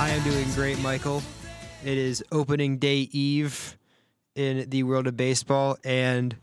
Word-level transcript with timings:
I 0.00 0.10
am 0.10 0.22
doing 0.24 0.50
great, 0.54 0.78
Michael. 0.80 1.22
It 1.84 1.96
is 1.96 2.22
opening 2.32 2.78
day 2.78 3.08
eve 3.12 3.78
in 4.34 4.68
the 4.68 4.82
world 4.82 5.06
of 5.06 5.16
baseball, 5.16 5.78
and 5.84 6.36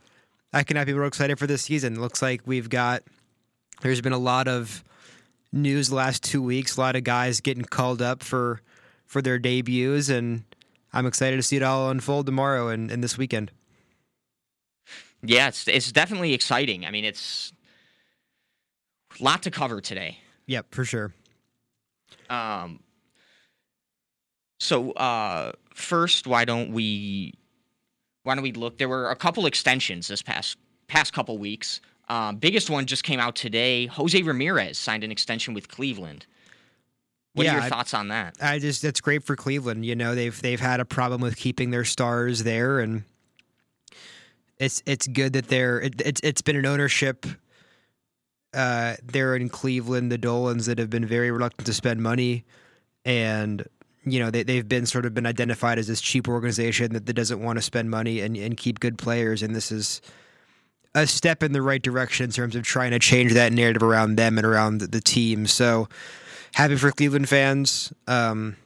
I 0.54 0.64
cannot 0.64 0.88
be 0.88 0.94
more 0.94 1.06
excited 1.06 1.38
for 1.38 1.48
this 1.48 1.64
season. 1.64 2.00
Looks 2.00 2.22
like 2.22 2.42
we've 2.46 2.70
got, 2.70 3.04
there's 3.82 4.00
been 4.00 4.14
a 4.14 4.18
lot 4.18 4.48
of 4.48 4.84
news 5.52 5.90
the 5.90 5.96
last 5.96 6.24
two 6.24 6.42
weeks, 6.42 6.78
a 6.78 6.80
lot 6.80 6.96
of 6.96 7.04
guys 7.04 7.42
getting 7.42 7.66
called 7.66 8.02
up 8.02 8.24
for 8.24 8.62
for 9.06 9.22
their 9.22 9.38
debuts, 9.38 10.08
and 10.08 10.44
I'm 10.94 11.06
excited 11.06 11.36
to 11.36 11.44
see 11.44 11.58
it 11.58 11.64
all 11.64 11.90
unfold 11.90 12.28
tomorrow 12.28 12.70
and, 12.70 12.90
and 12.90 13.04
this 13.04 13.18
weekend. 13.18 13.52
Yeah, 15.22 15.50
it's 15.50 15.68
it's 15.68 15.92
definitely 15.92 16.34
exciting. 16.34 16.86
I 16.86 16.92
mean, 16.92 17.04
it's 17.04 17.52
a 19.20 19.24
lot 19.24 19.44
to 19.44 19.52
cover 19.52 19.82
today. 19.82 20.20
Yep, 20.48 20.68
for 20.74 20.86
sure. 20.86 21.14
Um. 22.30 22.80
So, 24.62 24.92
uh, 24.92 25.54
first, 25.74 26.28
why 26.28 26.46
don't 26.46 26.72
we 26.72 27.34
why 28.22 28.36
don't 28.36 28.44
we 28.44 28.52
look? 28.52 28.78
There 28.78 28.88
were 28.88 29.10
a 29.10 29.16
couple 29.16 29.48
extensions 29.48 30.08
this 30.08 30.22
past 30.22 30.56
past 30.88 31.14
couple 31.14 31.40
weeks. 31.40 31.82
Um, 32.10 32.36
biggest 32.36 32.70
one 32.70 32.86
just 32.86 33.04
came 33.04 33.20
out 33.20 33.36
today. 33.36 33.88
Jose 33.88 34.22
Ramirez 34.22 34.78
signed 34.78 35.04
an 35.04 35.12
extension 35.12 35.56
with 35.56 35.68
Cleveland. 35.68 36.28
What 37.34 37.46
Yeah, 37.46 37.54
are 37.54 37.56
your 37.56 37.64
I- 37.64 37.70
thoughts 37.70 37.96
on 37.96 38.10
that? 38.10 38.36
I 38.40 38.60
just 38.60 38.84
that's 38.84 39.02
great 39.02 39.24
for 39.24 39.36
Cleveland. 39.36 39.84
You 39.84 39.96
know, 39.96 40.14
they've 40.14 40.40
they've 40.40 40.60
had 40.60 40.80
a 40.80 40.86
problem 40.86 41.22
with 41.22 41.38
keeping 41.38 41.72
their 41.72 41.86
stars 41.86 42.44
there, 42.44 42.80
and 42.82 43.04
it's 44.60 44.84
it's 44.86 45.08
good 45.08 45.34
that 45.34 45.48
they're 45.48 45.82
it, 45.82 46.00
it's 46.06 46.22
it's 46.24 46.42
been 46.44 46.56
an 46.56 46.68
ownership 46.68 47.26
uh 48.54 48.96
there 49.04 49.36
in 49.36 49.50
Cleveland, 49.50 50.12
the 50.12 50.20
Dolans 50.20 50.68
that 50.68 50.78
have 50.78 50.92
been 50.92 51.08
very 51.08 51.32
reluctant 51.32 51.66
to 51.66 51.74
spend 51.74 52.04
money, 52.04 52.46
and 53.06 53.66
you 54.04 54.20
know 54.20 54.32
they 54.32 54.44
they've 54.44 54.68
been 54.68 54.86
sort 54.86 55.06
of 55.06 55.14
been 55.14 55.26
identified 55.26 55.78
as 55.78 55.88
this 55.88 56.02
cheap 56.02 56.28
organization 56.28 56.94
that, 56.94 57.06
that 57.06 57.14
doesn't 57.14 57.42
want 57.42 57.58
to 57.58 57.62
spend 57.62 57.90
money 57.90 58.22
and 58.22 58.36
and 58.36 58.58
keep 58.58 58.80
good 58.80 58.98
players, 58.98 59.44
and 59.44 59.56
this 59.56 59.72
is 59.72 60.02
a 60.96 61.08
step 61.08 61.44
in 61.44 61.54
the 61.54 61.62
right 61.62 61.82
direction 61.82 62.26
in 62.26 62.32
terms 62.32 62.56
of 62.56 62.64
trying 62.64 62.92
to 62.92 63.00
change 63.00 63.34
that 63.34 63.54
narrative 63.54 63.84
around 63.84 64.16
them 64.16 64.38
and 64.38 64.46
around 64.46 64.80
the, 64.80 64.88
the 64.88 65.00
team. 65.00 65.48
So 65.48 65.88
happy 66.54 66.76
for 66.76 66.92
Cleveland 66.92 67.30
fans. 67.30 67.94
Um, 68.08 68.58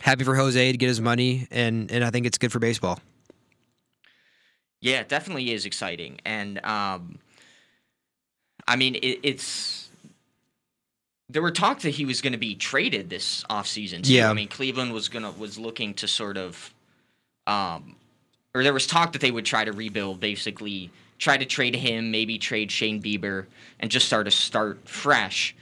happy 0.00 0.22
for 0.22 0.36
Jose 0.36 0.72
to 0.72 0.78
get 0.78 0.88
his 0.88 1.00
money, 1.00 1.48
and 1.50 1.90
and 1.90 2.04
I 2.04 2.10
think 2.10 2.26
it's 2.26 2.38
good 2.38 2.52
for 2.52 2.58
baseball. 2.58 3.00
Yeah, 4.80 5.00
it 5.00 5.08
definitely 5.08 5.52
is 5.52 5.66
exciting, 5.66 6.20
and 6.24 6.64
um, 6.64 7.18
I 8.68 8.76
mean, 8.76 8.96
it, 8.96 9.18
it's 9.22 9.87
there 11.30 11.42
were 11.42 11.50
talks 11.50 11.82
that 11.82 11.90
he 11.90 12.04
was 12.04 12.22
going 12.22 12.32
to 12.32 12.38
be 12.38 12.54
traded 12.54 13.10
this 13.10 13.44
offseason. 13.50 14.02
too. 14.02 14.14
Yeah. 14.14 14.30
I 14.30 14.34
mean, 14.34 14.48
Cleveland 14.48 14.92
was 14.92 15.08
gonna 15.08 15.30
was 15.32 15.58
looking 15.58 15.94
to 15.94 16.08
sort 16.08 16.36
of, 16.36 16.72
um, 17.46 17.96
or 18.54 18.62
there 18.62 18.72
was 18.72 18.86
talk 18.86 19.12
that 19.12 19.20
they 19.20 19.30
would 19.30 19.44
try 19.44 19.64
to 19.64 19.72
rebuild, 19.72 20.20
basically 20.20 20.90
try 21.18 21.36
to 21.36 21.44
trade 21.44 21.74
him, 21.74 22.10
maybe 22.10 22.38
trade 22.38 22.70
Shane 22.70 23.02
Bieber, 23.02 23.46
and 23.80 23.90
just 23.90 24.06
start 24.06 24.24
to 24.26 24.30
start 24.30 24.88
fresh. 24.88 25.54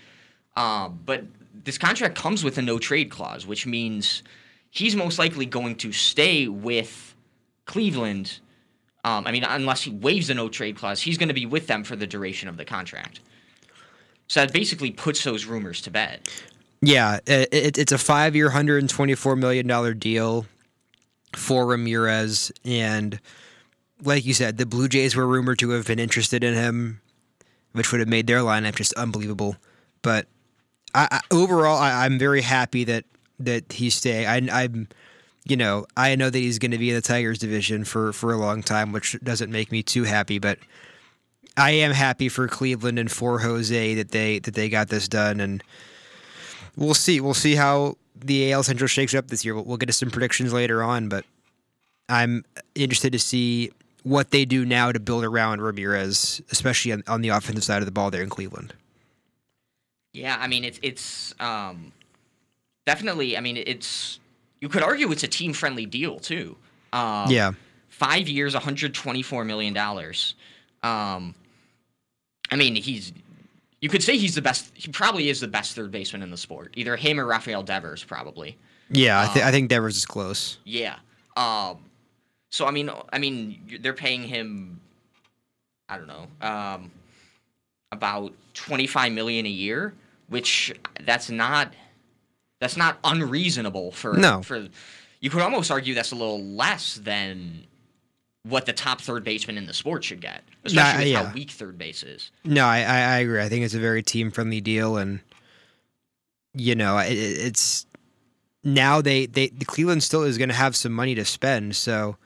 Um, 0.54 1.00
but 1.04 1.24
this 1.64 1.78
contract 1.78 2.14
comes 2.14 2.44
with 2.44 2.58
a 2.58 2.62
no 2.62 2.78
trade 2.78 3.10
clause, 3.10 3.46
which 3.46 3.66
means 3.66 4.22
he's 4.70 4.94
most 4.94 5.18
likely 5.18 5.46
going 5.46 5.74
to 5.76 5.92
stay 5.92 6.46
with 6.46 7.14
Cleveland. 7.64 8.38
Um, 9.04 9.26
I 9.26 9.32
mean, 9.32 9.44
unless 9.44 9.82
he 9.82 9.90
waives 9.90 10.28
the 10.28 10.34
no 10.34 10.48
trade 10.48 10.76
clause, 10.76 11.00
he's 11.00 11.18
going 11.18 11.28
to 11.28 11.34
be 11.34 11.46
with 11.46 11.66
them 11.66 11.84
for 11.84 11.96
the 11.96 12.06
duration 12.06 12.48
of 12.48 12.56
the 12.56 12.64
contract. 12.64 13.20
So 14.28 14.40
that 14.40 14.52
basically 14.52 14.90
puts 14.90 15.22
those 15.22 15.44
rumors 15.44 15.80
to 15.82 15.90
bed. 15.90 16.28
Yeah, 16.82 17.20
it, 17.26 17.48
it, 17.52 17.78
it's 17.78 17.92
a 17.92 17.98
five-year, 17.98 18.50
hundred 18.50 18.78
and 18.78 18.90
twenty-four 18.90 19.36
million 19.36 19.66
dollar 19.66 19.94
deal 19.94 20.46
for 21.34 21.66
Ramirez, 21.66 22.52
and 22.64 23.20
like 24.02 24.26
you 24.26 24.34
said, 24.34 24.58
the 24.58 24.66
Blue 24.66 24.88
Jays 24.88 25.16
were 25.16 25.26
rumored 25.26 25.58
to 25.60 25.70
have 25.70 25.86
been 25.86 25.98
interested 25.98 26.44
in 26.44 26.54
him, 26.54 27.00
which 27.72 27.92
would 27.92 28.00
have 28.00 28.08
made 28.08 28.26
their 28.26 28.40
lineup 28.40 28.74
just 28.74 28.92
unbelievable. 28.94 29.56
But 30.02 30.26
I, 30.94 31.08
I, 31.10 31.20
overall, 31.30 31.78
I, 31.78 32.04
I'm 32.04 32.18
very 32.18 32.42
happy 32.42 32.84
that 32.84 33.04
that 33.38 33.72
he's 33.72 33.94
staying. 33.94 34.26
I, 34.26 34.64
I'm, 34.64 34.88
you 35.46 35.56
know, 35.56 35.86
I 35.96 36.14
know 36.16 36.30
that 36.30 36.38
he's 36.38 36.58
going 36.58 36.72
to 36.72 36.78
be 36.78 36.90
in 36.90 36.96
the 36.96 37.02
Tigers 37.02 37.38
division 37.38 37.84
for 37.84 38.12
for 38.12 38.32
a 38.32 38.38
long 38.38 38.62
time, 38.62 38.92
which 38.92 39.16
doesn't 39.22 39.50
make 39.50 39.72
me 39.72 39.82
too 39.82 40.04
happy, 40.04 40.38
but. 40.38 40.58
I 41.56 41.70
am 41.70 41.92
happy 41.92 42.28
for 42.28 42.48
Cleveland 42.48 42.98
and 42.98 43.10
for 43.10 43.38
Jose 43.40 43.94
that 43.94 44.10
they 44.10 44.38
that 44.40 44.54
they 44.54 44.68
got 44.68 44.88
this 44.88 45.08
done, 45.08 45.40
and 45.40 45.62
we'll 46.76 46.94
see. 46.94 47.20
We'll 47.20 47.34
see 47.34 47.54
how 47.54 47.96
the 48.14 48.52
AL 48.52 48.62
Central 48.64 48.88
shakes 48.88 49.14
up 49.14 49.28
this 49.28 49.44
year. 49.44 49.54
We'll, 49.54 49.64
we'll 49.64 49.76
get 49.76 49.86
to 49.86 49.92
some 49.92 50.10
predictions 50.10 50.52
later 50.52 50.82
on, 50.82 51.08
but 51.08 51.24
I'm 52.08 52.44
interested 52.74 53.12
to 53.12 53.18
see 53.18 53.72
what 54.02 54.30
they 54.30 54.44
do 54.44 54.64
now 54.64 54.92
to 54.92 55.00
build 55.00 55.24
around 55.24 55.60
Ramirez, 55.60 56.40
especially 56.52 56.92
on, 56.92 57.02
on 57.08 57.22
the 57.22 57.30
offensive 57.30 57.64
side 57.64 57.82
of 57.82 57.86
the 57.86 57.92
ball 57.92 58.10
there 58.10 58.22
in 58.22 58.28
Cleveland. 58.28 58.72
Yeah, 60.12 60.36
I 60.40 60.46
mean, 60.46 60.64
it's 60.64 60.78
it's 60.82 61.34
um, 61.40 61.92
definitely. 62.86 63.36
I 63.36 63.40
mean, 63.40 63.56
it's 63.56 64.20
you 64.60 64.68
could 64.68 64.82
argue 64.82 65.10
it's 65.10 65.22
a 65.24 65.28
team 65.28 65.52
friendly 65.52 65.86
deal 65.86 66.18
too. 66.18 66.56
Um, 66.92 67.30
yeah, 67.30 67.52
five 67.88 68.28
years, 68.28 68.54
124 68.54 69.44
million 69.44 69.74
dollars. 69.74 70.34
Um, 70.82 71.34
I 72.50 72.56
mean, 72.56 72.74
he's. 72.76 73.12
You 73.80 73.88
could 73.90 74.02
say 74.02 74.16
he's 74.16 74.34
the 74.34 74.42
best. 74.42 74.70
He 74.74 74.90
probably 74.90 75.28
is 75.28 75.40
the 75.40 75.48
best 75.48 75.76
third 75.76 75.90
baseman 75.90 76.22
in 76.22 76.30
the 76.30 76.36
sport. 76.36 76.72
Either 76.76 76.96
him 76.96 77.20
or 77.20 77.26
Rafael 77.26 77.62
Devers, 77.62 78.02
probably. 78.02 78.56
yeah. 78.90 79.20
I, 79.28 79.32
th- 79.32 79.44
I 79.44 79.50
think 79.50 79.68
Devers 79.68 79.96
is 79.96 80.06
close. 80.06 80.58
Yeah. 80.64 80.96
Um. 81.36 81.78
So 82.50 82.66
I 82.66 82.70
mean, 82.70 82.90
I 83.12 83.18
mean, 83.18 83.78
they're 83.80 83.92
paying 83.92 84.22
him. 84.22 84.80
I 85.88 85.98
don't 85.98 86.06
know. 86.08 86.26
Um, 86.40 86.90
about 87.92 88.32
25 88.54 89.12
million 89.12 89.46
a 89.46 89.50
year, 89.50 89.92
which 90.28 90.74
that's 91.04 91.30
not. 91.30 91.72
That's 92.60 92.76
not 92.78 92.98
unreasonable 93.04 93.92
for 93.92 94.14
No. 94.14 94.40
for. 94.42 94.68
You 95.20 95.28
could 95.30 95.42
almost 95.42 95.70
argue 95.70 95.94
that's 95.94 96.12
a 96.12 96.16
little 96.16 96.42
less 96.42 96.94
than 96.96 97.64
what 98.48 98.66
the 98.66 98.72
top 98.72 99.00
third 99.00 99.24
baseman 99.24 99.58
in 99.58 99.66
the 99.66 99.74
sport 99.74 100.04
should 100.04 100.20
get, 100.20 100.42
especially 100.64 101.04
with 101.04 101.12
yeah. 101.12 101.24
how 101.24 101.34
weak 101.34 101.50
third 101.50 101.76
base 101.78 102.02
is. 102.02 102.30
No, 102.44 102.64
I, 102.64 102.78
I, 102.80 102.98
I 103.00 103.16
agree. 103.18 103.40
I 103.40 103.48
think 103.48 103.64
it's 103.64 103.74
a 103.74 103.78
very 103.80 104.02
team 104.02 104.30
friendly 104.30 104.60
deal, 104.60 104.96
and 104.96 105.20
you 106.54 106.74
know, 106.74 106.98
it, 106.98 107.12
it- 107.12 107.38
it's 107.46 107.86
now 108.64 109.00
they 109.00 109.26
they 109.26 109.48
the 109.48 109.64
Cleveland 109.64 110.02
still 110.02 110.22
is 110.22 110.38
going 110.38 110.48
to 110.48 110.54
have 110.54 110.74
some 110.76 110.92
money 110.92 111.14
to 111.14 111.24
spend. 111.24 111.76
So 111.76 112.16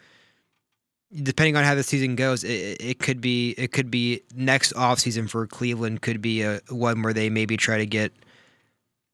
depending 1.22 1.56
on 1.56 1.64
how 1.64 1.74
the 1.74 1.82
season 1.82 2.16
goes, 2.16 2.44
it, 2.44 2.76
it- 2.80 2.98
could 2.98 3.20
be 3.20 3.54
it 3.58 3.72
could 3.72 3.90
be 3.90 4.22
next 4.34 4.72
off 4.74 4.98
season 4.98 5.26
for 5.28 5.46
Cleveland 5.46 6.02
could 6.02 6.20
be 6.22 6.42
a 6.42 6.60
one 6.68 7.02
where 7.02 7.12
they 7.12 7.30
maybe 7.30 7.56
try 7.56 7.78
to 7.78 7.86
get 7.86 8.12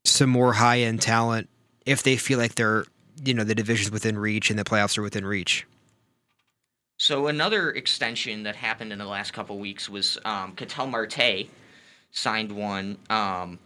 some 0.04 0.30
more 0.30 0.52
high 0.52 0.80
end 0.80 1.02
talent 1.02 1.48
if 1.84 2.02
they 2.02 2.16
feel 2.16 2.38
like 2.38 2.54
they're 2.54 2.84
you 3.24 3.32
know 3.34 3.44
the 3.44 3.54
division's 3.54 3.90
within 3.90 4.18
reach 4.18 4.50
and 4.50 4.58
the 4.58 4.64
playoffs 4.64 4.98
are 4.98 5.02
within 5.02 5.24
reach. 5.24 5.66
So 6.98 7.26
another 7.26 7.70
extension 7.70 8.44
that 8.44 8.56
happened 8.56 8.92
in 8.92 8.98
the 8.98 9.04
last 9.06 9.32
couple 9.32 9.58
weeks 9.58 9.88
was 9.88 10.18
um, 10.24 10.54
Ketel 10.56 10.86
Marte 10.86 11.48
signed 12.10 12.52
one, 12.52 12.96
um, 13.10 13.58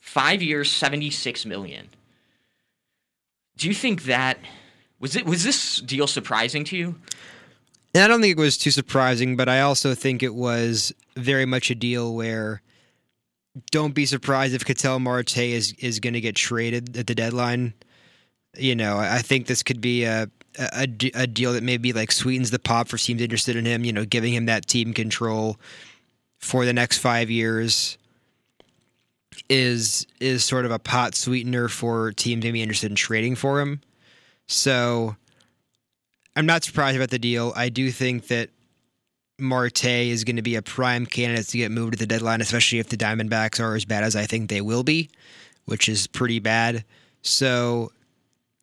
five 0.00 0.42
years, 0.42 0.70
seventy 0.70 1.10
six 1.10 1.44
million. 1.44 1.88
Do 3.56 3.68
you 3.68 3.74
think 3.74 4.04
that 4.04 4.38
was 5.00 5.16
it? 5.16 5.26
Was 5.26 5.44
this 5.44 5.78
deal 5.80 6.06
surprising 6.06 6.64
to 6.64 6.76
you? 6.76 6.94
And 7.94 8.04
I 8.04 8.08
don't 8.08 8.20
think 8.20 8.38
it 8.38 8.40
was 8.40 8.56
too 8.56 8.70
surprising, 8.70 9.36
but 9.36 9.48
I 9.48 9.60
also 9.60 9.94
think 9.94 10.22
it 10.22 10.34
was 10.34 10.92
very 11.16 11.46
much 11.46 11.70
a 11.70 11.74
deal 11.74 12.14
where 12.14 12.62
don't 13.70 13.94
be 13.94 14.06
surprised 14.06 14.54
if 14.54 14.64
Ketel 14.64 14.98
Marte 14.98 15.38
is 15.38 15.74
is 15.78 16.00
going 16.00 16.14
to 16.14 16.20
get 16.20 16.36
traded 16.36 16.96
at 16.96 17.06
the 17.06 17.14
deadline. 17.14 17.74
You 18.56 18.74
know, 18.74 18.96
I 18.96 19.16
I 19.16 19.18
think 19.18 19.46
this 19.46 19.62
could 19.62 19.80
be 19.80 20.04
a, 20.04 20.30
a 20.58 20.88
a 21.14 21.26
deal 21.26 21.52
that 21.52 21.62
maybe 21.62 21.92
like 21.92 22.12
sweetens 22.12 22.50
the 22.50 22.58
pot 22.58 22.88
for 22.88 22.98
teams 22.98 23.20
interested 23.20 23.56
in 23.56 23.64
him. 23.64 23.84
You 23.84 23.92
know, 23.92 24.04
giving 24.04 24.32
him 24.32 24.46
that 24.46 24.66
team 24.66 24.92
control 24.92 25.58
for 26.38 26.64
the 26.64 26.72
next 26.72 26.98
five 26.98 27.30
years 27.30 27.98
is 29.48 30.06
is 30.20 30.44
sort 30.44 30.64
of 30.64 30.70
a 30.70 30.78
pot 30.78 31.14
sweetener 31.14 31.68
for 31.68 32.12
teams 32.12 32.44
maybe 32.44 32.62
interested 32.62 32.90
in 32.90 32.96
trading 32.96 33.34
for 33.34 33.60
him. 33.60 33.80
So 34.46 35.16
I'm 36.36 36.46
not 36.46 36.64
surprised 36.64 36.96
about 36.96 37.10
the 37.10 37.18
deal. 37.18 37.52
I 37.56 37.68
do 37.68 37.90
think 37.90 38.28
that 38.28 38.50
Marte 39.38 39.84
is 39.84 40.24
going 40.24 40.36
to 40.36 40.42
be 40.42 40.56
a 40.56 40.62
prime 40.62 41.06
candidate 41.06 41.48
to 41.48 41.58
get 41.58 41.70
moved 41.70 41.94
at 41.94 42.00
the 42.00 42.06
deadline, 42.06 42.40
especially 42.40 42.78
if 42.78 42.88
the 42.88 42.96
Diamondbacks 42.96 43.60
are 43.60 43.74
as 43.74 43.84
bad 43.84 44.02
as 44.02 44.16
I 44.16 44.24
think 44.24 44.48
they 44.48 44.60
will 44.60 44.82
be, 44.82 45.10
which 45.66 45.88
is 45.88 46.06
pretty 46.06 46.40
bad. 46.40 46.84
So, 47.22 47.92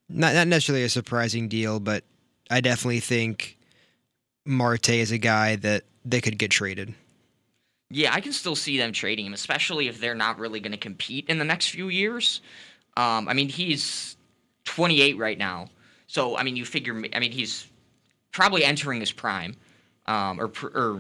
not 0.09 0.33
not 0.33 0.47
necessarily 0.47 0.83
a 0.83 0.89
surprising 0.89 1.47
deal, 1.47 1.79
but 1.79 2.03
I 2.49 2.61
definitely 2.61 2.99
think 2.99 3.57
Marte 4.45 4.89
is 4.89 5.11
a 5.11 5.17
guy 5.17 5.55
that 5.57 5.83
they 6.03 6.21
could 6.21 6.37
get 6.37 6.51
traded. 6.51 6.93
Yeah, 7.89 8.13
I 8.13 8.21
can 8.21 8.33
still 8.33 8.55
see 8.55 8.77
them 8.77 8.91
trading 8.91 9.25
him, 9.25 9.33
especially 9.33 9.87
if 9.87 9.99
they're 9.99 10.15
not 10.15 10.39
really 10.39 10.59
going 10.59 10.71
to 10.71 10.77
compete 10.77 11.29
in 11.29 11.37
the 11.37 11.45
next 11.45 11.69
few 11.69 11.89
years. 11.89 12.41
Um, 12.97 13.27
I 13.27 13.33
mean, 13.33 13.47
he's 13.47 14.17
28 14.65 15.17
right 15.17 15.37
now. 15.37 15.69
So 16.07 16.37
I 16.37 16.43
mean, 16.43 16.55
you 16.55 16.65
figure. 16.65 16.93
I 17.13 17.19
mean, 17.19 17.31
he's 17.31 17.67
probably 18.31 18.63
entering 18.63 18.99
his 18.99 19.11
prime, 19.11 19.55
um, 20.05 20.39
or 20.39 20.51
or 20.73 20.99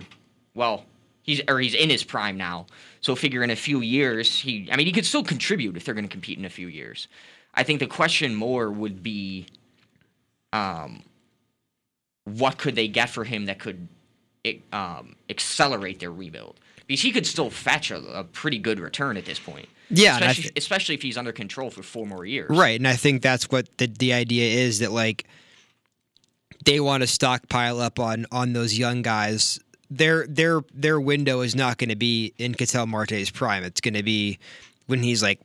well, 0.53 0.85
he's 1.21 1.41
or 1.47 1.59
he's 1.59 1.75
in 1.75 1.89
his 1.89 2.03
prime 2.03 2.37
now. 2.37 2.65
So 3.01 3.15
figure 3.15 3.43
in 3.43 3.51
a 3.51 3.55
few 3.55 3.81
years, 3.81 4.39
he. 4.39 4.67
I 4.71 4.75
mean, 4.75 4.87
he 4.87 4.91
could 4.91 5.05
still 5.05 5.23
contribute 5.23 5.77
if 5.77 5.85
they're 5.85 5.93
going 5.93 6.07
to 6.07 6.11
compete 6.11 6.39
in 6.39 6.45
a 6.45 6.49
few 6.49 6.67
years. 6.67 7.07
I 7.55 7.63
think 7.63 7.79
the 7.79 7.87
question 7.87 8.35
more 8.35 8.69
would 8.69 9.01
be, 9.01 9.47
um, 10.53 11.03
what 12.25 12.57
could 12.57 12.75
they 12.75 12.87
get 12.87 13.09
for 13.09 13.23
him 13.23 13.45
that 13.45 13.59
could 13.59 13.87
um, 14.73 15.15
accelerate 15.29 15.99
their 15.99 16.11
rebuild? 16.11 16.59
Because 16.87 17.01
he 17.01 17.11
could 17.11 17.25
still 17.25 17.49
fetch 17.49 17.91
a, 17.91 17.97
a 18.19 18.23
pretty 18.23 18.59
good 18.59 18.79
return 18.79 19.17
at 19.17 19.25
this 19.25 19.39
point. 19.39 19.67
Yeah, 19.89 20.15
especially, 20.15 20.43
th- 20.43 20.53
especially 20.57 20.95
if 20.95 21.01
he's 21.01 21.17
under 21.17 21.31
control 21.31 21.69
for 21.69 21.83
four 21.83 22.05
more 22.05 22.25
years. 22.25 22.49
Right, 22.49 22.79
and 22.79 22.87
I 22.87 22.95
think 22.95 23.21
that's 23.21 23.49
what 23.49 23.77
the 23.77 23.87
the 23.87 24.13
idea 24.13 24.63
is 24.65 24.79
that 24.79 24.91
like 24.91 25.25
they 26.65 26.79
want 26.79 27.01
to 27.01 27.07
stockpile 27.07 27.79
up 27.79 27.99
on 27.99 28.25
on 28.31 28.53
those 28.53 28.77
young 28.77 29.01
guys. 29.01 29.59
Their 29.89 30.25
their 30.27 30.61
their 30.73 30.99
window 30.99 31.41
is 31.41 31.55
not 31.55 31.77
going 31.77 31.89
to 31.89 31.95
be 31.95 32.33
in 32.37 32.55
Ketel 32.55 32.87
Marte's 32.87 33.29
prime. 33.29 33.63
It's 33.63 33.81
going 33.81 33.93
to 33.93 34.03
be 34.03 34.39
when 34.87 35.03
he's 35.03 35.21
like, 35.21 35.39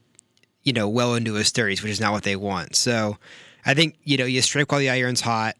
you 0.62 0.72
know, 0.72 0.88
well 0.88 1.14
into 1.14 1.34
his 1.34 1.50
thirties, 1.50 1.82
which 1.82 1.92
is 1.92 2.00
not 2.00 2.12
what 2.12 2.22
they 2.22 2.36
want. 2.36 2.76
So, 2.76 3.18
I 3.64 3.74
think 3.74 3.96
you 4.04 4.16
know 4.16 4.24
you 4.24 4.42
strike 4.42 4.70
while 4.70 4.80
the 4.80 4.90
iron's 4.90 5.20
hot, 5.20 5.56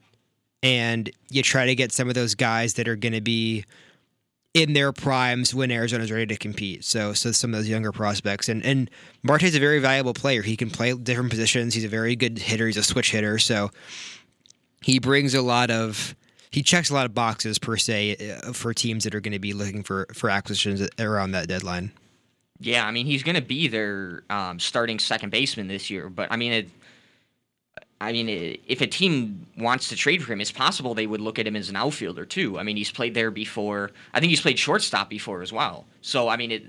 and 0.62 1.11
you 1.31 1.43
try 1.43 1.67
to 1.67 1.75
get 1.75 1.93
some 1.93 2.08
of 2.08 2.14
those 2.14 2.35
guys 2.35 2.75
that 2.75 2.88
are 2.88 2.97
going 2.97 3.14
to 3.14 3.20
be 3.20 3.64
in 4.52 4.73
their 4.73 4.93
primes 4.93 5.55
when 5.55 5.70
Arizona's 5.70 6.11
ready 6.11 6.26
to 6.26 6.37
compete. 6.37 6.85
So 6.85 7.12
so 7.12 7.32
some 7.32 7.55
of 7.55 7.61
those 7.61 7.69
younger 7.69 7.93
prospects 7.93 8.49
and 8.49 8.64
and 8.64 8.91
Marte's 9.23 9.55
a 9.55 9.61
very 9.61 9.79
valuable 9.79 10.14
player. 10.14 10.43
He 10.43 10.56
can 10.56 10.70
play 10.70 10.93
different 10.94 11.31
positions. 11.31 11.75
He's 11.75 11.85
a 11.85 11.88
very 11.88 12.17
good 12.17 12.38
hitter. 12.38 12.67
He's 12.67 12.76
a 12.76 12.82
switch 12.82 13.12
hitter. 13.12 13.38
So 13.38 13.70
he 14.82 14.99
brings 14.99 15.35
a 15.35 15.43
lot 15.43 15.70
of 15.70 16.17
he 16.50 16.62
checks 16.62 16.91
a 16.91 16.94
lot 16.94 17.06
of 17.06 17.14
boxes 17.14 17.58
per 17.58 17.76
se 17.76 18.41
uh, 18.43 18.52
for 18.52 18.75
teams 18.75 19.05
that 19.05 19.14
are 19.14 19.20
going 19.20 19.32
to 19.32 19.38
be 19.38 19.52
looking 19.52 19.82
for 19.82 20.06
for 20.12 20.29
acquisitions 20.31 20.87
around 20.99 21.32
that 21.32 21.47
deadline. 21.49 21.93
Yeah, 22.61 22.87
I 22.87 22.91
mean 22.91 23.07
he's 23.07 23.23
going 23.23 23.37
to 23.37 23.43
be 23.43 23.69
their 23.69 24.23
um, 24.31 24.61
starting 24.61 24.99
second 24.99 25.31
baseman 25.31 25.69
this 25.69 25.91
year, 25.91 26.09
but 26.09 26.31
I 26.31 26.37
mean 26.37 26.53
it 26.53 26.69
I 28.03 28.12
mean, 28.12 28.59
if 28.67 28.81
a 28.81 28.87
team 28.87 29.47
wants 29.59 29.91
to 29.91 29.97
trade 29.97 30.25
for 30.25 30.33
him, 30.33 30.41
it's 30.41 30.51
possible 30.51 30.95
they 30.95 31.07
would 31.07 31.21
look 31.21 31.39
at 31.39 31.47
him 31.47 31.55
as 31.55 31.69
an 31.69 31.77
outfielder 31.77 32.25
too. 32.25 32.59
I 32.59 32.62
mean, 32.62 32.77
he's 32.77 32.91
played 32.91 33.12
there 33.12 33.31
before. 33.31 33.91
I 34.15 34.21
think 34.21 34.31
he's 34.31 34.41
played 34.41 34.59
shortstop 34.59 35.11
before 35.11 35.43
as 35.43 35.53
well. 35.53 35.85
So, 36.01 36.27
I 36.29 36.37
mean, 36.37 36.51
it, 36.51 36.65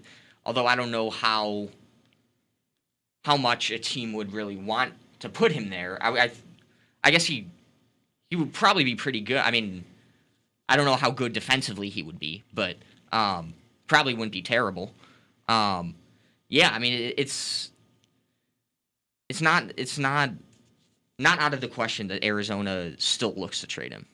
although 0.46 0.68
I 0.68 0.76
don't 0.76 0.92
know 0.92 1.10
how 1.10 1.70
how 3.24 3.38
much 3.38 3.72
a 3.72 3.80
team 3.80 4.14
would 4.14 4.34
really 4.34 4.58
want 4.58 4.94
to 5.20 5.30
put 5.30 5.52
him 5.52 5.70
there, 5.70 5.98
I, 6.02 6.26
I, 6.26 6.32
I 7.06 7.12
guess 7.12 7.24
he 7.24 7.48
he 8.30 8.36
would 8.36 8.52
probably 8.52 8.84
be 8.84 8.96
pretty 8.96 9.22
good. 9.22 9.38
I 9.38 9.52
mean, 9.52 9.86
I 10.68 10.76
don't 10.76 10.86
know 10.86 10.96
how 10.96 11.12
good 11.12 11.32
defensively 11.32 11.88
he 11.88 12.04
would 12.04 12.20
be, 12.20 12.44
but 12.54 12.76
um, 13.14 13.54
probably 13.88 14.14
wouldn't 14.14 14.34
be 14.34 14.42
terrible. 14.42 14.92
Um, 15.48 15.96
yeah, 16.50 16.72
I 16.74 16.80
mean, 16.80 16.94
it, 16.94 17.16
it's 17.18 17.72
it's 19.30 19.42
not 19.42 19.72
it's 19.78 19.98
not 19.98 20.32
not 21.18 21.40
out 21.40 21.54
of 21.54 21.62
the 21.62 21.68
question 21.68 22.08
that 22.08 22.24
Arizona 22.24 22.94
still 22.98 23.34
looks 23.36 23.62
to 23.62 23.68
trade 23.68 23.92
him. 23.92 24.06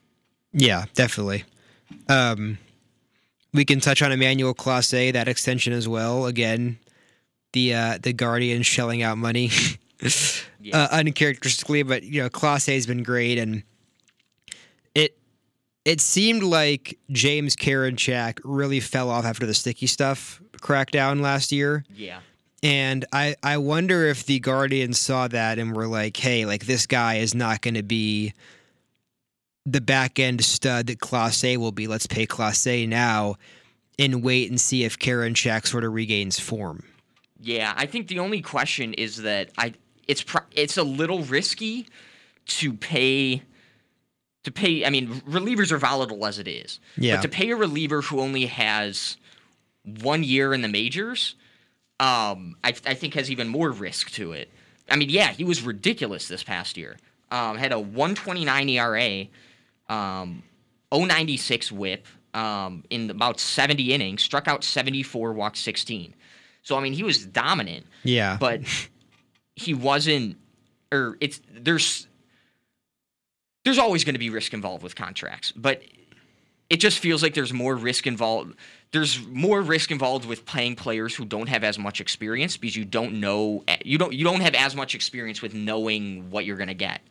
Yeah, 0.53 0.85
definitely. 0.94 1.44
Um, 2.09 2.57
we 3.53 3.65
can 3.65 3.79
touch 3.79 4.01
on 4.01 4.12
Emmanuel 4.12 4.53
Clase, 4.53 5.13
that 5.13 5.27
extension 5.27 5.74
as 5.74 5.88
well. 5.88 6.25
Again, 6.25 6.77
the 7.53 7.74
uh, 7.74 7.97
the 8.01 8.13
Guardians 8.13 8.65
shelling 8.65 9.01
out 9.01 9.18
money 9.18 9.50
yeah. 10.62 10.77
uh, 10.77 10.88
uncharacteristically, 10.91 11.83
but 11.83 12.03
you 12.03 12.21
know 12.21 12.29
Clase 12.29 12.74
has 12.74 12.85
been 12.85 13.03
great, 13.03 13.38
and 13.38 13.63
it 14.94 15.18
it 15.85 16.01
seemed 16.01 16.44
like 16.44 17.00
James 17.12 17.56
Karinchak 17.56 18.39
really 18.44 18.79
fell 18.79 19.09
off 19.09 19.25
after 19.25 19.45
the 19.45 19.53
sticky 19.53 19.88
stuff 19.88 20.41
crackdown 20.67 21.21
last 21.21 21.51
year. 21.51 21.85
Yeah. 21.95 22.19
And 22.63 23.05
I, 23.13 23.35
I 23.43 23.57
wonder 23.57 24.07
if 24.07 24.25
the 24.25 24.39
Guardians 24.39 24.99
saw 24.99 25.27
that 25.27 25.59
and 25.59 25.75
were 25.75 25.87
like, 25.87 26.17
hey, 26.17 26.45
like 26.45 26.65
this 26.65 26.85
guy 26.85 27.15
is 27.15 27.33
not 27.35 27.61
going 27.61 27.75
to 27.75 27.83
be 27.83 28.33
the 29.65 29.81
back 29.81 30.19
end 30.19 30.43
stud 30.43 30.87
that 30.87 30.99
Clase 30.99 31.57
will 31.57 31.71
be. 31.71 31.87
Let's 31.87 32.07
pay 32.07 32.25
Clase 32.25 32.87
now 32.87 33.35
and 33.99 34.23
wait 34.23 34.49
and 34.49 34.59
see 34.59 34.83
if 34.83 34.97
Karinchak 34.97 35.67
sort 35.67 35.83
of 35.83 35.93
regains 35.93 36.39
form. 36.39 36.83
Yeah, 37.39 37.73
I 37.77 37.85
think 37.85 38.07
the 38.07 38.19
only 38.19 38.41
question 38.41 38.93
is 38.95 39.17
that 39.17 39.51
I 39.57 39.73
it's 40.07 40.23
pro- 40.23 40.45
it's 40.51 40.77
a 40.77 40.83
little 40.83 41.21
risky 41.23 41.87
to 42.47 42.73
pay 42.73 43.43
to 44.43 44.51
pay. 44.51 44.85
I 44.85 44.89
mean, 44.89 45.21
relievers 45.21 45.71
are 45.71 45.77
volatile 45.77 46.25
as 46.25 46.39
it 46.39 46.47
is. 46.47 46.79
Yeah. 46.97 47.17
But 47.17 47.23
to 47.23 47.29
pay 47.29 47.51
a 47.51 47.55
reliever 47.55 48.01
who 48.01 48.19
only 48.19 48.47
has 48.47 49.17
one 50.01 50.24
year 50.24 50.54
in 50.54 50.62
the 50.62 50.68
majors 50.68 51.36
um, 52.00 52.56
I, 52.63 52.69
I 52.86 52.94
think 52.94 53.16
has 53.16 53.31
even 53.31 53.48
more 53.48 53.72
risk 53.72 54.12
to 54.12 54.34
it. 54.34 54.50
I 54.89 54.95
mean, 54.95 55.10
yeah, 55.10 55.31
he 55.31 55.44
was 55.44 55.63
ridiculous 55.63 56.28
this 56.28 56.44
past 56.44 56.78
year. 56.78 56.98
Um, 57.31 57.57
had 57.57 57.72
a 57.72 57.80
129 57.80 58.69
ERA, 58.69 59.28
um, 59.89 60.44
096 60.92 61.72
whip 61.72 62.06
um, 62.34 62.84
in 62.89 63.10
about 63.10 63.39
70 63.39 63.94
innings, 63.94 64.22
struck 64.22 64.48
out 64.48 64.63
74, 64.63 65.34
walked 65.34 65.57
16. 65.57 66.13
So 66.62 66.78
I 66.78 66.81
mean, 66.81 66.94
he 66.94 67.04
was 67.04 67.25
dominant. 67.25 67.86
Yeah, 68.04 68.38
but 68.39 68.62
he 69.56 69.74
wasn't. 69.74 70.38
Or 70.92 71.18
it's 71.19 71.42
there's 71.51 72.07
there's 73.66 73.78
always 73.78 74.04
going 74.04 74.16
to 74.16 74.19
be 74.19 74.30
risk 74.30 74.54
involved 74.54 74.84
with 74.84 74.95
contracts, 74.95 75.51
but 75.54 75.81
it 76.69 76.78
just 76.78 77.00
feels 77.00 77.24
like 77.24 77.34
there's 77.34 77.54
more 77.54 77.75
risk 77.75 78.07
involved 78.07 78.56
there's 78.92 79.25
more 79.28 79.62
risk 79.62 79.92
involved 79.92 80.25
with 80.25 80.45
playing 80.45 80.75
players 80.75 81.13
who 81.13 81.25
don't 81.25 81.50
have 81.50 81.63
as 81.63 81.78
much 81.78 82.00
experience 82.00 82.57
because 82.57 82.75
you 82.75 82.86
don't 82.86 83.19
know 83.19 83.63
you 83.84 83.98
don't 83.98 84.13
you 84.13 84.24
don't 84.24 84.42
have 84.42 84.56
as 84.56 84.75
much 84.75 84.95
experience 84.95 85.42
with 85.42 85.54
knowing 85.54 86.30
what 86.30 86.45
you're 86.45 86.57
going 86.57 86.68
to 86.68 86.74
get. 86.74 87.01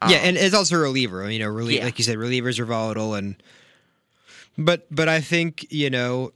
Um, 0.00 0.10
yeah, 0.10 0.18
and 0.18 0.36
it's 0.36 0.54
also 0.54 0.76
a 0.76 0.78
reliever. 0.78 1.28
You 1.30 1.40
know, 1.40 1.48
relie- 1.48 1.78
yeah. 1.78 1.84
like 1.84 1.98
you 1.98 2.04
said, 2.04 2.18
relievers 2.18 2.58
are 2.60 2.64
volatile, 2.64 3.14
and 3.14 3.34
but 4.56 4.86
but 4.90 5.08
I 5.08 5.20
think 5.20 5.66
you 5.70 5.90
know 5.90 6.32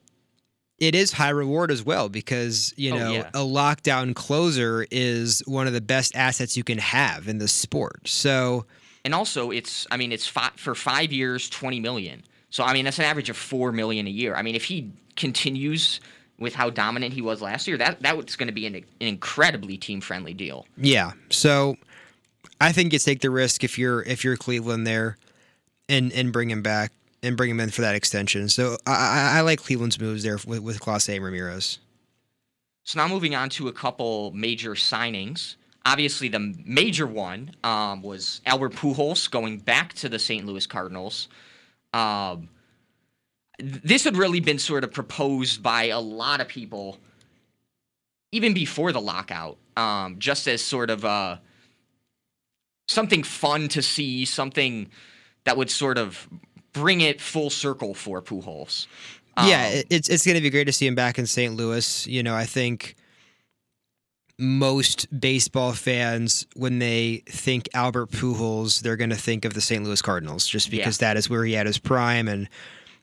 it 0.78 0.96
is 0.96 1.12
high 1.12 1.30
reward 1.30 1.70
as 1.70 1.84
well 1.84 2.08
because 2.08 2.74
you 2.76 2.92
oh, 2.92 2.98
know 2.98 3.08
oh, 3.08 3.12
yeah. 3.12 3.30
a 3.34 3.44
lockdown 3.44 4.14
closer 4.16 4.84
is 4.90 5.40
one 5.46 5.68
of 5.68 5.72
the 5.72 5.80
best 5.80 6.16
assets 6.16 6.56
you 6.56 6.64
can 6.64 6.78
have 6.78 7.28
in 7.28 7.38
the 7.38 7.46
sport. 7.46 8.08
So, 8.08 8.66
and 9.04 9.14
also 9.14 9.52
it's 9.52 9.86
I 9.92 9.96
mean 9.96 10.10
it's 10.10 10.26
for 10.26 10.74
five 10.74 11.12
years, 11.12 11.48
twenty 11.48 11.78
million. 11.78 12.24
So 12.52 12.62
I 12.62 12.74
mean, 12.74 12.84
that's 12.84 12.98
an 12.98 13.06
average 13.06 13.30
of 13.30 13.36
four 13.36 13.72
million 13.72 14.06
a 14.06 14.10
year. 14.10 14.36
I 14.36 14.42
mean, 14.42 14.54
if 14.54 14.64
he 14.64 14.92
continues 15.16 16.00
with 16.38 16.54
how 16.54 16.68
dominant 16.68 17.14
he 17.14 17.22
was 17.22 17.40
last 17.40 17.66
year, 17.66 17.78
that 17.78 18.02
that 18.02 18.14
was 18.14 18.36
going 18.36 18.46
to 18.46 18.52
be 18.52 18.66
an, 18.66 18.74
an 18.74 18.84
incredibly 19.00 19.78
team 19.78 20.02
friendly 20.02 20.34
deal. 20.34 20.66
Yeah. 20.76 21.12
So 21.30 21.76
I 22.60 22.72
think 22.72 22.92
you 22.92 22.98
take 22.98 23.22
the 23.22 23.30
risk 23.30 23.64
if 23.64 23.78
you're 23.78 24.02
if 24.02 24.22
you're 24.22 24.36
Cleveland 24.36 24.86
there, 24.86 25.16
and 25.88 26.12
and 26.12 26.30
bring 26.30 26.50
him 26.50 26.62
back 26.62 26.92
and 27.22 27.38
bring 27.38 27.50
him 27.50 27.58
in 27.58 27.70
for 27.70 27.80
that 27.80 27.94
extension. 27.94 28.50
So 28.50 28.76
I, 28.86 28.92
I, 28.92 29.38
I 29.38 29.40
like 29.40 29.60
Cleveland's 29.60 29.98
moves 29.98 30.22
there 30.22 30.38
with 30.46 30.60
with 30.60 30.78
Clase 30.78 31.08
and 31.08 31.24
Ramirez. 31.24 31.78
So 32.84 33.00
now 33.00 33.08
moving 33.08 33.34
on 33.34 33.48
to 33.50 33.68
a 33.68 33.72
couple 33.72 34.30
major 34.32 34.72
signings. 34.72 35.56
Obviously, 35.86 36.28
the 36.28 36.54
major 36.66 37.06
one 37.06 37.52
um, 37.64 38.02
was 38.02 38.42
Albert 38.44 38.74
Pujols 38.74 39.30
going 39.30 39.58
back 39.58 39.94
to 39.94 40.10
the 40.10 40.18
St. 40.18 40.44
Louis 40.44 40.66
Cardinals. 40.66 41.28
Um, 41.92 42.48
this 43.58 44.04
had 44.04 44.16
really 44.16 44.40
been 44.40 44.58
sort 44.58 44.84
of 44.84 44.92
proposed 44.92 45.62
by 45.62 45.84
a 45.84 46.00
lot 46.00 46.40
of 46.40 46.48
people 46.48 46.98
even 48.32 48.54
before 48.54 48.92
the 48.92 49.00
lockout, 49.00 49.58
um, 49.76 50.18
just 50.18 50.48
as 50.48 50.62
sort 50.62 50.90
of 50.90 51.04
uh, 51.04 51.36
something 52.88 53.22
fun 53.22 53.68
to 53.68 53.82
see, 53.82 54.24
something 54.24 54.90
that 55.44 55.56
would 55.56 55.70
sort 55.70 55.98
of 55.98 56.28
bring 56.72 57.02
it 57.02 57.20
full 57.20 57.50
circle 57.50 57.94
for 57.94 58.22
Pujols. 58.22 58.86
Um, 59.36 59.48
yeah, 59.48 59.82
it's 59.90 60.08
it's 60.08 60.24
going 60.24 60.36
to 60.36 60.42
be 60.42 60.50
great 60.50 60.64
to 60.64 60.72
see 60.72 60.86
him 60.86 60.94
back 60.94 61.18
in 61.18 61.26
St. 61.26 61.54
Louis. 61.54 62.06
You 62.06 62.22
know, 62.22 62.34
I 62.34 62.44
think 62.44 62.96
most 64.38 65.06
baseball 65.18 65.72
fans, 65.72 66.46
when 66.54 66.78
they 66.78 67.22
think 67.26 67.68
Albert 67.74 68.10
Pujols, 68.10 68.80
they're 68.80 68.96
going 68.96 69.10
to 69.10 69.16
think 69.16 69.44
of 69.44 69.54
the 69.54 69.60
St. 69.60 69.84
Louis 69.84 70.02
Cardinals, 70.02 70.46
just 70.46 70.70
because 70.70 71.00
yeah. 71.00 71.08
that 71.08 71.16
is 71.16 71.28
where 71.30 71.44
he 71.44 71.52
had 71.52 71.66
his 71.66 71.78
prime. 71.78 72.28
And 72.28 72.48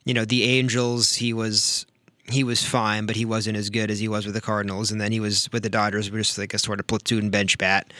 you 0.04 0.14
know, 0.14 0.24
the 0.24 0.44
Angels, 0.44 1.14
he 1.14 1.32
was 1.32 1.86
he 2.30 2.44
was 2.44 2.64
fine, 2.64 3.06
but 3.06 3.16
he 3.16 3.24
wasn't 3.24 3.56
as 3.56 3.70
good 3.70 3.90
as 3.90 3.98
he 3.98 4.08
was 4.08 4.24
with 4.24 4.34
the 4.34 4.40
Cardinals. 4.40 4.90
And 4.90 5.00
then 5.00 5.12
he 5.12 5.20
was 5.20 5.48
with 5.52 5.62
the 5.62 5.70
Dodgers, 5.70 6.10
was 6.10 6.28
just 6.28 6.38
like 6.38 6.54
a 6.54 6.58
sort 6.58 6.80
of 6.80 6.86
platoon 6.86 7.30
bench 7.30 7.58
bat. 7.58 7.92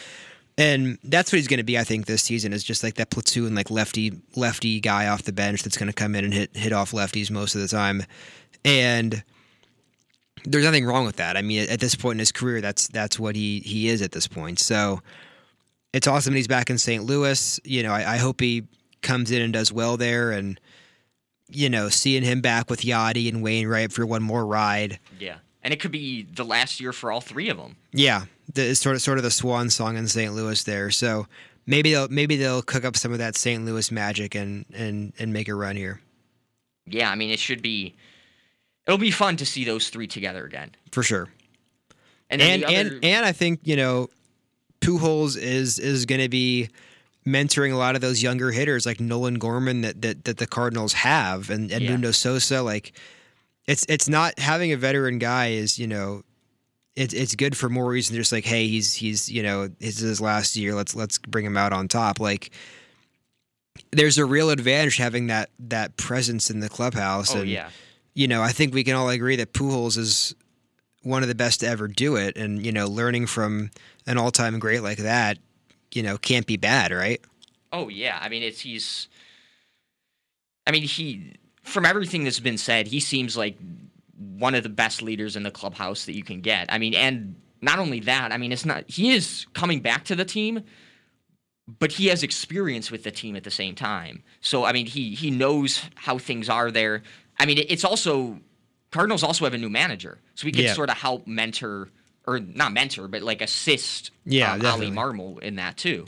And 0.58 0.98
that's 1.04 1.32
what 1.32 1.38
he's 1.38 1.48
going 1.48 1.58
to 1.58 1.64
be, 1.64 1.78
I 1.78 1.84
think, 1.84 2.06
this 2.06 2.22
season 2.22 2.52
is 2.52 2.62
just 2.62 2.82
like 2.82 2.94
that 2.94 3.10
platoon, 3.10 3.54
like 3.54 3.70
lefty 3.70 4.12
lefty 4.36 4.80
guy 4.80 5.08
off 5.08 5.22
the 5.22 5.32
bench 5.32 5.62
that's 5.62 5.76
going 5.76 5.88
to 5.88 5.94
come 5.94 6.14
in 6.14 6.24
and 6.24 6.34
hit 6.34 6.56
hit 6.56 6.72
off 6.72 6.92
lefties 6.92 7.30
most 7.30 7.54
of 7.54 7.60
the 7.60 7.68
time. 7.68 8.02
And 8.64 9.22
there's 10.44 10.64
nothing 10.64 10.84
wrong 10.84 11.04
with 11.04 11.16
that. 11.16 11.36
I 11.36 11.42
mean, 11.42 11.68
at 11.68 11.80
this 11.80 11.94
point 11.94 12.14
in 12.16 12.18
his 12.20 12.32
career, 12.32 12.60
that's 12.60 12.88
that's 12.88 13.18
what 13.18 13.36
he 13.36 13.60
he 13.60 13.88
is 13.88 14.02
at 14.02 14.12
this 14.12 14.26
point. 14.26 14.58
So 14.58 15.00
it's 15.92 16.06
awesome 16.06 16.32
that 16.32 16.38
he's 16.38 16.48
back 16.48 16.70
in 16.70 16.78
St. 16.78 17.04
Louis. 17.04 17.60
You 17.64 17.82
know, 17.82 17.92
I, 17.92 18.14
I 18.14 18.16
hope 18.16 18.40
he 18.40 18.64
comes 19.02 19.30
in 19.30 19.42
and 19.42 19.52
does 19.52 19.72
well 19.72 19.96
there. 19.96 20.30
And 20.30 20.60
you 21.48 21.68
know, 21.68 21.88
seeing 21.88 22.22
him 22.22 22.40
back 22.40 22.70
with 22.70 22.82
Yadi 22.82 23.28
and 23.28 23.42
Wainwright 23.42 23.92
for 23.92 24.06
one 24.06 24.22
more 24.22 24.46
ride. 24.46 24.98
Yeah, 25.18 25.36
and 25.62 25.74
it 25.74 25.80
could 25.80 25.92
be 25.92 26.22
the 26.22 26.44
last 26.44 26.80
year 26.80 26.92
for 26.92 27.10
all 27.10 27.20
three 27.20 27.48
of 27.48 27.56
them. 27.56 27.76
Yeah, 27.92 28.24
the, 28.54 28.70
it's 28.70 28.80
sort 28.80 28.96
of 28.96 29.02
sort 29.02 29.18
of 29.18 29.24
the 29.24 29.30
swan 29.30 29.70
song 29.70 29.96
in 29.96 30.06
St. 30.06 30.32
Louis 30.32 30.62
there. 30.64 30.90
So 30.90 31.26
maybe 31.66 31.92
they'll 31.92 32.08
maybe 32.08 32.36
they'll 32.36 32.62
cook 32.62 32.84
up 32.84 32.96
some 32.96 33.12
of 33.12 33.18
that 33.18 33.36
St. 33.36 33.64
Louis 33.64 33.90
magic 33.90 34.34
and 34.34 34.64
and 34.72 35.12
and 35.18 35.32
make 35.32 35.48
a 35.48 35.54
run 35.54 35.76
here. 35.76 36.00
Yeah, 36.86 37.10
I 37.10 37.14
mean, 37.14 37.30
it 37.30 37.38
should 37.38 37.62
be. 37.62 37.94
It'll 38.86 38.98
be 38.98 39.10
fun 39.10 39.36
to 39.36 39.46
see 39.46 39.64
those 39.64 39.88
three 39.88 40.06
together 40.06 40.44
again. 40.44 40.72
For 40.90 41.02
sure. 41.02 41.28
And 42.28 42.40
And 42.40 42.64
other, 42.64 42.74
and 42.76 43.04
and 43.04 43.26
I 43.26 43.32
think 43.32 43.60
you 43.64 43.76
know, 43.76 44.08
Pujols 44.80 45.36
is 45.36 45.78
is 45.78 46.06
going 46.06 46.20
to 46.20 46.28
be 46.28 46.68
mentoring 47.26 47.72
a 47.72 47.76
lot 47.76 47.94
of 47.94 48.00
those 48.00 48.22
younger 48.22 48.50
hitters 48.50 48.86
like 48.86 48.98
Nolan 49.00 49.34
Gorman 49.34 49.82
that 49.82 50.00
that, 50.02 50.24
that 50.24 50.38
the 50.38 50.46
Cardinals 50.46 50.92
have 50.94 51.50
and 51.50 51.70
and 51.70 51.82
Yeah. 51.82 51.90
Mundo 51.90 52.12
Sosa. 52.12 52.62
Like, 52.62 52.92
it's 53.66 53.84
it's 53.88 54.08
not 54.08 54.38
having 54.38 54.72
a 54.72 54.76
veteran 54.76 55.18
guy 55.18 55.48
is 55.48 55.78
you 55.78 55.86
know. 55.86 56.22
It's 56.96 57.14
it's 57.14 57.36
good 57.36 57.56
for 57.56 57.68
more 57.68 57.86
reasons. 57.88 58.18
Just 58.18 58.32
like, 58.32 58.44
hey, 58.44 58.66
he's 58.66 58.92
he's 58.94 59.30
you 59.30 59.42
know 59.42 59.68
this 59.68 59.96
is 59.96 60.08
his 60.08 60.20
last 60.20 60.56
year. 60.56 60.74
Let's 60.74 60.94
let's 60.94 61.18
bring 61.18 61.46
him 61.46 61.56
out 61.56 61.72
on 61.72 61.86
top. 61.86 62.18
Like, 62.18 62.50
there's 63.92 64.18
a 64.18 64.24
real 64.24 64.50
advantage 64.50 64.96
having 64.96 65.28
that 65.28 65.50
that 65.60 65.96
presence 65.96 66.50
in 66.50 66.60
the 66.60 66.68
clubhouse. 66.68 67.34
oh 67.34 67.40
and, 67.40 67.48
yeah, 67.48 67.70
you 68.20 68.28
know, 68.28 68.42
I 68.42 68.52
think 68.52 68.74
we 68.74 68.84
can 68.84 68.94
all 68.94 69.08
agree 69.08 69.36
that 69.36 69.54
Pujols 69.54 69.96
is 69.96 70.34
one 71.02 71.22
of 71.22 71.28
the 71.28 71.34
best 71.34 71.60
to 71.60 71.66
ever 71.66 71.88
do 71.88 72.16
it, 72.16 72.36
and 72.36 72.64
you 72.64 72.70
know, 72.70 72.86
learning 72.86 73.26
from 73.26 73.70
an 74.06 74.18
all-time 74.18 74.58
great 74.58 74.82
like 74.82 74.98
that, 74.98 75.38
you 75.94 76.02
know, 76.02 76.18
can't 76.18 76.46
be 76.46 76.58
bad, 76.58 76.92
right? 76.92 77.20
oh 77.72 77.88
yeah. 77.88 78.18
I 78.20 78.28
mean, 78.28 78.42
it's 78.42 78.60
he's. 78.60 79.08
I 80.66 80.70
mean, 80.70 80.82
he 80.82 81.32
from 81.62 81.86
everything 81.86 82.24
that's 82.24 82.40
been 82.40 82.58
said, 82.58 82.86
he 82.86 83.00
seems 83.00 83.36
like 83.36 83.56
one 84.16 84.54
of 84.54 84.62
the 84.62 84.68
best 84.68 85.02
leaders 85.02 85.36
in 85.36 85.42
the 85.42 85.50
clubhouse 85.50 86.04
that 86.06 86.14
you 86.14 86.22
can 86.22 86.40
get. 86.40 86.66
I 86.70 86.78
mean, 86.78 86.94
and 86.94 87.36
not 87.62 87.78
only 87.78 88.00
that, 88.00 88.32
I 88.32 88.38
mean, 88.38 88.52
it's 88.52 88.66
not 88.66 88.84
he 88.88 89.12
is 89.12 89.46
coming 89.54 89.80
back 89.80 90.04
to 90.04 90.16
the 90.16 90.24
team, 90.24 90.62
but 91.78 91.92
he 91.92 92.06
has 92.08 92.22
experience 92.22 92.90
with 92.90 93.04
the 93.04 93.10
team 93.10 93.36
at 93.36 93.44
the 93.44 93.50
same 93.50 93.74
time. 93.74 94.22
So 94.40 94.64
I 94.64 94.72
mean, 94.72 94.86
he 94.86 95.14
he 95.14 95.30
knows 95.30 95.82
how 95.94 96.18
things 96.18 96.48
are 96.48 96.70
there. 96.70 97.02
I 97.40 97.46
mean, 97.46 97.64
it's 97.68 97.84
also 97.84 98.38
Cardinals 98.92 99.22
also 99.22 99.44
have 99.44 99.54
a 99.54 99.58
new 99.58 99.70
manager, 99.70 100.18
so 100.34 100.44
we 100.44 100.52
can 100.52 100.64
Yeah. 100.64 100.74
sort 100.74 100.90
of 100.90 100.96
help 100.98 101.26
mentor 101.26 101.88
or 102.26 102.38
not 102.38 102.72
mentor, 102.72 103.08
but 103.08 103.22
like 103.22 103.40
assist 103.40 104.10
Yeah, 104.26 104.52
um, 104.54 104.64
Oli. 104.66 104.90
Marmol 104.90 105.40
in 105.40 105.56
that 105.56 105.76
too. 105.76 106.06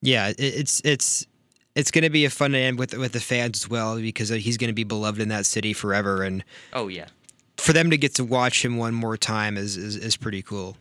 Yeah, 0.00 0.32
it's 0.38 0.80
it's 0.84 1.26
it's 1.74 1.90
going 1.90 2.04
to 2.04 2.10
be 2.10 2.24
a 2.24 2.30
fun 2.30 2.54
end 2.54 2.78
with 2.78 2.94
with 2.94 3.12
the 3.12 3.20
fans 3.20 3.64
as 3.64 3.68
well 3.68 4.00
because 4.00 4.28
he's 4.28 4.56
going 4.56 4.68
to 4.68 4.74
be 4.74 4.84
beloved 4.84 5.20
in 5.20 5.28
that 5.28 5.44
city 5.44 5.72
forever, 5.72 6.22
and 6.22 6.44
Oh 6.72 6.86
yeah. 6.88 7.06
for 7.56 7.72
them 7.72 7.90
to 7.90 7.96
get 7.98 8.14
to 8.14 8.24
watch 8.24 8.64
him 8.64 8.76
one 8.76 8.94
more 8.94 9.16
time 9.16 9.56
is 9.56 9.76
is, 9.76 9.96
is 9.96 10.16
pretty 10.16 10.42
cool. 10.42 10.76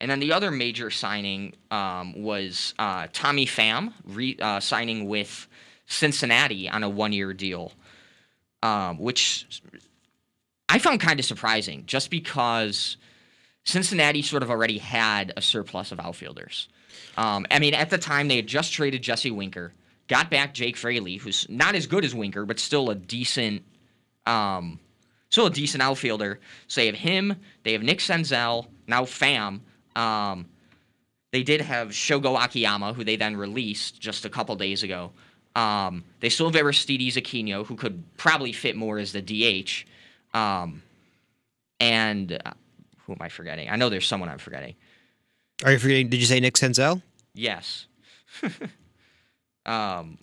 And 0.00 0.08
then 0.08 0.20
the 0.20 0.32
other 0.32 0.52
major 0.52 0.90
signing 0.90 1.54
um, 1.72 2.22
was 2.22 2.72
uh, 2.78 3.08
Tommy 3.12 3.46
Pham 3.46 3.92
re- 4.04 4.38
uh, 4.40 4.60
signing 4.60 5.08
with 5.08 5.48
Cincinnati 5.86 6.68
on 6.68 6.84
a 6.84 6.88
one-year 6.88 7.32
deal, 7.34 7.72
um, 8.62 8.98
which 8.98 9.62
I 10.68 10.78
found 10.78 11.00
kind 11.00 11.18
of 11.18 11.26
surprising, 11.26 11.84
just 11.86 12.10
because 12.10 12.96
Cincinnati 13.64 14.22
sort 14.22 14.42
of 14.42 14.50
already 14.50 14.78
had 14.78 15.32
a 15.36 15.42
surplus 15.42 15.92
of 15.92 16.00
outfielders. 16.00 16.68
Um, 17.16 17.46
I 17.50 17.58
mean, 17.58 17.74
at 17.74 17.90
the 17.90 17.98
time 17.98 18.28
they 18.28 18.36
had 18.36 18.46
just 18.46 18.72
traded 18.72 19.02
Jesse 19.02 19.30
Winker, 19.30 19.72
got 20.08 20.30
back 20.30 20.54
Jake 20.54 20.76
Fraley, 20.76 21.16
who's 21.16 21.46
not 21.48 21.74
as 21.74 21.86
good 21.86 22.04
as 22.04 22.14
Winker, 22.14 22.44
but 22.44 22.58
still 22.58 22.90
a 22.90 22.94
decent, 22.94 23.62
um, 24.26 24.78
still 25.30 25.46
a 25.46 25.50
decent 25.50 25.82
outfielder. 25.82 26.40
So 26.66 26.80
they 26.80 26.86
have 26.86 26.96
him, 26.96 27.36
they 27.62 27.72
have 27.72 27.82
Nick 27.82 27.98
Senzel, 27.98 28.66
now 28.86 29.02
Pham. 29.02 29.60
Um, 29.96 30.46
they 31.30 31.42
did 31.42 31.60
have 31.60 31.88
Shogo 31.90 32.42
Akiyama, 32.42 32.94
who 32.94 33.04
they 33.04 33.16
then 33.16 33.36
released 33.36 34.00
just 34.00 34.24
a 34.24 34.30
couple 34.30 34.56
days 34.56 34.82
ago. 34.82 35.12
Um, 35.58 36.04
they 36.20 36.28
still 36.28 36.46
have 36.46 36.54
Aristides 36.56 37.16
Aquino, 37.16 37.66
who 37.66 37.74
could 37.74 38.04
probably 38.16 38.52
fit 38.52 38.76
more 38.76 38.98
as 38.98 39.12
the 39.12 39.20
DH. 39.22 39.84
Um, 40.36 40.82
and 41.80 42.32
uh, 42.44 42.52
who 43.04 43.12
am 43.12 43.18
I 43.20 43.28
forgetting? 43.28 43.68
I 43.68 43.76
know 43.76 43.88
there's 43.88 44.06
someone 44.06 44.28
I'm 44.28 44.38
forgetting. 44.38 44.76
Are 45.64 45.72
you 45.72 45.78
forgetting? 45.78 46.08
Did 46.10 46.20
you 46.20 46.26
say 46.26 46.38
Nick 46.38 46.54
Senzel? 46.54 47.02
Yes. 47.34 47.86
um, 49.66 50.18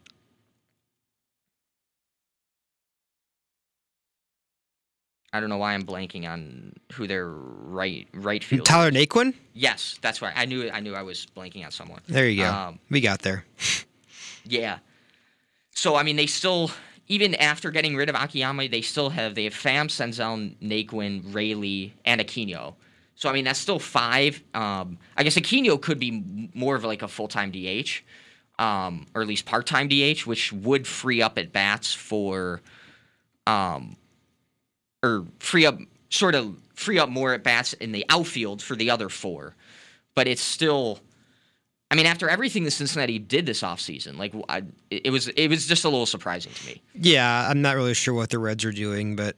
I 5.33 5.41
don't 5.41 5.49
know 5.49 5.57
why 5.57 5.73
I'm 5.73 5.83
blanking 5.83 6.29
on 6.29 6.71
who 6.93 7.07
their 7.07 7.27
right 7.27 8.07
right 8.13 8.41
fielder. 8.41 8.63
Tyler 8.63 8.91
Naquin. 8.91 9.33
Yes, 9.53 9.99
that's 10.01 10.21
right. 10.21 10.33
I 10.33 10.45
knew 10.45 10.69
I 10.69 10.79
knew 10.79 10.95
I 10.95 11.01
was 11.01 11.27
blanking 11.35 11.65
on 11.65 11.71
someone. 11.71 11.99
There 12.07 12.29
you 12.29 12.43
go. 12.43 12.49
Um, 12.49 12.79
we 12.89 13.01
got 13.01 13.21
there. 13.21 13.43
Yeah. 14.47 14.77
So 15.75 15.95
I 15.95 16.03
mean, 16.03 16.15
they 16.15 16.25
still 16.25 16.71
even 17.07 17.35
after 17.35 17.69
getting 17.69 17.95
rid 17.95 18.09
of 18.09 18.15
Akiyama, 18.15 18.67
they 18.69 18.81
still 18.81 19.09
have 19.11 19.35
they 19.35 19.43
have 19.43 19.53
Pham, 19.53 19.87
Senzel, 19.87 20.55
Naquin, 20.59 21.31
Fraley, 21.31 21.93
and 22.05 22.19
Aquino. 22.19 22.73
So 23.15 23.29
I 23.29 23.33
mean, 23.33 23.45
that's 23.45 23.59
still 23.59 23.79
five. 23.79 24.41
Um, 24.53 24.97
I 25.15 25.23
guess 25.23 25.35
Aquino 25.35 25.79
could 25.79 25.99
be 25.99 26.49
more 26.53 26.75
of 26.75 26.83
like 26.83 27.01
a 27.01 27.07
full 27.07 27.27
time 27.27 27.51
DH, 27.51 28.01
um, 28.57 29.05
or 29.13 29.21
at 29.21 29.27
least 29.27 29.45
part 29.45 29.67
time 29.67 29.87
DH, 29.87 30.25
which 30.25 30.51
would 30.51 30.87
free 30.87 31.21
up 31.21 31.37
at 31.37 31.51
bats 31.51 31.93
for, 31.93 32.61
um, 33.45 33.95
or 35.03 35.25
free 35.39 35.65
up 35.65 35.77
sort 36.09 36.35
of 36.35 36.57
free 36.73 36.99
up 36.99 37.09
more 37.09 37.33
at 37.33 37.43
bats 37.43 37.73
in 37.73 37.91
the 37.91 38.05
outfield 38.09 38.61
for 38.61 38.75
the 38.75 38.89
other 38.89 39.09
four. 39.09 39.55
But 40.15 40.27
it's 40.27 40.41
still. 40.41 40.99
I 41.95 41.97
mean, 41.97 42.07
after 42.07 42.27
everything 42.27 42.65
that 42.65 42.71
Cincinnati 42.71 43.19
did 43.19 43.45
this 43.45 43.61
offseason, 43.61 44.17
like 44.17 44.33
I, 44.49 44.63
it 44.91 45.11
was, 45.11 45.29
it 45.29 45.47
was 45.47 45.65
just 45.65 45.85
a 45.85 45.89
little 45.89 46.05
surprising 46.05 46.51
to 46.51 46.65
me. 46.65 46.81
Yeah, 46.93 47.47
I'm 47.49 47.61
not 47.61 47.77
really 47.77 47.93
sure 47.93 48.13
what 48.13 48.31
the 48.31 48.37
Reds 48.37 48.65
are 48.65 48.73
doing, 48.73 49.15
but 49.15 49.37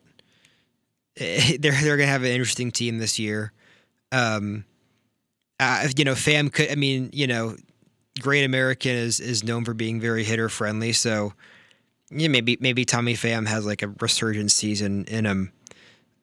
they're 1.15 1.57
they're 1.59 1.97
gonna 1.97 2.07
have 2.07 2.23
an 2.23 2.29
interesting 2.31 2.71
team 2.71 2.97
this 2.97 3.19
year. 3.19 3.53
Um, 4.11 4.65
uh, 5.59 5.87
you 5.95 6.03
know, 6.03 6.13
Pham 6.13 6.51
could. 6.51 6.71
I 6.71 6.75
mean, 6.75 7.11
you 7.13 7.27
know, 7.27 7.57
Great 8.21 8.43
American 8.43 8.95
is 8.95 9.19
is 9.19 9.43
known 9.43 9.63
for 9.63 9.75
being 9.75 10.01
very 10.01 10.23
hitter 10.23 10.49
friendly, 10.49 10.93
so 10.93 11.33
yeah, 12.09 12.27
maybe 12.27 12.57
maybe 12.59 12.85
Tommy 12.85 13.13
Pham 13.13 13.45
has 13.45 13.67
like 13.67 13.83
a 13.83 13.93
resurgence 13.99 14.55
season 14.55 15.05
in 15.05 15.27
him. 15.27 15.51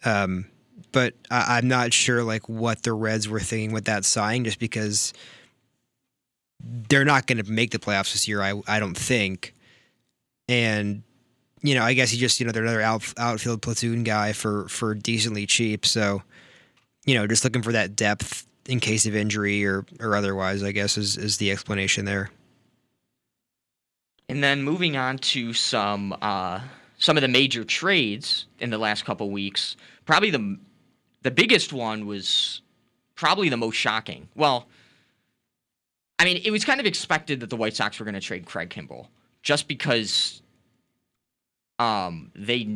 Um, 0.05 0.47
but 0.91 1.15
I, 1.31 1.59
I'm 1.59 1.69
not 1.69 1.93
sure 1.93 2.25
like 2.25 2.49
what 2.49 2.83
the 2.83 2.93
Reds 2.93 3.29
were 3.29 3.39
thinking 3.39 3.71
with 3.71 3.85
that 3.85 4.05
sign, 4.05 4.45
just 4.45 4.59
because 4.59 5.13
they're 6.89 7.05
not 7.05 7.27
going 7.27 7.43
to 7.43 7.51
make 7.51 7.71
the 7.71 7.79
playoffs 7.79 8.13
this 8.13 8.29
year. 8.29 8.43
I 8.43 8.61
I 8.67 8.81
don't 8.81 8.97
think, 8.97 9.55
and 10.49 11.03
you 11.63 11.75
know, 11.75 11.83
I 11.83 11.95
guess 11.95 12.11
he 12.11 12.19
just 12.19 12.41
you 12.41 12.47
know 12.47 12.53
they're 12.53 12.63
another 12.63 12.83
out, 12.83 13.13
outfield 13.17 13.63
platoon 13.63 14.05
guy 14.05 14.33
for 14.33 14.69
for 14.69 14.95
decently 14.95 15.47
cheap. 15.47 15.87
So, 15.87 16.23
you 17.05 17.15
know, 17.15 17.27
just 17.27 17.45
looking 17.45 17.63
for 17.63 17.73
that 17.73 17.97
depth 17.97 18.47
in 18.67 18.81
case 18.81 19.07
of 19.07 19.15
injury 19.15 19.65
or 19.65 19.85
or 20.01 20.15
otherwise. 20.15 20.63
I 20.63 20.73
guess 20.73 20.97
is 20.99 21.17
is 21.17 21.39
the 21.39 21.51
explanation 21.51 22.05
there. 22.05 22.31
And 24.29 24.43
then 24.43 24.63
moving 24.63 24.97
on 24.97 25.19
to 25.19 25.53
some 25.53 26.17
uh, 26.23 26.61
some 26.99 27.17
of 27.17 27.23
the 27.23 27.29
major 27.29 27.65
trades 27.65 28.47
in 28.59 28.71
the 28.71 28.79
last 28.79 29.05
couple 29.05 29.31
weeks. 29.31 29.77
Probably 30.07 30.31
the 30.31 30.59
the 31.23 31.31
biggest 31.31 31.73
one 31.73 32.07
was 32.07 32.63
probably 33.15 33.49
the 33.49 33.57
most 33.57 33.77
shocking. 33.77 34.29
Well, 34.35 34.67
I 36.19 36.25
mean, 36.25 36.41
it 36.45 36.51
was 36.51 36.65
kind 36.65 36.81
of 36.81 36.87
expected 36.87 37.41
that 37.41 37.51
the 37.51 37.57
White 37.57 37.75
Sox 37.75 37.99
were 37.99 38.05
going 38.05 38.15
to 38.15 38.21
trade 38.21 38.47
Craig 38.47 38.71
Kimbrel 38.71 39.09
just 39.43 39.69
because 39.69 40.43
um, 41.79 42.31
they 42.35 42.69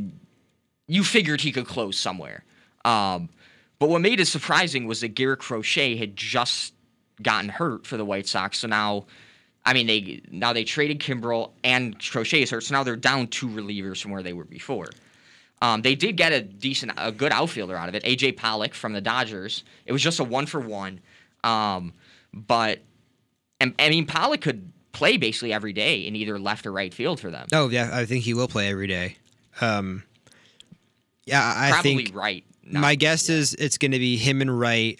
you 0.86 1.04
figured 1.04 1.40
he 1.40 1.52
could 1.52 1.66
close 1.66 1.98
somewhere. 1.98 2.44
Um, 2.84 3.28
but 3.78 3.88
what 3.88 4.00
made 4.00 4.20
it 4.20 4.26
surprising 4.26 4.86
was 4.86 5.00
that 5.02 5.08
Garrett 5.08 5.40
Crochet 5.40 5.96
had 5.96 6.16
just 6.16 6.74
gotten 7.22 7.48
hurt 7.48 7.86
for 7.86 7.96
the 7.96 8.04
White 8.04 8.26
Sox, 8.26 8.58
so 8.58 8.68
now 8.68 9.06
I 9.68 9.74
mean, 9.74 9.86
they 9.86 10.22
now 10.30 10.54
they 10.54 10.64
traded 10.64 10.98
Kimbrel 10.98 11.50
and 11.62 11.98
Crochet 11.98 12.40
is 12.40 12.50
hurt, 12.50 12.64
so 12.64 12.74
now 12.74 12.82
they're 12.84 12.96
down 12.96 13.26
two 13.26 13.48
relievers 13.48 14.00
from 14.00 14.12
where 14.12 14.22
they 14.22 14.32
were 14.32 14.44
before. 14.44 14.86
Um, 15.60 15.82
they 15.82 15.94
did 15.94 16.16
get 16.16 16.32
a 16.32 16.40
decent, 16.40 16.92
a 16.96 17.12
good 17.12 17.32
outfielder 17.32 17.76
out 17.76 17.90
of 17.90 17.94
it, 17.94 18.02
AJ 18.04 18.38
Pollock 18.38 18.72
from 18.72 18.94
the 18.94 19.02
Dodgers. 19.02 19.64
It 19.84 19.92
was 19.92 20.00
just 20.00 20.20
a 20.20 20.24
one 20.24 20.46
for 20.46 20.60
one, 20.60 21.00
um, 21.44 21.92
but 22.32 22.78
and, 23.60 23.74
I 23.78 23.90
mean 23.90 24.06
Pollock 24.06 24.40
could 24.40 24.72
play 24.92 25.16
basically 25.16 25.52
every 25.52 25.72
day 25.72 26.00
in 26.06 26.16
either 26.16 26.38
left 26.38 26.66
or 26.66 26.72
right 26.72 26.92
field 26.92 27.20
for 27.20 27.30
them. 27.30 27.46
Oh 27.52 27.68
yeah, 27.68 27.90
I 27.92 28.04
think 28.06 28.24
he 28.24 28.34
will 28.34 28.48
play 28.48 28.68
every 28.68 28.86
day. 28.86 29.16
Um, 29.60 30.02
yeah, 31.24 31.52
I 31.56 31.70
think 31.70 31.74
Probably 31.74 32.04
think 32.04 32.16
right. 32.16 32.44
not- 32.64 32.80
my 32.80 32.94
guess 32.94 33.28
yeah. 33.28 33.36
is 33.36 33.54
it's 33.54 33.78
going 33.78 33.92
to 33.92 33.98
be 33.98 34.16
him 34.16 34.40
and 34.40 34.58
Wright, 34.58 34.98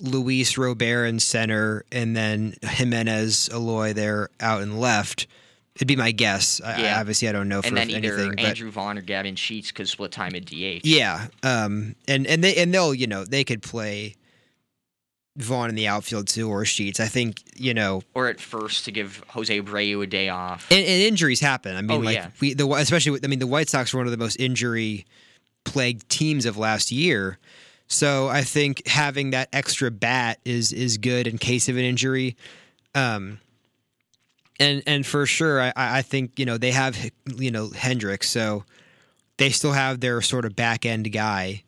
Luis 0.00 0.56
Robert 0.56 1.06
in 1.06 1.18
center 1.18 1.84
and 1.90 2.16
then 2.16 2.54
Jimenez 2.62 3.48
Eloy 3.52 3.92
there 3.92 4.28
out 4.40 4.62
and 4.62 4.80
left. 4.80 5.26
It'd 5.74 5.88
be 5.88 5.96
my 5.96 6.12
guess. 6.12 6.60
I, 6.62 6.80
Yeah. 6.80 6.96
I, 6.96 7.00
obviously, 7.00 7.28
I 7.28 7.32
don't 7.32 7.48
know 7.48 7.60
for 7.60 7.68
and 7.68 7.76
then 7.76 7.90
either 7.90 8.14
anything. 8.14 8.36
but 8.36 8.44
Andrew 8.46 8.70
Vaughn 8.70 8.96
or 8.96 9.02
Gavin 9.02 9.36
Sheets 9.36 9.72
could 9.72 9.88
split 9.88 10.10
time 10.12 10.34
at 10.34 10.46
DH. 10.46 10.80
yeah, 10.84 11.26
um, 11.42 11.96
and 12.08 12.26
and 12.26 12.42
they 12.42 12.54
and 12.56 12.72
they'll 12.72 12.94
you 12.94 13.06
know 13.06 13.24
they 13.24 13.44
could 13.44 13.60
play 13.62 14.14
Vaughn 15.36 15.68
in 15.68 15.74
the 15.74 15.86
outfield 15.86 16.26
too 16.28 16.48
or 16.48 16.64
Sheets. 16.64 16.98
I 17.00 17.06
think 17.06 17.42
you 17.54 17.74
know 17.74 18.02
Or 18.14 18.28
at 18.28 18.40
first 18.40 18.84
to 18.86 18.90
give 18.92 19.22
Jose 19.28 19.60
Abreu 19.60 20.02
a 20.02 20.06
day 20.06 20.28
off. 20.28 20.66
and, 20.70 20.80
and 20.80 21.02
injuries 21.02 21.40
happen. 21.40 21.76
I 21.76 21.82
mean, 21.82 21.90
Oh, 21.90 22.04
like 22.04 22.14
yeah. 22.16 22.30
we 22.40 22.54
the 22.54 22.66
especially 22.68 23.12
with, 23.12 23.24
I 23.24 23.28
mean 23.28 23.38
the 23.38 23.46
White 23.46 23.68
Sox 23.68 23.92
were 23.92 23.98
one 23.98 24.06
of 24.06 24.10
the 24.12 24.16
most 24.18 24.40
injury 24.40 25.06
plagued 25.64 26.08
teams 26.08 26.46
of 26.46 26.56
last 26.56 26.90
year. 26.92 27.38
So 27.88 28.28
I 28.28 28.42
think 28.42 28.86
having 28.88 29.30
that 29.30 29.48
extra 29.52 29.90
bat 29.90 30.38
is 30.44 30.72
is 30.72 30.98
good 30.98 31.26
in 31.26 31.38
case 31.38 31.68
of 31.68 31.76
an 31.76 31.84
injury. 31.84 32.36
Um, 32.94 33.38
and 34.58 34.82
and 34.86 35.06
for 35.06 35.26
sure, 35.26 35.60
I, 35.60 35.68
I 35.76 35.98
I 35.98 36.02
think 36.02 36.38
you 36.38 36.46
know 36.46 36.56
they 36.58 36.72
have 36.72 36.96
you 37.36 37.50
know 37.50 37.68
Hendriks, 37.68 38.24
so 38.24 38.64
they 39.36 39.50
still 39.50 39.72
have 39.72 40.00
their 40.00 40.20
sort 40.22 40.44
of 40.46 40.56
back 40.56 40.86
end 40.86 41.12
guy 41.12 41.62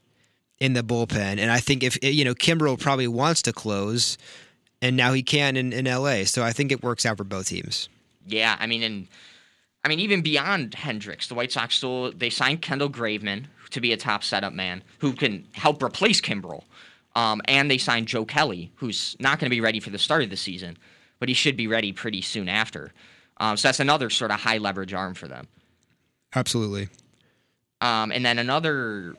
in 0.61 0.73
the 0.73 0.83
bullpen. 0.83 1.39
And 1.39 1.51
I 1.51 1.59
think 1.59 1.83
if 1.83 2.03
you 2.03 2.25
know 2.25 2.35
Kimbrel 2.35 2.79
probably 2.79 3.09
wants 3.09 3.43
to 3.43 3.53
close, 3.53 4.19
and 4.83 4.97
now 4.97 5.13
he 5.13 5.23
can 5.23 5.57
in, 5.57 5.73
in 5.73 5.87
L.A. 5.87 6.25
So 6.25 6.43
I 6.43 6.53
think 6.53 6.73
it 6.73 6.83
works 6.83 7.07
out 7.07 7.17
for 7.17 7.25
both 7.25 7.49
teams. 7.49 7.89
Yeah, 8.27 8.57
I 8.59 8.67
mean, 8.67 8.83
and 8.83 9.09
I 9.85 9.89
mean, 9.89 10.01
even 10.01 10.23
beyond 10.23 10.73
Hendriks, 10.73 11.29
the 11.29 11.35
White 11.35 11.53
Sox 11.53 11.77
still 11.77 12.13
they 12.13 12.31
signed 12.31 12.63
Kendall 12.63 12.91
Graveman 12.91 13.45
to 13.71 13.81
be 13.81 13.93
a 13.93 13.97
top 13.97 14.25
setup 14.25 14.53
man 14.53 14.83
who 14.99 15.13
can 15.13 15.47
help 15.53 15.83
replace 15.83 16.21
Kimbrel, 16.21 16.65
um, 17.15 17.41
and 17.47 17.71
they 17.71 17.79
signed 17.79 18.09
Joe 18.09 18.25
Kelly, 18.25 18.73
who's 18.77 19.17
not 19.19 19.39
going 19.39 19.47
to 19.47 19.55
be 19.55 19.61
ready 19.61 19.81
for 19.81 19.91
the 19.91 19.99
start 19.99 20.23
of 20.23 20.31
the 20.31 20.37
season, 20.37 20.77
but 21.19 21.29
he 21.29 21.35
should 21.35 21.57
be 21.57 21.67
ready 21.67 21.93
pretty 21.93 22.23
soon 22.23 22.49
after. 22.49 22.93
Um, 23.39 23.57
so 23.57 23.69
that's 23.69 23.81
another 23.81 24.11
sort 24.11 24.31
of 24.31 24.41
high 24.41 24.59
leverage 24.59 24.93
arm 24.93 25.15
for 25.15 25.29
them. 25.29 25.47
Absolutely. 26.35 26.89
Um, 27.81 28.11
and 28.11 28.25
then 28.25 28.39
another 28.39 29.15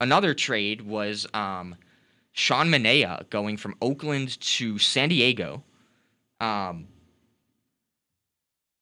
another 0.00 0.34
trade 0.34 0.82
was 0.82 1.26
um, 1.34 1.76
Sean 2.32 2.68
Manaea 2.68 3.28
going 3.30 3.56
from 3.56 3.74
Oakland 3.82 4.40
to 4.40 4.78
San 4.78 5.08
Diego. 5.08 5.62
Um, 6.40 6.88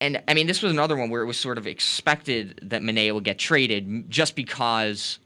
and 0.00 0.22
I 0.28 0.34
mean, 0.34 0.46
this 0.46 0.62
was 0.62 0.70
another 0.70 0.96
one 0.96 1.10
where 1.10 1.22
it 1.22 1.26
was 1.26 1.38
sort 1.38 1.58
of 1.58 1.66
expected 1.66 2.60
that 2.62 2.82
Manaea 2.82 3.12
would 3.14 3.25
get 3.25 3.38
traded 3.38 4.08
just 4.10 4.37
because 4.37 5.18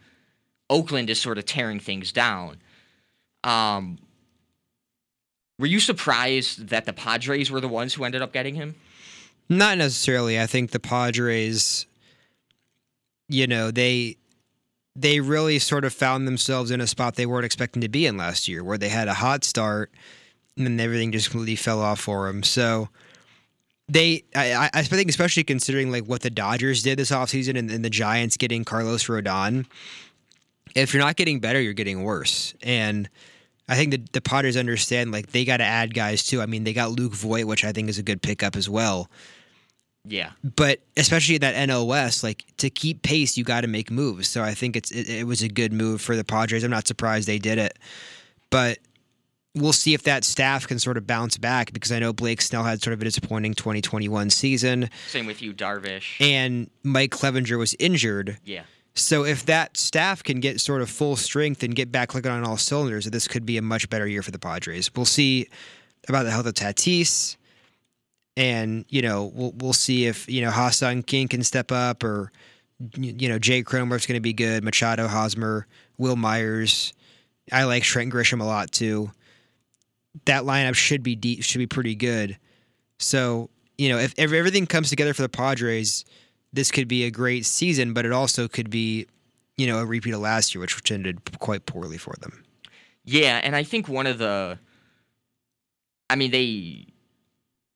Oakland 0.70 1.10
is 1.10 1.20
sort 1.20 1.36
of 1.36 1.44
tearing 1.44 1.78
things 1.78 2.10
down. 2.12 2.58
Um, 3.44 3.98
were 5.58 5.66
you 5.66 5.80
surprised 5.80 6.68
that 6.68 6.86
the 6.86 6.92
Padres 6.92 7.50
were 7.50 7.60
the 7.60 7.68
ones 7.68 7.92
who 7.92 8.04
ended 8.04 8.22
up 8.22 8.32
getting 8.32 8.54
him? 8.54 8.74
Not 9.48 9.76
necessarily. 9.76 10.40
I 10.40 10.46
think 10.46 10.70
the 10.70 10.80
Padres, 10.80 11.84
you 13.28 13.46
know, 13.46 13.70
they 13.70 14.16
they 14.94 15.20
really 15.20 15.58
sort 15.58 15.84
of 15.84 15.92
found 15.92 16.26
themselves 16.26 16.70
in 16.70 16.80
a 16.80 16.86
spot 16.86 17.14
they 17.14 17.26
weren't 17.26 17.46
expecting 17.46 17.80
to 17.82 17.88
be 17.88 18.06
in 18.06 18.16
last 18.16 18.46
year, 18.48 18.62
where 18.62 18.78
they 18.78 18.88
had 18.88 19.08
a 19.08 19.14
hot 19.14 19.44
start 19.44 19.90
and 20.56 20.66
then 20.66 20.80
everything 20.80 21.12
just 21.12 21.30
completely 21.30 21.56
fell 21.56 21.80
off 21.80 22.00
for 22.00 22.26
them. 22.26 22.42
So 22.42 22.88
they, 23.88 24.24
I, 24.34 24.70
I 24.72 24.82
think, 24.82 25.08
especially 25.08 25.44
considering 25.44 25.90
like 25.90 26.04
what 26.04 26.20
the 26.20 26.30
Dodgers 26.30 26.82
did 26.82 26.98
this 26.98 27.10
offseason 27.10 27.58
and, 27.58 27.70
and 27.70 27.84
the 27.84 27.90
Giants 27.90 28.36
getting 28.36 28.64
Carlos 28.64 29.06
Rodon, 29.06 29.66
if 30.74 30.92
you're 30.92 31.02
not 31.02 31.16
getting 31.16 31.40
better, 31.40 31.60
you're 31.60 31.72
getting 31.72 32.02
worse. 32.02 32.54
And 32.62 33.08
I 33.68 33.76
think 33.76 33.92
the, 33.92 34.02
the 34.12 34.20
Padres 34.20 34.56
understand 34.56 35.10
like 35.10 35.28
they 35.28 35.44
got 35.44 35.58
to 35.58 35.64
add 35.64 35.94
guys 35.94 36.22
too. 36.22 36.42
I 36.42 36.46
mean, 36.46 36.64
they 36.64 36.72
got 36.74 36.90
Luke 36.90 37.14
Voit, 37.14 37.46
which 37.46 37.64
I 37.64 37.72
think 37.72 37.88
is 37.88 37.98
a 37.98 38.02
good 38.02 38.20
pickup 38.20 38.56
as 38.56 38.68
well 38.68 39.08
Yeah. 40.04 40.30
but 40.56 40.80
especially 40.96 41.38
that 41.38 41.54
West, 41.86 42.22
like 42.24 42.44
to 42.58 42.70
keep 42.70 43.02
pace, 43.02 43.36
you 43.36 43.44
got 43.44 43.60
to 43.60 43.68
make 43.68 43.90
moves. 43.90 44.28
So 44.28 44.42
I 44.42 44.52
think 44.54 44.76
it's 44.76 44.90
it, 44.90 45.08
it 45.08 45.26
was 45.26 45.42
a 45.42 45.48
good 45.48 45.72
move 45.72 46.00
for 46.00 46.16
the 46.16 46.24
Padres. 46.24 46.64
I'm 46.64 46.70
not 46.70 46.86
surprised 46.88 47.28
they 47.28 47.38
did 47.38 47.58
it, 47.58 47.78
but 48.50 48.78
we'll 49.54 49.72
see 49.72 49.94
if 49.94 50.02
that 50.04 50.24
staff 50.24 50.66
can 50.66 50.78
sort 50.78 50.96
of 50.96 51.06
bounce 51.06 51.36
back 51.36 51.72
because 51.72 51.92
I 51.92 51.98
know 51.98 52.12
Blake 52.12 52.40
Snell 52.40 52.64
had 52.64 52.82
sort 52.82 52.94
of 52.94 53.00
a 53.02 53.04
disappointing 53.04 53.54
2021 53.54 54.30
season, 54.30 54.88
Same 55.08 55.26
with 55.26 55.42
you, 55.42 55.52
Darvish. 55.52 56.20
and 56.20 56.70
Mike 56.82 57.10
Clevinger 57.10 57.58
was 57.58 57.74
injured. 57.78 58.38
yeah. 58.44 58.62
So 58.94 59.24
if 59.24 59.46
that 59.46 59.78
staff 59.78 60.22
can 60.22 60.40
get 60.40 60.60
sort 60.60 60.82
of 60.82 60.90
full 60.90 61.16
strength 61.16 61.62
and 61.62 61.74
get 61.74 61.90
back 61.90 62.10
clicking 62.10 62.30
on 62.30 62.44
all 62.44 62.58
cylinders, 62.58 63.06
this 63.06 63.26
could 63.26 63.46
be 63.46 63.56
a 63.56 63.62
much 63.62 63.88
better 63.88 64.06
year 64.06 64.22
for 64.22 64.30
the 64.32 64.38
Padres. 64.38 64.90
We'll 64.94 65.06
see 65.06 65.48
about 66.08 66.24
the 66.24 66.30
health 66.30 66.44
of 66.44 66.52
Tatis, 66.52 67.36
and 68.36 68.84
you 68.88 69.02
know 69.02 69.30
we'll 69.34 69.52
we'll 69.56 69.72
see 69.72 70.06
if 70.06 70.28
you 70.28 70.42
know 70.42 70.50
Ha-Seong 70.50 71.06
Kim 71.06 71.28
can 71.28 71.42
step 71.42 71.72
up, 71.72 72.04
or 72.04 72.32
you 72.96 73.28
know 73.28 73.38
Jay 73.38 73.62
Cronenworth's 73.62 74.06
going 74.06 74.18
to 74.18 74.20
be 74.20 74.32
good. 74.32 74.64
Machado, 74.64 75.06
Hosmer, 75.08 75.66
Wil 75.98 76.16
Myers. 76.16 76.92
I 77.50 77.64
like 77.64 77.82
Trent 77.82 78.12
Grisham 78.12 78.40
a 78.40 78.44
lot 78.44 78.70
too. 78.70 79.10
That 80.26 80.44
lineup 80.44 80.74
should 80.74 81.02
be 81.02 81.16
deep, 81.16 81.42
should 81.42 81.58
be 81.58 81.66
pretty 81.66 81.94
good. 81.94 82.38
So 82.98 83.50
you 83.78 83.88
know 83.88 83.98
if, 83.98 84.14
if 84.16 84.32
everything 84.32 84.66
comes 84.66 84.90
together 84.90 85.14
for 85.14 85.22
the 85.22 85.28
Padres 85.28 86.04
this 86.52 86.70
could 86.70 86.88
be 86.88 87.04
a 87.04 87.10
great 87.10 87.46
season, 87.46 87.94
but 87.94 88.04
it 88.04 88.12
also 88.12 88.46
could 88.46 88.70
be, 88.70 89.06
you 89.56 89.66
know, 89.66 89.78
a 89.78 89.86
repeat 89.86 90.12
of 90.12 90.20
last 90.20 90.54
year, 90.54 90.60
which, 90.60 90.76
which 90.76 90.92
ended 90.92 91.20
quite 91.38 91.66
poorly 91.66 91.98
for 91.98 92.14
them. 92.20 92.44
Yeah, 93.04 93.40
and 93.42 93.56
I 93.56 93.62
think 93.62 93.88
one 93.88 94.06
of 94.06 94.18
the 94.18 94.58
I 96.08 96.16
mean 96.16 96.30
they 96.30 96.86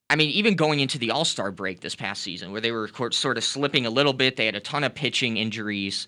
I 0.08 0.16
mean 0.16 0.30
even 0.30 0.54
going 0.54 0.80
into 0.80 0.98
the 0.98 1.10
All-Star 1.10 1.50
break 1.50 1.80
this 1.80 1.94
past 1.94 2.22
season 2.22 2.52
where 2.52 2.60
they 2.60 2.72
were 2.72 2.88
sort 3.10 3.36
of 3.38 3.44
slipping 3.44 3.86
a 3.86 3.90
little 3.90 4.12
bit, 4.12 4.36
they 4.36 4.46
had 4.46 4.54
a 4.54 4.60
ton 4.60 4.84
of 4.84 4.94
pitching 4.94 5.36
injuries. 5.36 6.06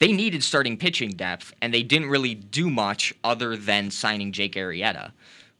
They 0.00 0.12
needed 0.12 0.42
starting 0.42 0.76
pitching 0.76 1.10
depth 1.10 1.52
and 1.62 1.72
they 1.72 1.82
didn't 1.82 2.08
really 2.08 2.34
do 2.34 2.70
much 2.70 3.14
other 3.22 3.56
than 3.56 3.90
signing 3.90 4.32
Jake 4.32 4.54
Arrieta, 4.54 5.12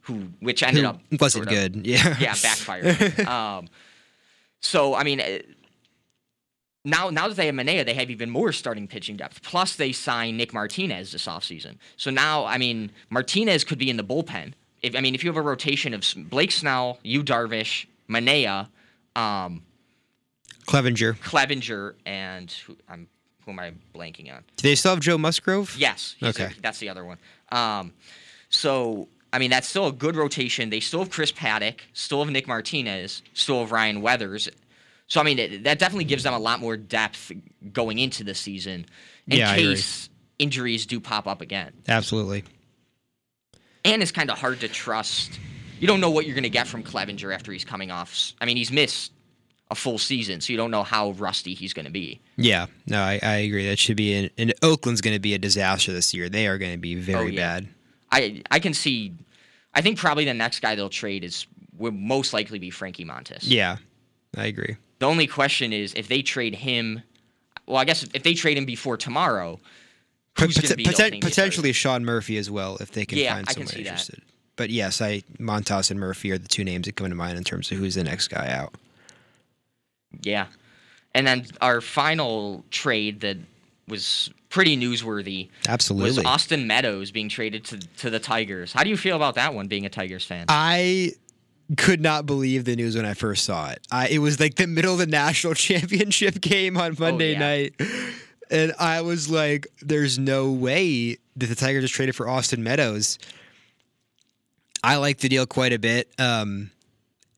who 0.03 0.29
which 0.41 0.63
ended 0.63 0.85
Who 0.85 0.91
up 0.91 1.01
wasn't 1.21 1.45
sort 1.45 1.47
of- 1.47 1.73
good. 1.73 1.87
Yeah. 1.87 2.17
yeah, 2.21 2.35
backfired. 2.43 3.21
um, 3.29 3.69
so 4.61 4.95
I 4.95 5.05
mean, 5.05 5.21
uh, 5.21 5.39
now 6.87 7.11
now 7.11 7.29
that 7.29 7.37
they 7.37 7.47
have 7.47 7.55
Manaea, 7.55 7.85
they 7.87 7.95
have 7.95 8.11
even 8.11 8.31
more 8.31 8.53
starting 8.53 8.87
pitching 8.89 9.17
depth. 9.17 9.43
Plus, 9.43 9.77
they 9.77 9.93
signed 9.93 10.37
Nick 10.37 10.53
Martinez 10.53 11.13
this 11.13 11.27
offseason. 11.27 11.77
So 11.97 12.11
now, 12.11 12.45
I 12.45 12.59
mean, 12.59 12.91
Martinez 13.11 13.65
could 13.65 13.79
be 13.79 13.89
in 13.91 13.97
the 13.97 14.05
bullpen. 14.05 14.53
If 14.85 14.95
I 14.95 15.01
mean, 15.01 15.15
if 15.15 15.25
you 15.25 15.31
have 15.31 15.37
a 15.39 15.43
rotation 15.43 15.95
of 15.95 16.05
Blake 16.29 16.53
Snell, 16.53 16.99
Yu 17.03 17.23
Darvish, 17.25 17.87
Manaea, 18.09 18.69
um, 19.17 19.63
Clevinger. 20.67 21.17
Clevinger, 21.19 21.95
and 22.05 22.51
who, 22.51 22.77
I'm 22.89 23.09
who 23.45 23.53
am 23.53 23.59
I 23.61 23.73
blanking 23.95 24.35
on? 24.35 24.45
Do 24.57 24.69
they 24.69 24.75
still 24.75 24.93
have 24.93 25.01
Joe 25.01 25.19
Musgrove? 25.19 25.75
Yes. 25.79 26.17
Okay. 26.23 26.45
a- 26.57 26.61
that's 26.61 26.79
the 26.79 26.89
other 26.91 27.05
one. 27.05 27.19
Um, 27.51 27.93
so 28.51 29.09
I 29.33 29.39
mean, 29.39 29.51
that's 29.51 29.67
still 29.69 29.87
a 29.87 29.93
good 29.93 30.17
rotation. 30.17 30.71
They 30.71 30.81
still 30.81 31.01
have 31.01 31.11
Chris 31.11 31.33
Paddack, 31.33 31.81
still 31.93 32.23
have 32.23 32.31
Nick 32.33 32.47
Martinez, 32.47 33.23
still 33.33 33.61
have 33.61 33.73
Ryan 33.73 34.03
Weathers. 34.03 34.49
So 35.07 35.21
I 35.21 35.25
mean, 35.25 35.39
it, 35.39 35.65
that 35.65 35.79
definitely 35.79 36.05
gives 36.05 36.25
them 36.25 36.35
a 36.35 36.39
lot 36.39 36.61
more 36.61 36.77
depth 36.77 37.33
going 37.73 37.99
into 37.99 38.23
the 38.23 38.35
season 38.35 38.87
in 39.29 39.39
Yeah, 39.39 39.55
case 39.55 40.09
injuries 40.39 40.85
do 40.87 41.01
pop 41.01 41.27
up 41.27 41.41
again. 41.41 41.73
Absolutely. 41.89 42.45
And 43.85 44.03
it's 44.03 44.13
kind 44.13 44.31
of 44.31 44.39
hard 44.39 44.61
to 44.61 44.69
trust. 44.69 45.39
You 45.81 45.87
don't 45.87 46.01
know 46.01 46.11
what 46.11 46.25
you're 46.27 46.35
going 46.35 46.45
to 46.45 46.49
get 46.51 46.67
from 46.67 46.83
Clevinger 46.83 47.35
after 47.35 47.53
he's 47.53 47.65
coming 47.65 47.91
off. 47.91 48.33
I 48.41 48.47
mean, 48.47 48.57
he's 48.57 48.73
missed 48.73 49.13
a 49.71 49.75
full 49.75 49.99
season, 49.99 50.41
so 50.41 50.53
you 50.53 50.57
don't 50.57 50.71
know 50.71 50.83
how 50.83 51.11
rusty 51.13 51.55
he's 51.55 51.73
going 51.73 51.85
to 51.87 51.91
be. 51.91 52.21
Yeah. 52.37 52.67
No, 52.87 53.01
I, 53.01 53.19
I 53.23 53.35
agree. 53.37 53.67
That 53.69 53.79
should 53.79 53.97
be, 53.97 54.15
an, 54.15 54.31
and 54.39 54.55
Oakland's 54.63 55.01
going 55.01 55.15
to 55.17 55.21
be 55.21 55.35
a 55.35 55.39
disaster 55.39 55.93
this 55.93 56.15
year. 56.15 56.29
They 56.29 56.47
are 56.47 56.59
going 56.59 56.73
to 56.73 56.79
be 56.79 56.95
very 56.95 57.19
Oh, 57.25 57.27
yeah. 57.27 57.37
bad. 57.61 57.69
I 58.13 58.43
I 58.51 58.59
can 58.61 58.75
see. 58.75 59.13
I 59.75 59.81
think 59.81 59.99
probably 59.99 60.25
the 60.25 60.35
next 60.35 60.61
guy 60.61 60.75
they'll 60.77 60.89
trade 60.89 61.25
is 61.25 61.47
will 61.77 61.91
most 61.93 62.33
likely 62.33 62.59
be 62.61 62.71
Frankie 62.71 63.05
Montas. 63.05 63.41
Yeah. 63.43 63.79
I 64.37 64.47
agree. 64.47 64.77
The 65.01 65.07
only 65.07 65.27
question 65.27 65.73
is 65.73 65.93
if 65.95 66.09
they 66.09 66.23
trade 66.23 66.55
him. 66.55 67.03
Well, 67.67 67.79
I 67.79 67.85
guess 67.85 68.05
if 68.15 68.23
they 68.23 68.35
trade 68.35 68.57
him 68.59 68.67
before 68.67 68.97
tomorrow, 68.97 69.59
who's 70.39 70.57
Poten- 70.57 70.77
be 70.77 70.85
poten- 70.85 71.21
potentially 71.21 71.73
Sean 71.73 72.05
Murphy 72.05 72.37
as 72.39 72.51
well, 72.51 72.77
if 72.81 72.91
they 72.93 73.07
can 73.07 73.19
Yeah, 73.19 73.35
find 73.35 73.47
can 73.47 73.55
someone 73.55 73.69
see 73.69 73.83
that. 73.83 73.89
interested. 73.89 74.23
But 74.57 74.71
yes, 74.71 75.01
I 75.01 75.23
Montas 75.39 75.91
and 75.91 75.99
Murphy 75.99 76.31
are 76.31 76.39
the 76.39 76.49
two 76.49 76.65
names 76.65 76.87
that 76.87 76.97
come 76.97 77.09
to 77.09 77.15
mind 77.15 77.37
in 77.39 77.45
terms 77.45 77.71
of 77.73 77.79
who's 77.79 77.95
the 77.97 78.05
next 78.05 78.29
guy 78.29 78.51
out. 78.53 78.75
Yeah, 80.23 80.47
and 81.15 81.27
then 81.27 81.47
our 81.61 81.81
final 81.81 82.65
trade 82.71 83.21
that 83.21 83.37
was 83.89 84.31
pretty 84.51 84.77
newsworthy 84.77 85.49
Absolutely, 85.69 86.11
was. 86.19 86.25
Austin 86.25 86.67
Meadows 86.67 87.11
being 87.11 87.29
traded 87.29 87.65
to 87.67 87.79
to 87.79 88.11
the 88.11 88.21
Tigers. 88.21 88.73
How 88.73 88.85
do 88.85 88.91
you 88.91 88.97
feel 88.97 89.17
about 89.17 89.35
that 89.35 89.55
one? 89.55 89.67
Being 89.67 89.87
a 89.87 89.91
Tigers 89.91 90.25
fan. 90.25 90.47
I 90.49 91.13
could 91.77 92.01
not 92.01 92.27
believe 92.27 92.65
the 92.65 92.77
news 92.77 92.95
when 92.95 93.07
I 93.07 93.15
first 93.15 93.45
saw 93.45 93.71
it. 93.71 93.85
I, 93.91 94.09
it 94.09 94.19
was 94.19 94.39
like 94.39 94.55
the 94.57 94.67
middle 94.67 94.93
of 94.93 94.99
the 94.99 95.07
national 95.07 95.55
championship 95.67 96.41
game 96.41 96.77
on 96.77 96.93
oh, 96.93 96.97
Monday 97.01 97.33
yeah. 97.33 97.39
night. 97.39 97.75
And 98.51 98.73
I 98.79 99.01
was 99.01 99.31
like, 99.31 99.67
there's 99.81 100.19
no 100.19 100.51
way 100.53 101.19
that 101.37 101.47
the 101.47 101.55
Tigers 101.55 101.85
just 101.85 101.95
traded 101.95 102.15
for 102.15 102.29
Austin 102.29 102.63
Meadows. 102.63 103.19
I 104.83 104.97
like 104.97 105.19
the 105.19 105.29
deal 105.29 105.47
quite 105.47 105.73
a 105.73 105.79
bit. 105.79 106.09
Um, 106.19 106.71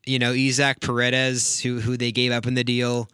you 0.04 0.18
know, 0.18 0.32
Isaac 0.32 0.80
Paredes, 0.80 1.60
who 1.60 1.80
who 1.80 1.96
they 1.96 2.12
gave 2.12 2.32
up 2.32 2.46
in 2.46 2.54
the 2.54 2.64
deal. 2.64 3.08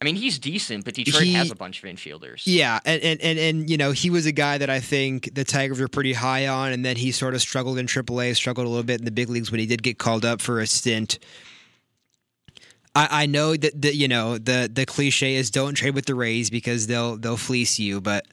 I 0.00 0.04
mean, 0.04 0.16
he's 0.16 0.38
decent, 0.38 0.84
but 0.84 0.94
Detroit 0.94 1.22
He- 1.22 1.32
has 1.34 1.50
a 1.50 1.54
bunch 1.54 1.82
of 1.82 1.88
infielders. 1.88 2.42
Yeah, 2.44 2.80
and, 2.84 3.00
and 3.02 3.20
and 3.20 3.38
and 3.38 3.70
you 3.70 3.76
know, 3.76 3.92
he 3.92 4.10
was 4.10 4.26
a 4.26 4.32
guy 4.32 4.58
that 4.58 4.68
I 4.68 4.80
think 4.80 5.34
the 5.34 5.44
Tigers 5.44 5.80
were 5.80 5.88
pretty 5.88 6.12
high 6.12 6.48
on, 6.48 6.72
and 6.72 6.84
then 6.84 6.96
he 6.96 7.12
sort 7.12 7.34
of 7.34 7.40
struggled 7.40 7.78
in 7.78 7.86
AAA, 7.86 8.34
struggled 8.34 8.66
a 8.66 8.68
little 8.70 8.82
bit 8.82 8.98
in 8.98 9.04
the 9.04 9.12
big 9.12 9.28
leagues 9.28 9.50
when 9.50 9.60
he 9.60 9.66
did 9.66 9.82
get 9.82 9.98
called 9.98 10.24
up 10.24 10.40
for 10.40 10.60
a 10.60 10.66
stint. 10.66 11.18
I, 12.94 13.22
I 13.22 13.26
know 13.26 13.56
that 13.56 13.80
the 13.80 13.94
you 13.94 14.08
know 14.08 14.38
the 14.38 14.70
the 14.72 14.86
cliche 14.86 15.36
is 15.36 15.50
don't 15.50 15.74
trade 15.74 15.94
with 15.94 16.06
the 16.06 16.14
Rays 16.14 16.50
because 16.50 16.86
they'll 16.86 17.16
they'll 17.16 17.36
fleece 17.36 17.78
you, 17.78 18.00
but 18.00 18.26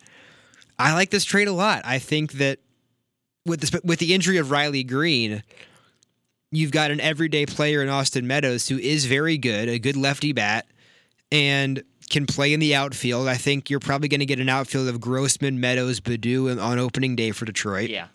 I 0.78 0.94
like 0.94 1.10
this 1.10 1.26
trade 1.26 1.48
a 1.48 1.54
lot. 1.54 1.82
I 1.86 2.00
think 2.00 2.34
that 2.34 2.60
with 3.46 3.62
this 3.62 3.72
with 3.84 4.00
the 4.00 4.14
injury 4.14 4.38
of 4.38 4.52
Riley 4.52 4.84
Greene, 4.84 5.44
you've 6.52 6.72
got 6.72 6.92
an 6.92 7.00
everyday 7.00 7.46
player 7.46 7.82
in 7.82 7.90
Austin 7.90 8.28
Meadows 8.28 8.68
who 8.68 8.78
is 8.78 9.06
very 9.06 9.38
good, 9.38 9.70
a 9.70 9.80
good 9.80 9.96
lefty 9.96 10.34
bat, 10.34 10.68
and 11.32 11.84
can 12.10 12.26
play 12.26 12.54
in 12.54 12.60
the 12.60 12.76
outfield. 12.76 13.28
I 13.28 13.36
think 13.36 13.70
you're 13.70 13.80
probably 13.80 14.08
going 14.08 14.20
to 14.20 14.26
get 14.26 14.40
an 14.40 14.50
outfield 14.50 14.88
of 14.88 15.00
Grossman, 15.00 15.60
Meadows, 15.60 16.00
Baddoo 16.00 16.60
on 16.62 16.80
opening 16.80 17.16
day 17.16 17.32
for 17.32 17.46
Detroit. 17.46 17.90
Yeah. 17.90 18.08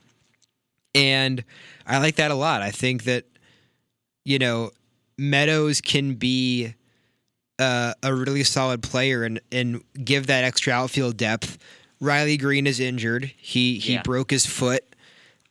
And 0.94 1.44
I 1.87 1.98
like 1.98 2.16
that 2.16 2.30
a 2.30 2.35
lot. 2.35 2.62
I 2.62 2.70
think 2.70 3.04
that, 3.04 3.24
you 4.24 4.38
know, 4.38 4.70
Meadows 5.18 5.81
can 5.81 6.14
be 6.14 6.74
uh, 7.59 7.94
a 8.03 8.14
really 8.14 8.42
solid 8.44 8.83
player 8.83 9.24
and, 9.24 9.40
and 9.53 9.83
give 10.05 10.27
that 10.27 10.44
extra 10.44 10.72
outfield 10.72 11.16
depth. 11.16 11.59
Riley 12.00 12.37
Greene 12.37 12.66
is 12.66 12.81
injured. 12.81 13.31
He 13.37 13.79
he 13.79 13.94
Yeah. 13.94 14.03
broke 14.03 14.31
his 14.31 14.44
foot 14.44 14.83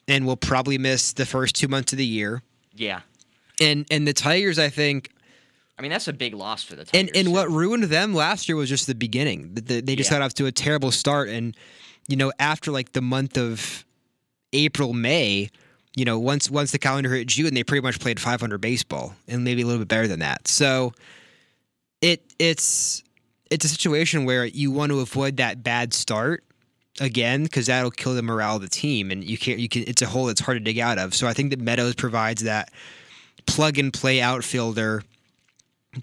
and 0.07 0.25
will 0.25 0.35
probably 0.37 0.77
miss 0.77 1.13
the 1.13 1.25
first 1.25 1.55
two 1.55 1.67
months 1.69 1.93
of 1.93 1.97
the 1.97 2.05
year. 2.05 2.43
Yeah. 2.75 3.01
And 3.61 3.85
and 3.89 4.05
the 4.07 4.13
Tigers, 4.13 4.59
I 4.59 4.67
think, 4.69 5.11
I 5.79 5.81
mean, 5.81 5.91
that's 5.91 6.07
a 6.09 6.13
big 6.13 6.33
loss 6.33 6.61
for 6.63 6.75
the 6.75 6.81
and 6.81 6.87
Tigers. 7.07 7.11
and 7.15 7.25
too. 7.27 7.31
what 7.31 7.49
ruined 7.49 7.85
them 7.85 8.13
last 8.13 8.49
year 8.49 8.57
was 8.57 8.67
just 8.69 8.85
the 8.87 8.95
beginning. 8.95 9.53
The- 9.53 9.81
They 9.81 9.95
just 9.95 10.11
Yeah. 10.11 10.17
got 10.19 10.25
off 10.25 10.33
to 10.35 10.45
a 10.45 10.51
terrible 10.51 10.91
start, 10.91 11.29
and 11.29 11.55
you 12.09 12.17
know 12.17 12.33
after 12.37 12.69
like 12.71 12.91
the 12.91 13.01
month 13.01 13.37
of 13.37 13.85
April, 14.51 14.91
May, 14.93 15.49
you 15.95 16.05
know 16.05 16.19
once 16.19 16.49
once 16.49 16.71
the 16.71 16.79
calendar 16.79 17.13
hit 17.13 17.27
June, 17.27 17.53
they 17.53 17.63
pretty 17.63 17.81
much 17.81 17.99
played 17.99 18.19
500 18.19 18.59
baseball 18.59 19.15
and 19.27 19.43
maybe 19.43 19.61
a 19.61 19.65
little 19.65 19.79
bit 19.79 19.87
better 19.87 20.07
than 20.07 20.19
that. 20.19 20.47
So 20.47 20.93
it 22.01 22.21
it's 22.39 23.03
it's 23.49 23.65
a 23.65 23.69
situation 23.69 24.25
where 24.25 24.45
you 24.45 24.71
want 24.71 24.91
to 24.91 24.99
avoid 24.99 25.37
that 25.37 25.63
bad 25.63 25.93
start 25.93 26.43
again 26.99 27.43
because 27.43 27.67
that'll 27.67 27.91
kill 27.91 28.13
the 28.15 28.21
morale 28.21 28.57
of 28.57 28.61
the 28.61 28.69
team, 28.69 29.11
and 29.11 29.23
you 29.23 29.37
can't 29.37 29.59
you 29.59 29.69
can 29.69 29.83
it's 29.87 30.01
a 30.01 30.07
hole 30.07 30.25
that's 30.25 30.41
hard 30.41 30.57
to 30.57 30.63
dig 30.63 30.79
out 30.79 30.97
of. 30.97 31.13
So 31.13 31.27
I 31.27 31.33
think 31.33 31.51
that 31.51 31.59
Meadows 31.59 31.95
provides 31.95 32.43
that 32.43 32.71
plug 33.45 33.77
and 33.77 33.93
play 33.93 34.21
outfielder 34.21 35.03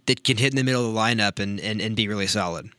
that 0.07 0.25
can 0.25 0.37
hit 0.37 0.53
in 0.53 0.57
the 0.57 0.65
middle 0.65 0.87
of 0.87 0.95
the 0.95 0.99
lineup 0.99 1.39
and, 1.39 1.61
and, 1.61 1.81
and 1.81 1.97
be 1.97 2.09
really 2.09 2.27
solid. 2.27 2.71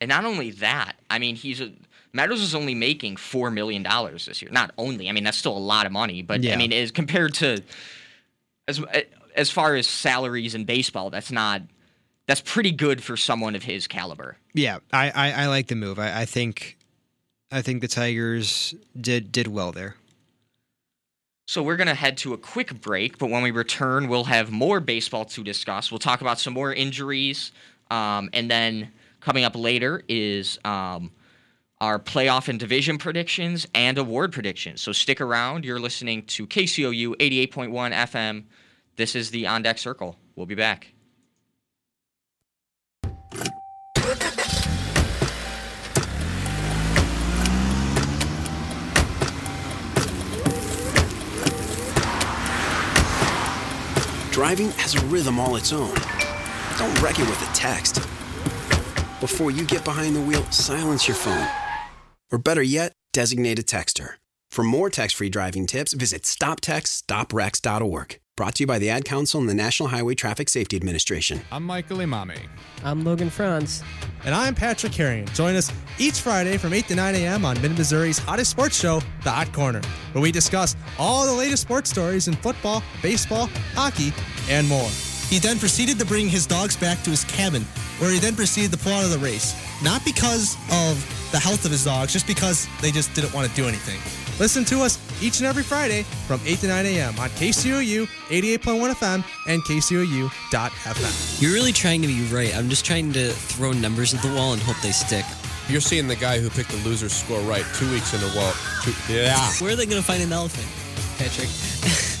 And 0.00 0.08
not 0.08 0.24
only 0.24 0.50
that, 0.52 0.94
I 1.10 1.18
mean, 1.18 1.36
he's 1.36 1.60
a 1.60 1.72
Meadows 2.12 2.40
is 2.40 2.54
only 2.54 2.74
making 2.74 3.16
four 3.16 3.50
million 3.50 3.82
dollars 3.82 4.26
this 4.26 4.42
year. 4.42 4.50
Not 4.50 4.72
only, 4.76 5.08
I 5.08 5.12
mean, 5.12 5.24
that's 5.24 5.38
still 5.38 5.56
a 5.56 5.58
lot 5.58 5.86
of 5.86 5.92
money, 5.92 6.22
but 6.22 6.42
Yeah. 6.42 6.54
I 6.54 6.56
mean, 6.56 6.72
as 6.72 6.90
compared 6.90 7.34
to 7.34 7.62
as 8.66 8.82
as 9.36 9.50
far 9.50 9.74
as 9.76 9.86
salaries 9.86 10.54
in 10.54 10.64
baseball, 10.64 11.10
that's 11.10 11.30
not 11.30 11.62
that's 12.26 12.40
pretty 12.40 12.72
good 12.72 13.02
for 13.02 13.16
someone 13.16 13.54
of 13.54 13.64
his 13.64 13.86
caliber. 13.88 14.36
Yeah, 14.54 14.78
I, 14.92 15.10
I, 15.10 15.32
I 15.32 15.46
like 15.48 15.66
the 15.66 15.74
move. 15.74 15.98
I, 15.98 16.20
I 16.22 16.24
think 16.24 16.76
I 17.50 17.62
think 17.62 17.80
the 17.80 17.88
Tigers 17.88 18.74
did 19.00 19.32
did 19.32 19.46
well 19.46 19.72
there. 19.72 19.96
So 21.46 21.62
we're 21.62 21.76
gonna 21.76 21.94
head 21.94 22.16
to 22.18 22.32
a 22.32 22.38
quick 22.38 22.80
break, 22.80 23.18
but 23.18 23.30
when 23.30 23.42
we 23.42 23.50
return, 23.50 24.08
we'll 24.08 24.24
have 24.24 24.52
more 24.52 24.78
baseball 24.78 25.24
to 25.26 25.42
discuss. 25.42 25.90
We'll 25.90 25.98
talk 25.98 26.20
about 26.20 26.38
some 26.38 26.54
more 26.54 26.72
injuries, 26.72 27.50
um, 27.90 28.30
and 28.32 28.48
then 28.48 28.92
coming 29.20 29.44
up 29.44 29.56
later 29.56 30.02
is 30.08 30.58
um, 30.64 31.10
our 31.80 31.98
playoff 31.98 32.48
and 32.48 32.60
division 32.60 32.98
predictions 32.98 33.66
and 33.74 33.96
award 33.96 34.32
predictions. 34.32 34.82
So 34.82 34.92
stick 34.92 35.20
around. 35.20 35.64
You're 35.64 35.80
listening 35.80 36.24
to 36.26 36.46
KCOU 36.46 37.16
88.1 37.16 37.92
FM. 37.92 38.44
This 38.96 39.14
is 39.14 39.30
the 39.30 39.46
On 39.46 39.62
Deck 39.62 39.78
Circle. 39.78 40.16
We'll 40.36 40.46
be 40.46 40.54
back. 40.54 40.92
Driving 54.30 54.70
has 54.72 54.94
a 54.94 55.04
rhythm 55.06 55.38
all 55.38 55.56
its 55.56 55.72
own. 55.72 55.94
Don't 56.78 57.02
wreck 57.02 57.18
it 57.18 57.28
with 57.28 57.50
a 57.50 57.52
text. 57.54 57.96
Before 59.20 59.50
you 59.50 59.64
get 59.64 59.84
behind 59.84 60.16
the 60.16 60.20
wheel, 60.20 60.44
silence 60.50 61.06
your 61.06 61.16
phone. 61.16 61.46
Or 62.32 62.38
better 62.38 62.62
yet, 62.62 62.92
designate 63.12 63.58
a 63.58 63.62
texter. 63.62 64.14
For 64.50 64.62
more 64.62 64.90
text 64.90 65.16
free 65.16 65.28
driving 65.28 65.66
tips, 65.66 65.92
visit 65.92 66.22
stoptextstoprex.org. 66.22 68.20
Brought 68.36 68.54
to 68.54 68.62
you 68.62 68.66
by 68.66 68.78
the 68.78 68.88
Ad 68.88 69.04
Council 69.04 69.38
and 69.40 69.48
the 69.48 69.54
National 69.54 69.90
Highway 69.90 70.14
Traffic 70.14 70.48
Safety 70.48 70.76
Administration. 70.76 71.42
I'm 71.52 71.62
Michael 71.62 71.98
Imami. 71.98 72.38
I'm 72.84 73.04
Logan 73.04 73.28
Franz. 73.30 73.82
And 74.24 74.34
I'm 74.34 74.54
Patrick 74.54 74.92
Carrion. 74.92 75.26
Join 75.34 75.56
us 75.56 75.70
each 75.98 76.20
Friday 76.20 76.56
from 76.56 76.72
8 76.72 76.88
to 76.88 76.94
9 76.94 77.14
a.m. 77.16 77.44
on 77.44 77.60
Mid 77.60 77.76
Missouri's 77.76 78.18
hottest 78.18 78.50
sports 78.50 78.80
show, 78.80 79.02
The 79.24 79.30
Hot 79.30 79.52
Corner, 79.52 79.82
where 80.12 80.22
we 80.22 80.32
discuss 80.32 80.74
all 80.98 81.26
the 81.26 81.32
latest 81.34 81.62
sports 81.62 81.90
stories 81.90 82.28
in 82.28 82.34
football, 82.34 82.82
baseball, 83.02 83.50
hockey, 83.74 84.12
and 84.48 84.66
more. 84.66 84.88
He 85.28 85.38
then 85.38 85.58
proceeded 85.58 85.98
to 85.98 86.06
bring 86.06 86.28
his 86.28 86.46
dogs 86.46 86.76
back 86.76 87.02
to 87.02 87.10
his 87.10 87.24
cabin, 87.24 87.62
where 87.98 88.10
he 88.10 88.18
then 88.18 88.34
proceeded 88.34 88.72
to 88.72 88.78
pull 88.78 88.92
out 88.92 89.04
of 89.04 89.10
the 89.10 89.18
race. 89.18 89.54
Not 89.82 90.04
because 90.04 90.56
of 90.72 90.96
the 91.32 91.38
health 91.38 91.64
of 91.64 91.70
his 91.70 91.84
dogs, 91.84 92.12
just 92.12 92.26
because 92.26 92.66
they 92.80 92.90
just 92.90 93.14
didn't 93.14 93.32
want 93.32 93.48
to 93.48 93.54
do 93.56 93.66
anything. 93.66 94.00
Listen 94.38 94.64
to 94.64 94.80
us 94.80 94.98
each 95.22 95.38
and 95.38 95.46
every 95.46 95.62
Friday 95.62 96.02
from 96.26 96.40
8 96.46 96.58
to 96.60 96.68
9 96.68 96.86
a.m. 96.86 97.18
on 97.18 97.28
KCOU 97.30 98.06
88.1 98.28 98.90
FM 98.94 99.24
and 99.46 99.62
KCOU.FM. 99.64 101.42
You're 101.42 101.52
really 101.52 101.72
trying 101.72 102.00
to 102.02 102.08
be 102.08 102.22
right. 102.34 102.54
I'm 102.56 102.68
just 102.70 102.84
trying 102.86 103.12
to 103.12 103.28
throw 103.30 103.72
numbers 103.72 104.14
at 104.14 104.22
the 104.22 104.28
wall 104.34 104.54
and 104.54 104.62
hope 104.62 104.80
they 104.82 104.92
stick. 104.92 105.24
You're 105.68 105.80
seeing 105.82 106.08
the 106.08 106.16
guy 106.16 106.38
who 106.40 106.48
picked 106.50 106.70
the 106.70 106.88
loser's 106.88 107.12
score 107.12 107.40
right 107.42 107.64
two 107.76 107.90
weeks 107.92 108.14
in 108.14 108.20
a 108.22 108.32
row. 108.34 108.52
Two, 108.82 108.92
yeah. 109.12 109.38
Where 109.60 109.72
are 109.72 109.76
they 109.76 109.86
going 109.86 110.00
to 110.00 110.06
find 110.06 110.22
an 110.22 110.32
elephant, 110.32 110.66
Patrick? 111.18 111.48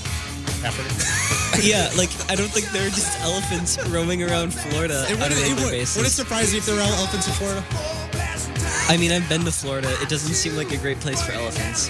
Yeah, 1.62 1.90
like 1.96 2.10
I 2.30 2.36
don't 2.36 2.48
think 2.48 2.66
there 2.70 2.86
are 2.86 2.90
just 2.90 3.18
elephants 3.20 3.76
roaming 3.88 4.22
around 4.22 4.52
Florida 4.54 5.04
It 5.08 5.14
on 5.14 5.20
would, 5.20 5.32
a 5.32 5.34
it 5.44 5.60
would, 5.60 5.70
basis. 5.72 5.96
would 5.96 6.06
it 6.06 6.10
surprise 6.10 6.52
you 6.52 6.58
if 6.58 6.66
there 6.66 6.76
were 6.76 6.80
elephants 6.82 7.26
in 7.26 7.32
Florida? 7.34 7.64
I 8.90 8.96
mean, 8.96 9.12
I've 9.12 9.28
been 9.28 9.44
to 9.44 9.52
Florida. 9.52 9.88
It 10.02 10.08
doesn't 10.08 10.34
seem 10.34 10.56
like 10.56 10.72
a 10.72 10.76
great 10.76 10.98
place 10.98 11.22
for 11.22 11.30
elephants. 11.30 11.88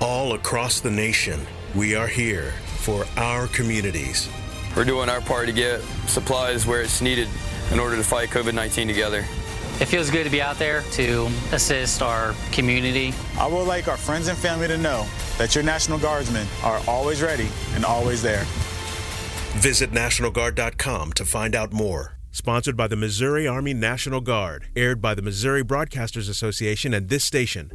All 0.00 0.34
across 0.34 0.80
the 0.80 0.90
nation, 0.90 1.38
we 1.72 1.94
are 1.94 2.08
here 2.08 2.52
for 2.78 3.06
our 3.16 3.46
communities. 3.46 4.28
We're 4.76 4.84
doing 4.84 5.08
our 5.08 5.20
part 5.20 5.46
to 5.46 5.52
get 5.52 5.82
supplies 6.08 6.66
where 6.66 6.82
it's 6.82 7.00
needed 7.00 7.28
in 7.70 7.78
order 7.78 7.94
to 7.94 8.02
fight 8.02 8.30
COVID 8.30 8.54
19 8.54 8.88
together. 8.88 9.18
It 9.80 9.84
feels 9.84 10.10
good 10.10 10.24
to 10.24 10.30
be 10.30 10.42
out 10.42 10.58
there 10.58 10.82
to 10.94 11.26
assist 11.52 12.02
our 12.02 12.34
community. 12.50 13.14
I 13.38 13.46
would 13.46 13.68
like 13.68 13.86
our 13.86 13.96
friends 13.96 14.26
and 14.26 14.36
family 14.36 14.66
to 14.66 14.76
know 14.76 15.06
that 15.38 15.54
your 15.54 15.62
National 15.62 15.96
Guardsmen 15.96 16.48
are 16.64 16.80
always 16.88 17.22
ready 17.22 17.46
and 17.76 17.84
always 17.84 18.20
there. 18.20 18.42
Visit 19.60 19.92
NationalGuard.com 19.92 21.12
to 21.12 21.24
find 21.24 21.54
out 21.54 21.72
more. 21.72 22.13
Sponsored 22.34 22.76
by 22.76 22.88
the 22.88 22.96
Missouri 22.96 23.46
Army 23.46 23.74
National 23.74 24.20
Guard. 24.20 24.66
Aired 24.74 25.00
by 25.00 25.14
the 25.14 25.22
Missouri 25.22 25.62
Broadcasters 25.62 26.28
Association 26.28 26.92
and 26.92 27.08
this 27.08 27.24
station. 27.24 27.70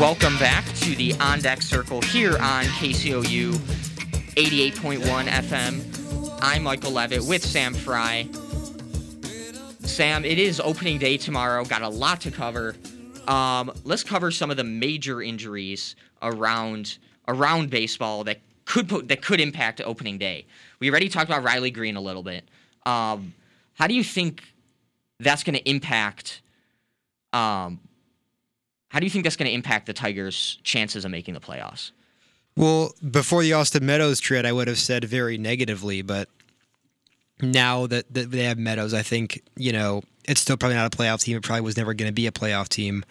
Welcome 0.00 0.36
back 0.38 0.64
to 0.80 0.96
the 0.96 1.14
On 1.20 1.38
Deck 1.38 1.62
Circle 1.62 2.02
here 2.02 2.32
on 2.32 2.64
KCOU 2.64 3.52
88.1 4.34 5.26
FM. 5.28 6.38
I'm 6.42 6.64
Michael 6.64 6.90
Levitt 6.90 7.22
with 7.22 7.44
Sam 7.44 7.72
Fry. 7.72 8.28
Sam, 9.90 10.24
it 10.24 10.38
is 10.38 10.60
opening 10.60 10.98
day 10.98 11.16
tomorrow. 11.16 11.64
Got 11.64 11.82
a 11.82 11.88
lot 11.88 12.20
to 12.22 12.30
cover. 12.30 12.76
Um, 13.26 13.72
let's 13.84 14.04
cover 14.04 14.30
some 14.30 14.50
of 14.50 14.56
the 14.56 14.64
major 14.64 15.20
injuries 15.20 15.96
around 16.22 16.98
around 17.26 17.70
baseball 17.70 18.24
that 18.24 18.40
could 18.64 18.88
that 19.08 19.20
could 19.20 19.40
impact 19.40 19.80
opening 19.84 20.16
day. 20.16 20.46
We 20.78 20.90
already 20.90 21.08
talked 21.08 21.28
about 21.28 21.42
Riley 21.42 21.70
Greene 21.70 21.96
a 21.96 22.00
little 22.00 22.22
bit. 22.22 22.48
Um, 22.86 23.34
how 23.74 23.88
do 23.88 23.94
you 23.94 24.04
think 24.04 24.44
that's 25.18 25.42
going 25.42 25.56
to 25.56 25.68
impact? 25.68 26.40
Um, 27.32 27.80
how 28.88 29.00
do 29.00 29.06
you 29.06 29.10
think 29.10 29.24
that's 29.24 29.36
going 29.36 29.48
to 29.48 29.54
impact 29.54 29.86
the 29.86 29.92
Tigers' 29.92 30.58
chances 30.62 31.04
of 31.04 31.10
making 31.10 31.34
the 31.34 31.40
playoffs? 31.40 31.90
Well, 32.56 32.94
before 33.10 33.42
the 33.42 33.52
Austin 33.54 33.86
Meadows 33.86 34.20
trade, 34.20 34.46
I 34.46 34.52
would 34.52 34.68
have 34.68 34.78
said 34.78 35.04
very 35.04 35.36
negatively, 35.36 36.02
but 36.02 36.28
now 37.42 37.86
that, 37.86 38.12
that 38.14 38.30
they 38.30 38.44
have 38.44 38.58
Meadows, 38.58 38.94
I 38.94 39.02
think, 39.02 39.42
you 39.56 39.72
know, 39.72 40.02
it's 40.24 40.40
still 40.40 40.56
probably 40.56 40.76
not 40.76 40.94
a 40.94 40.96
playoff 40.96 41.22
team. 41.22 41.36
It 41.36 41.42
probably 41.42 41.62
was 41.62 41.76
never 41.76 41.94
going 41.94 42.08
to 42.08 42.14
be 42.14 42.26
a 42.26 42.32
playoff 42.32 42.68
team. 42.68 43.04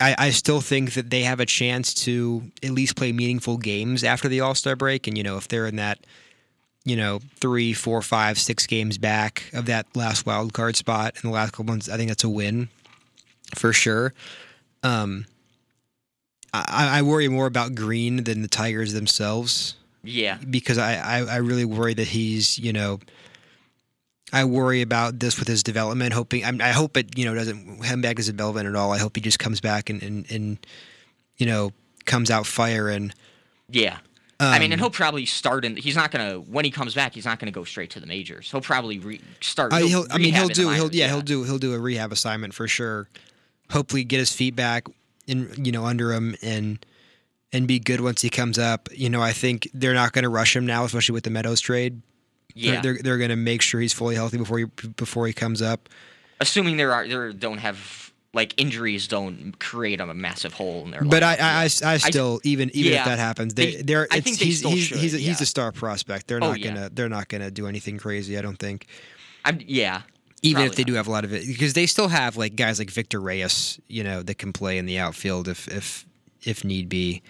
I, 0.00 0.14
I 0.18 0.30
still 0.30 0.60
think 0.60 0.94
that 0.94 1.10
they 1.10 1.22
have 1.22 1.40
a 1.40 1.46
chance 1.46 1.92
to 2.04 2.42
at 2.62 2.70
least 2.70 2.96
play 2.96 3.12
meaningful 3.12 3.56
games 3.56 4.04
after 4.04 4.28
the 4.28 4.40
All 4.40 4.54
Star 4.54 4.76
break. 4.76 5.06
And, 5.06 5.16
you 5.16 5.24
know, 5.24 5.36
if 5.36 5.48
they're 5.48 5.66
in 5.66 5.76
that, 5.76 5.98
you 6.84 6.96
know, 6.96 7.20
three, 7.40 7.72
four, 7.72 8.00
five, 8.02 8.38
six 8.38 8.66
games 8.66 8.96
back 8.96 9.50
of 9.52 9.66
that 9.66 9.86
last 9.96 10.24
wild 10.24 10.52
card 10.52 10.76
spot 10.76 11.14
in 11.16 11.28
the 11.28 11.34
last 11.34 11.52
couple 11.52 11.64
months, 11.64 11.88
I 11.88 11.96
think 11.96 12.08
that's 12.08 12.24
a 12.24 12.28
win 12.28 12.68
for 13.56 13.72
sure. 13.72 14.14
Um, 14.82 15.26
I, 16.52 16.98
I 16.98 17.02
worry 17.02 17.28
more 17.28 17.46
about 17.46 17.74
Greene 17.74 18.24
than 18.24 18.42
the 18.42 18.48
Tigers 18.48 18.92
themselves 18.92 19.74
Yeah. 20.02 20.38
because 20.48 20.78
I, 20.78 20.94
I, 20.94 21.18
I 21.24 21.36
really 21.36 21.64
worry 21.64 21.94
that 21.94 22.08
he's 22.08 22.58
you 22.58 22.72
know 22.72 23.00
I 24.32 24.44
worry 24.44 24.82
about 24.82 25.18
this 25.20 25.38
with 25.38 25.48
his 25.48 25.62
development. 25.62 26.12
Hoping 26.12 26.44
I, 26.44 26.68
I 26.68 26.72
hope 26.72 26.96
it 26.96 27.18
you 27.18 27.24
know 27.24 27.34
doesn't 27.34 27.82
come 27.82 28.00
back 28.02 28.18
as 28.18 28.28
a 28.28 28.32
development 28.32 28.68
at 28.68 28.76
all. 28.76 28.92
I 28.92 28.98
hope 28.98 29.16
he 29.16 29.22
just 29.22 29.38
comes 29.38 29.60
back 29.60 29.88
and 29.90 30.02
and, 30.02 30.30
and 30.30 30.58
you 31.36 31.46
know 31.46 31.72
comes 32.04 32.30
out 32.30 32.46
firing. 32.46 33.12
Yeah. 33.68 33.98
I 34.40 34.60
mean, 34.60 34.66
Um, 34.66 34.72
and 34.72 34.80
he'll 34.80 34.90
probably 34.90 35.26
start 35.26 35.64
in. 35.64 35.76
He's 35.76 35.96
not 35.96 36.12
gonna 36.12 36.34
when 36.36 36.64
he 36.64 36.70
comes 36.70 36.94
back. 36.94 37.12
He's 37.14 37.24
not 37.24 37.40
gonna 37.40 37.50
go 37.50 37.64
straight 37.64 37.90
to 37.90 38.00
the 38.00 38.06
majors. 38.06 38.50
He'll 38.50 38.60
probably 38.60 38.98
re, 39.00 39.20
start. 39.40 39.72
I, 39.72 39.82
he'll 39.82 40.06
I 40.10 40.18
mean, 40.18 40.32
he'll 40.32 40.46
do. 40.46 40.68
He'll 40.68 40.84
minors, 40.84 40.94
yeah, 40.94 41.08
he'll 41.08 41.22
do. 41.22 41.42
He'll 41.42 41.58
do 41.58 41.74
a 41.74 41.78
rehab 41.78 42.12
assignment 42.12 42.54
for 42.54 42.68
sure. 42.68 43.08
Hopefully, 43.72 44.04
get 44.04 44.18
his 44.18 44.32
feet 44.32 44.54
back 44.54 44.86
in 45.26 45.52
you 45.56 45.72
know 45.72 45.86
under 45.86 46.12
him 46.12 46.36
and 46.40 46.84
and 47.52 47.66
be 47.66 47.78
good 47.78 48.00
once 48.00 48.20
he 48.22 48.28
comes 48.30 48.58
up. 48.58 48.88
You 48.92 49.08
know, 49.10 49.22
I 49.22 49.32
think 49.32 49.68
they're 49.74 49.94
not 49.94 50.12
going 50.12 50.24
to 50.24 50.28
rush 50.28 50.54
him 50.54 50.66
now, 50.66 50.84
especially 50.84 51.14
with 51.14 51.24
the 51.24 51.30
Meadows 51.30 51.60
trade. 51.60 52.02
They're- 52.54 52.74
Yeah. 52.74 52.80
they're 52.80 52.98
they're 53.02 53.18
going 53.18 53.30
to 53.30 53.36
make 53.36 53.62
sure 53.62 53.80
he's 53.80 53.92
fully 53.92 54.14
healthy 54.16 54.36
before 54.38 54.58
he 54.58 54.64
before 54.96 55.26
he 55.26 55.32
comes 55.32 55.62
up. 55.62 55.88
Assuming 56.40 56.76
there 56.76 56.92
are 56.92 57.06
there 57.06 57.32
don't 57.32 57.58
have 57.58 58.12
like 58.34 58.52
injuries 58.60 59.08
don't 59.08 59.58
create 59.58 60.00
a 60.00 60.12
massive 60.14 60.52
hole 60.54 60.84
in 60.84 60.90
their. 60.90 61.02
But 61.02 61.22
I. 61.22 61.34
I, 61.36 61.60
I, 61.62 61.92
I 61.94 61.96
still 61.98 62.40
even 62.44 62.70
even 62.74 62.92
yeah. 62.92 63.00
if 63.00 63.04
that 63.06 63.18
happens, 63.18 63.54
they, 63.54 63.76
They- 63.76 63.82
they're 63.82 64.08
I 64.10 64.16
it's, 64.16 64.24
think 64.24 64.38
they 64.38 64.44
he's 64.46 64.58
still 64.58 64.70
he's 64.70 64.84
should, 64.84 64.98
he's 64.98 65.14
a, 65.14 65.18
he's 65.18 65.40
a 65.40 65.46
star 65.46 65.72
prospect. 65.72 66.26
They're 66.26 66.38
Oh, 66.42 66.48
not 66.50 66.58
yeah. 66.60 66.68
gonna 66.74 66.90
they're 66.92 67.08
not 67.08 67.28
gonna 67.28 67.50
do 67.50 67.66
anything 67.66 67.96
crazy. 67.98 68.36
I 68.38 68.42
don't 68.42 68.58
think. 68.58 68.86
I'm 69.44 69.58
yeah. 69.64 70.02
Even 70.42 70.62
if 70.64 70.76
they 70.76 70.84
do 70.84 70.94
have 70.94 71.08
a 71.08 71.10
lot 71.10 71.24
of 71.24 71.32
it, 71.32 71.46
because 71.48 71.72
they 71.72 71.86
still 71.86 72.06
have 72.08 72.36
like 72.36 72.54
guys 72.54 72.78
like 72.78 72.90
Victor 72.90 73.20
Reyes, 73.20 73.80
you 73.88 74.04
know, 74.04 74.22
that 74.22 74.36
can 74.38 74.52
play 74.52 74.78
in 74.78 74.86
the 74.86 74.98
outfield 74.98 75.48
if 75.48 75.66
if 75.68 76.06
if 76.42 76.64
need 76.64 76.88
be. 76.88 77.22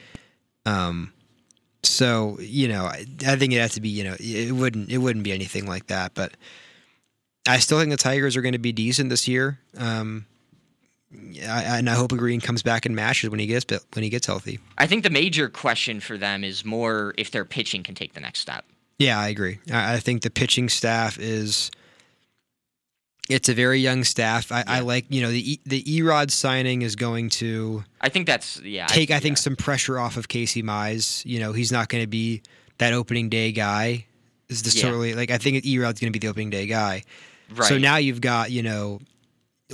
Um, 0.67 1.13
so 1.83 2.39
you 2.41 2.69
know, 2.69 2.85
I, 2.85 3.05
I 3.27 3.37
think 3.37 3.53
it 3.53 3.59
has 3.59 3.75
to 3.75 3.81
be. 3.81 3.89
You 3.89 4.05
know, 4.05 4.17
it 4.19 4.53
wouldn't 4.53 4.91
it 4.91 4.99
wouldn't 4.99 5.25
be 5.25 5.33
anything 5.33 5.67
like 5.67 5.87
that, 5.89 6.15
but 6.15 6.33
I 7.47 7.59
still 7.59 7.79
think 7.79 7.91
the 7.91 7.97
Tigers 7.97 8.37
are 8.37 8.43
going 8.43 8.53
to 8.53 8.59
be 8.59 8.73
decent 8.73 9.11
this 9.11 9.27
year. 9.27 9.59
Um, 9.77 10.27
I, 11.13 11.79
and 11.79 11.89
I 11.89 11.95
hope 11.95 12.11
Greene 12.11 12.41
comes 12.41 12.63
back 12.63 12.85
and 12.85 12.95
mashes 12.95 13.31
when 13.31 13.41
he 13.41 13.47
gets 13.47 13.65
when 13.95 14.03
he 14.03 14.11
gets 14.11 14.27
healthy. 14.27 14.59
I 14.77 14.87
think 14.87 15.05
the 15.05 15.11
major 15.11 15.49
question 15.49 16.01
for 16.01 16.19
them 16.19 16.45
is 16.45 16.65
more 16.65 17.15
if 17.17 17.31
their 17.31 17.45
pitching 17.45 17.83
can 17.83 17.95
take 17.95 18.13
the 18.13 18.21
next 18.21 18.41
step. 18.41 18.65
Yeah, 18.99 19.19
I 19.19 19.29
agree. 19.29 19.61
I, 19.73 19.95
I 19.95 19.99
think 19.99 20.23
the 20.23 20.31
pitching 20.31 20.69
staff 20.69 21.19
is. 21.19 21.71
It's 23.29 23.49
a 23.49 23.55
very 23.55 23.79
young 23.81 24.05
staff. 24.05 24.51
I, 24.51 24.65
I 24.67 24.81
like 24.81 25.07
you 25.11 25.21
know 25.21 25.31
the 25.31 25.53
E- 25.53 25.61
the 25.67 25.83
Erod 25.83 26.31
signing 26.31 26.83
is 26.83 26.97
going 26.97 27.29
to 27.31 27.85
I 28.01 28.09
think 28.09 28.27
that's 28.27 28.61
yeah. 28.63 28.87
take 28.87 29.11
I, 29.11 29.21
think 29.21 29.37
some 29.39 29.55
pressure 29.57 29.99
off 29.99 30.17
of 30.17 30.29
Casey 30.29 30.63
Mize. 30.63 31.25
You 31.27 31.39
know 31.41 31.53
he's 31.53 31.71
not 31.71 31.89
going 31.89 32.03
to 32.03 32.09
be 32.09 32.43
that 32.79 32.93
opening 32.93 33.29
day 33.29 33.53
guy. 33.53 34.07
Is 34.49 34.63
the 34.63 34.77
Yeah. 34.77 34.85
totally 34.85 35.15
like 35.15 35.31
I 35.31 35.39
think 35.39 35.63
Erod's 35.65 36.01
going 36.01 36.13
to 36.13 36.19
be 36.19 36.25
the 36.25 36.29
opening 36.29 36.51
day 36.51 36.67
guy. 36.67 37.03
Right. 37.55 37.69
So 37.69 37.77
now 37.79 37.97
you've 37.97 38.21
got 38.21 38.51
you 38.51 38.63
know 38.63 39.01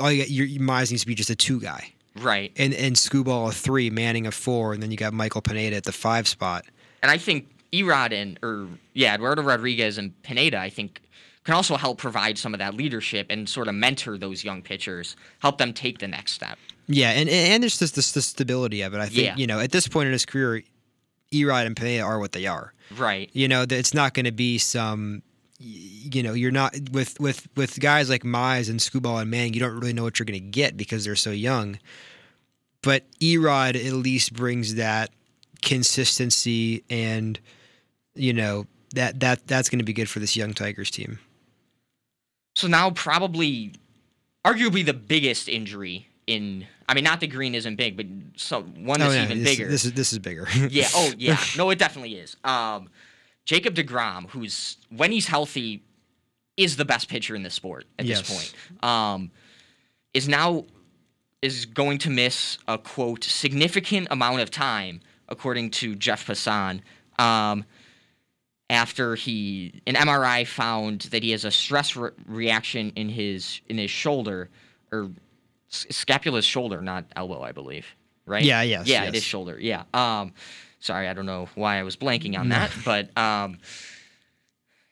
all 0.01 0.11
you 0.11 0.23
got, 0.23 0.31
your 0.31 0.47
your 0.47 0.63
Mize 0.63 0.91
needs 0.91 1.03
to 1.03 1.07
be 1.07 1.15
just 1.15 1.31
a 1.31 1.37
two 1.37 1.61
guy. 1.61 1.93
Right. 2.17 2.53
And 2.57 2.75
and 2.75 2.97
Skubal 2.97 3.49
a 3.49 3.53
three, 3.53 3.91
Manning 3.91 4.27
a 4.27 4.33
four, 4.33 4.73
and 4.73 4.83
then 4.83 4.91
you 4.91 4.97
got 4.97 5.13
Michael 5.13 5.43
Pineda 5.43 5.77
at 5.77 5.85
the 5.85 5.93
five 5.93 6.27
spot. 6.27 6.65
And 7.03 7.11
I 7.11 7.19
think 7.19 7.49
Erod 7.73 8.13
and 8.13 8.39
or 8.43 8.67
yeah, 8.95 9.15
Eduardo 9.15 9.43
Rodriguez 9.43 9.99
and 9.99 10.21
Pineda, 10.23 10.59
I 10.59 10.71
think, 10.71 11.01
can 11.45 11.55
also 11.55 11.77
help 11.77 11.99
provide 11.99 12.39
some 12.39 12.55
of 12.55 12.59
that 12.59 12.75
leadership 12.75 13.27
and 13.31 13.49
sort 13.49 13.69
of 13.69 13.75
mentor 13.75 14.17
those 14.19 14.45
young 14.45 14.63
pitchers, 14.63 15.15
help 15.41 15.59
them 15.59 15.73
take 15.73 15.99
the 15.99 16.09
next 16.09 16.33
step. 16.33 16.59
Yeah, 16.87 17.11
and 17.11 17.29
and 17.29 17.63
there's 17.63 17.79
just 17.79 17.95
the, 17.95 18.01
the 18.15 18.23
stability 18.23 18.83
of 18.83 18.95
it. 18.95 18.99
I 18.99 19.07
think 19.07 19.19
Yeah. 19.27 19.37
you 19.37 19.47
know 19.47 19.61
at 19.61 19.73
this 19.73 19.89
point 19.89 20.07
in 20.07 20.13
his 20.13 20.27
career, 20.27 20.63
Erod 21.33 21.67
and 21.67 21.77
Pineda 21.77 22.03
are 22.03 22.19
what 22.19 22.33
they 22.33 22.47
are. 22.47 22.73
Right. 22.97 23.31
You 23.33 23.49
know, 23.49 23.65
it's 23.69 23.95
not 23.95 24.15
going 24.15 24.27
to 24.27 24.33
be 24.33 24.59
some. 24.59 25.23
You 25.59 26.23
know, 26.23 26.35
you're 26.35 26.51
not 26.51 26.75
with 26.93 27.19
with 27.21 27.49
with 27.57 27.81
guys 27.81 28.11
like 28.11 28.23
Mize 28.23 28.69
and 28.69 28.81
Skubal 28.81 29.21
and 29.23 29.31
Manning. 29.31 29.55
You 29.55 29.61
don't 29.61 29.73
really 29.79 29.93
know 29.95 30.03
what 30.03 30.19
you're 30.19 30.27
going 30.27 30.39
to 30.41 30.47
get 30.51 30.77
because 30.77 31.05
they're 31.05 31.17
so 31.17 31.31
young. 31.31 31.79
But 32.83 33.05
Erod 33.21 33.75
at 33.75 33.93
least 33.95 34.35
brings 34.35 34.75
that 34.75 35.11
consistency, 35.63 36.85
and 36.91 37.39
you 38.15 38.33
know 38.33 38.67
that 38.95 39.21
that 39.21 39.47
that's 39.47 39.69
going 39.71 39.79
to 39.79 39.85
be 39.85 39.93
good 39.93 40.09
for 40.09 40.19
this 40.19 40.37
young 40.37 40.53
Tigers 40.53 40.91
team. 40.91 41.19
So 42.55 42.69
now 42.69 42.91
probably 42.91 43.75
arguably 44.45 44.85
the 44.85 44.95
biggest 44.95 45.49
injury 45.49 46.09
in 46.27 46.67
I 46.89 46.95
mean 46.95 47.05
not 47.05 47.21
the 47.21 47.27
Greene 47.27 47.55
isn't 47.55 47.77
big, 47.77 47.97
but 47.97 48.07
so 48.37 48.63
one 48.63 49.01
that's 49.01 49.15
yeah, 49.15 49.25
even 49.25 49.43
this, 49.43 49.57
bigger. 49.57 49.71
This 49.71 49.85
is 49.85 49.93
this 49.93 50.13
is 50.13 50.19
bigger. 50.19 50.47
yeah. 50.71 50.89
Oh, 50.95 51.13
yeah. 51.19 51.39
No, 51.57 51.71
it 51.71 51.79
definitely 51.79 52.15
is. 52.17 52.37
Um, 52.45 52.89
Jacob 53.45 53.75
Degrom, 53.75 54.29
who's 54.31 54.77
when 54.91 55.13
he's 55.13 55.27
healthy, 55.27 55.83
is 56.57 56.77
the 56.77 56.85
best 56.85 57.09
pitcher 57.09 57.35
in 57.35 57.43
the 57.43 57.51
sport 57.51 57.85
at 57.99 58.05
Yes. 58.07 58.21
this 58.21 58.31
point. 58.31 58.85
Um, 58.85 59.31
is 60.13 60.29
now 60.29 60.65
is 61.43 61.67
going 61.67 61.99
to 61.99 62.11
miss 62.11 62.59
a 62.69 62.79
quote 62.79 63.25
significant 63.25 64.09
amount 64.11 64.41
of 64.41 64.51
time, 64.51 65.01
according 65.29 65.71
to 65.73 65.95
Jeff 65.95 66.27
Passan. 66.27 66.81
Um, 67.19 67.65
after 68.71 69.15
he 69.15 69.81
an 69.87 69.95
MRI 69.95 70.47
found 70.47 71.03
that 71.13 71.23
he 71.23 71.31
has 71.33 71.45
a 71.45 71.51
stress 71.51 71.97
re- 71.97 72.11
reaction 72.27 72.93
in 72.97 73.09
his 73.09 73.61
in 73.69 73.79
his 73.79 73.91
shoulder 73.91 74.49
or 74.91 75.11
s- 75.71 75.87
scapula's 75.91 76.45
shoulder, 76.45 76.81
not 76.81 77.05
elbow, 77.17 77.43
I 77.43 77.53
believe. 77.53 77.87
Right? 78.27 78.43
Yeah, 78.45 78.63
yes, 78.63 78.87
Yeah, 78.87 79.03
it 79.03 79.07
yes. 79.07 79.17
is 79.17 79.23
shoulder. 79.23 79.59
Yeah. 79.61 79.83
Um, 79.93 80.33
sorry, 80.81 81.09
I 81.09 81.13
don't 81.13 81.27
know 81.27 81.49
why 81.55 81.79
I 81.79 81.83
was 81.83 81.95
blanking 81.97 82.39
on 82.39 82.49
that, 82.49 82.71
but 82.85 83.17
um, 83.19 83.59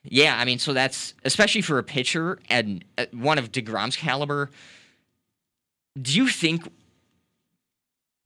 yeah, 0.05 0.37
I 0.39 0.45
mean, 0.45 0.59
so 0.59 0.73
that's 0.75 1.15
especially 1.25 1.63
for 1.63 1.79
a 1.79 1.83
pitcher 1.83 2.39
and 2.51 2.85
uh, 2.99 3.07
one 3.13 3.39
of 3.39 3.51
Degrom's 3.53 3.97
caliber. 3.97 4.51
Do 6.01 6.13
you 6.17 6.29
think? 6.29 6.71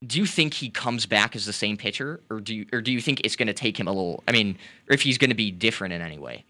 Do 0.05 0.19
you 0.19 0.25
think 0.25 0.53
he 0.53 0.69
comes 0.69 1.05
back 1.05 1.35
as 1.35 1.45
the 1.45 1.53
same 1.53 1.75
pitcher, 1.75 2.21
or 2.29 2.39
do 2.39 2.53
you, 2.53 2.65
or 2.71 2.81
do 2.81 2.91
you 2.91 3.01
think 3.01 3.21
it's 3.23 3.35
going 3.35 3.47
to 3.47 3.53
take 3.53 3.79
him 3.79 3.87
a 3.87 3.91
little? 3.91 4.23
I 4.27 4.31
mean, 4.31 4.57
or 4.89 4.93
if 4.93 5.01
he's 5.01 5.17
going 5.17 5.31
to 5.31 5.35
be 5.35 5.49
different 5.49 5.93
in 5.93 6.01
any 6.01 6.19
way? 6.19 6.45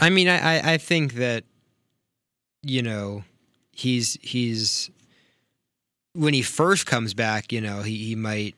I 0.00 0.10
mean, 0.10 0.28
I, 0.28 0.74
I, 0.74 0.78
think 0.78 1.14
that, 1.14 1.42
you 2.62 2.82
know, 2.82 3.24
he's 3.72 4.16
he's 4.22 4.90
when 6.12 6.34
he 6.34 6.42
first 6.42 6.86
comes 6.86 7.14
back, 7.14 7.52
you 7.52 7.60
know, 7.60 7.82
he, 7.82 7.96
he 7.96 8.14
might 8.14 8.54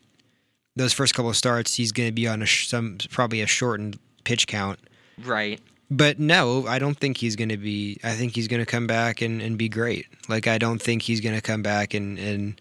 those 0.77 0.93
first 0.93 1.15
couple 1.15 1.31
of 1.31 1.37
starts, 1.37 1.75
he's 1.75 1.93
going 1.93 2.09
to 2.09 2.13
be 2.13 2.29
on 2.29 2.43
a 2.43 2.47
sh- 2.47 2.69
some 2.69 2.99
probably 3.11 3.41
a 3.41 3.47
shortened 3.47 3.99
pitch 4.25 4.47
count. 4.47 4.79
Right. 5.25 5.61
But 5.91 6.19
no, 6.19 6.67
I 6.67 6.79
don't 6.79 6.97
think 6.97 7.17
he's 7.17 7.35
going 7.37 7.49
to 7.49 7.57
be. 7.57 7.99
I 8.05 8.13
think 8.13 8.35
he's 8.35 8.47
going 8.47 8.61
to 8.61 8.67
come 8.67 8.87
back 8.87 9.21
and, 9.23 9.43
and 9.43 9.59
be 9.59 9.69
great. 9.69 10.07
Like 10.29 10.47
I 10.47 10.57
don't 10.59 10.81
think 10.81 11.03
he's 11.03 11.21
going 11.21 11.35
to 11.35 11.43
come 11.43 11.63
back 11.63 11.95
and 11.95 12.19
and 12.19 12.61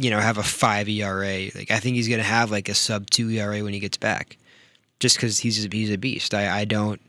you 0.00 0.10
know 0.10 0.20
have 0.20 0.38
a 0.38 0.42
five 0.42 0.88
ERA. 0.88 1.48
Like 1.54 1.70
I 1.70 1.78
think 1.78 1.96
he's 1.96 2.08
going 2.08 2.20
to 2.20 2.24
have 2.24 2.50
like 2.50 2.68
a 2.68 2.74
sub 2.74 3.10
two 3.10 3.30
ERA 3.30 3.62
when 3.62 3.72
he 3.72 3.80
gets 3.80 3.96
back, 3.96 4.36
just 5.00 5.16
because 5.16 5.38
he's 5.38 5.64
a, 5.64 5.68
he's 5.70 5.90
a 5.90 5.98
beast. 5.98 6.34
I, 6.34 6.60
I 6.60 6.64
don't. 6.64 7.00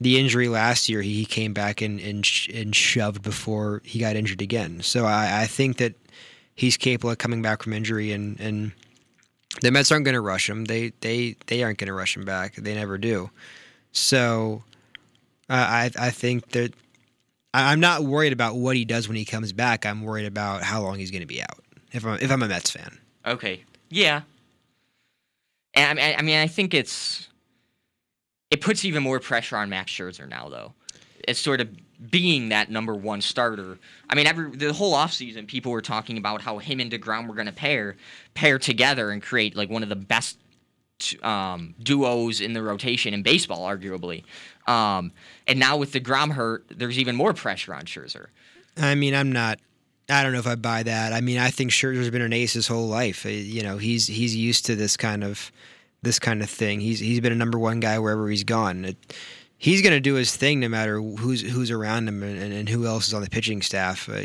The 0.00 0.18
injury 0.18 0.48
last 0.48 0.88
year, 0.88 1.02
he 1.02 1.24
came 1.24 1.52
back 1.52 1.80
and 1.80 1.98
and, 2.00 2.24
sh- 2.24 2.48
and 2.48 2.74
shoved 2.74 3.22
before 3.22 3.82
he 3.84 3.98
got 3.98 4.16
injured 4.16 4.42
again. 4.42 4.82
So 4.82 5.06
I, 5.06 5.42
I 5.42 5.46
think 5.46 5.78
that 5.78 5.94
he's 6.54 6.76
capable 6.76 7.10
of 7.10 7.18
coming 7.18 7.42
back 7.42 7.62
from 7.62 7.72
injury 7.72 8.12
and 8.12 8.38
and 8.38 8.72
the 9.60 9.70
Mets 9.70 9.90
aren't 9.90 10.04
going 10.04 10.14
to 10.14 10.20
rush 10.20 10.48
him. 10.48 10.66
They 10.66 10.92
they 11.00 11.36
they 11.46 11.62
aren't 11.62 11.78
going 11.78 11.88
to 11.88 11.94
rush 11.94 12.16
him 12.16 12.24
back. 12.24 12.56
They 12.56 12.74
never 12.74 12.98
do. 12.98 13.30
So 13.92 14.62
uh, 15.48 15.54
I 15.54 15.90
I 15.98 16.10
think 16.10 16.50
that 16.50 16.74
I'm 17.54 17.80
not 17.80 18.04
worried 18.04 18.32
about 18.32 18.56
what 18.56 18.76
he 18.76 18.84
does 18.84 19.08
when 19.08 19.16
he 19.16 19.24
comes 19.24 19.52
back. 19.52 19.86
I'm 19.86 20.02
worried 20.02 20.26
about 20.26 20.62
how 20.62 20.82
long 20.82 20.98
he's 20.98 21.10
going 21.10 21.22
to 21.22 21.26
be 21.26 21.42
out. 21.42 21.64
If 21.98 22.06
I'm 22.06 22.18
if 22.20 22.30
I'm 22.30 22.42
a 22.42 22.48
Mets 22.48 22.70
fan. 22.70 22.98
Okay. 23.26 23.64
Yeah. 23.90 24.22
And 25.74 25.98
I 25.98 26.02
mean, 26.02 26.16
I 26.18 26.22
mean, 26.22 26.38
I 26.38 26.46
think 26.46 26.74
it's 26.74 27.28
it 28.50 28.60
puts 28.60 28.84
even 28.84 29.02
more 29.02 29.20
pressure 29.20 29.56
on 29.56 29.68
Max 29.68 29.92
Scherzer 29.92 30.28
now, 30.28 30.48
though. 30.48 30.72
as 31.26 31.38
sort 31.38 31.60
of 31.60 31.68
being 32.10 32.48
that 32.50 32.70
number 32.70 32.94
one 32.94 33.20
starter. 33.20 33.78
I 34.08 34.14
mean, 34.14 34.26
every 34.26 34.50
the 34.56 34.72
whole 34.72 34.94
offseason, 34.94 35.46
people 35.46 35.72
were 35.72 35.82
talking 35.82 36.16
about 36.16 36.40
how 36.40 36.58
him 36.58 36.80
and 36.80 36.90
Degrom 36.90 37.28
were 37.28 37.34
going 37.34 37.46
to 37.46 37.52
pair 37.52 37.96
pair 38.34 38.58
together 38.58 39.10
and 39.10 39.22
create 39.22 39.56
like 39.56 39.68
one 39.68 39.82
of 39.82 39.88
the 39.88 39.96
best 39.96 40.38
um, 41.22 41.74
duos 41.82 42.40
in 42.40 42.52
the 42.52 42.62
rotation 42.62 43.14
in 43.14 43.22
baseball, 43.22 43.66
arguably. 43.66 44.24
Um, 44.66 45.12
and 45.46 45.58
now 45.58 45.76
with 45.76 45.92
Degrom 45.92 46.32
hurt, 46.32 46.64
there's 46.70 46.98
even 46.98 47.16
more 47.16 47.34
pressure 47.34 47.74
on 47.74 47.82
Scherzer. 47.82 48.26
I 48.76 48.94
mean, 48.94 49.14
I'm 49.14 49.32
not. 49.32 49.58
I 50.10 50.22
don't 50.22 50.32
know 50.32 50.38
if 50.38 50.46
I 50.46 50.54
buy 50.54 50.82
that. 50.84 51.12
I 51.12 51.20
mean, 51.20 51.38
I 51.38 51.50
think 51.50 51.70
Scherzer's 51.70 52.10
been 52.10 52.22
an 52.22 52.32
ace 52.32 52.54
his 52.54 52.66
whole 52.66 52.88
life. 52.88 53.26
Uh, 53.26 53.30
You 53.30 53.62
know, 53.62 53.76
he's 53.78 54.06
he's 54.06 54.34
used 54.34 54.66
to 54.66 54.74
this 54.76 54.96
kind 54.96 55.22
of 55.22 55.52
this 56.02 56.18
kind 56.18 56.42
of 56.42 56.48
thing. 56.48 56.80
He's 56.80 56.98
he's 57.00 57.20
been 57.20 57.32
a 57.32 57.36
number 57.36 57.58
one 57.58 57.80
guy 57.80 57.98
wherever 57.98 58.28
he's 58.28 58.44
gone. 58.44 58.84
It, 58.86 58.96
he's 59.58 59.82
going 59.82 59.92
to 59.92 60.00
do 60.00 60.14
his 60.14 60.34
thing 60.34 60.60
no 60.60 60.68
matter 60.68 61.00
who's 61.00 61.42
who's 61.42 61.70
around 61.70 62.08
him 62.08 62.22
and, 62.22 62.52
and 62.52 62.68
who 62.68 62.86
else 62.86 63.08
is 63.08 63.14
on 63.14 63.22
the 63.22 63.28
pitching 63.30 63.60
staff. 63.60 64.08
Uh, 64.08 64.24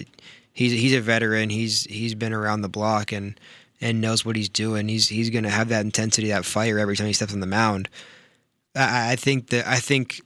he's 0.53 0.71
he's 0.71 0.93
a 0.93 1.01
veteran. 1.01 1.49
He's 1.49 1.83
he's 1.85 2.15
been 2.15 2.33
around 2.33 2.61
the 2.61 2.69
block 2.69 3.11
and 3.11 3.37
and 3.81 3.99
knows 3.99 4.23
what 4.23 4.37
he's 4.37 4.49
doing. 4.49 4.87
He's 4.87 5.09
he's 5.09 5.29
going 5.29 5.43
to 5.43 5.49
have 5.49 5.69
that 5.69 5.83
intensity, 5.83 6.29
that 6.29 6.45
fire 6.45 6.79
every 6.79 6.95
time 6.95 7.07
he 7.07 7.13
steps 7.13 7.33
on 7.33 7.41
the 7.41 7.47
mound. 7.47 7.89
I, 8.75 9.13
I 9.13 9.15
think 9.17 9.47
that 9.49 9.67
I 9.67 9.79
think 9.79 10.21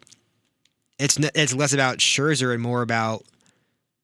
it's 0.99 1.17
it's 1.33 1.55
less 1.55 1.73
about 1.73 1.97
Scherzer 1.97 2.53
and 2.53 2.61
more 2.61 2.81
about 2.83 3.23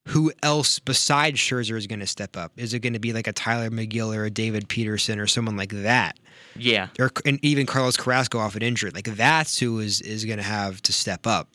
who 0.05 0.31
else 0.43 0.79
besides 0.79 1.39
Scherzer 1.39 1.77
is 1.77 1.87
going 1.87 2.01
to 2.01 2.07
step 2.07 2.35
up. 2.35 2.51
Is 2.57 2.73
it 2.73 2.79
going 2.79 2.93
to 2.93 2.99
be 2.99 3.13
like 3.13 3.27
a 3.27 3.33
Tylor 3.33 3.69
Megill 3.69 4.15
or 4.15 4.25
a 4.25 4.29
David 4.29 4.67
Peterson 4.67 5.19
or 5.19 5.27
someone 5.27 5.55
like 5.55 5.71
that? 5.71 6.17
Yeah. 6.55 6.89
Or 6.99 7.11
and 7.25 7.39
even 7.43 7.65
Carlos 7.65 7.97
Carrasco 7.97 8.39
off 8.39 8.55
an 8.55 8.61
injury. 8.61 8.91
Like 8.91 9.05
that's 9.15 9.57
who 9.57 9.79
is 9.79 10.01
is 10.01 10.25
going 10.25 10.37
to 10.37 10.43
have 10.43 10.81
to 10.83 10.93
step 10.93 11.25
up 11.25 11.49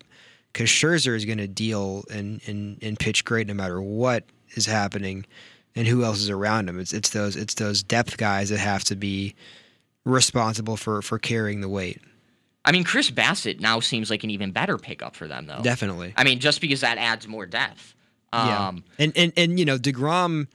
because 0.53 0.71
Scherzer 0.71 1.15
is 1.15 1.25
going 1.25 1.39
to 1.39 1.49
deal 1.49 2.05
and, 2.11 2.41
and 2.47 2.79
and 2.83 2.99
pitch 2.99 3.25
great 3.25 3.47
no 3.47 3.55
matter 3.55 3.83
what 3.83 4.25
is 4.55 4.67
happening 4.67 5.27
and 5.77 5.87
who 5.87 6.03
else 6.03 6.19
is 6.19 6.31
around 6.31 6.69
him. 6.69 6.81
It's 6.81 6.93
it's 6.93 7.11
those 7.11 7.37
it's 7.37 7.55
those 7.55 7.83
depth 7.83 8.17
guys 8.17 8.49
that 8.49 8.59
have 8.59 8.85
to 8.85 8.97
be 8.97 9.35
responsible 10.05 10.77
for 10.77 11.03
for 11.03 11.19
carrying 11.19 11.61
the 11.61 11.69
weight. 11.69 12.01
I 12.65 12.73
mean, 12.73 12.85
Chris 12.85 13.11
Bassitt 13.11 13.61
now 13.61 13.81
seems 13.81 14.11
like 14.11 14.25
an 14.25 14.31
even 14.31 14.51
better 14.51 14.77
pickup 14.77 15.17
for 15.17 15.27
them, 15.27 15.47
though. 15.47 15.61
Definitely. 15.63 16.13
I 16.17 16.25
mean, 16.25 16.39
just 16.39 16.61
because 16.61 16.81
that 16.83 16.99
adds 16.99 17.27
more 17.27 17.47
depth. 17.47 17.95
Yeah. 18.33 18.69
Um, 18.69 18.85
And 18.99 19.13
and 19.17 19.33
and 19.37 19.59
you 19.59 19.65
know, 19.65 19.79
DeGrom 19.79 20.49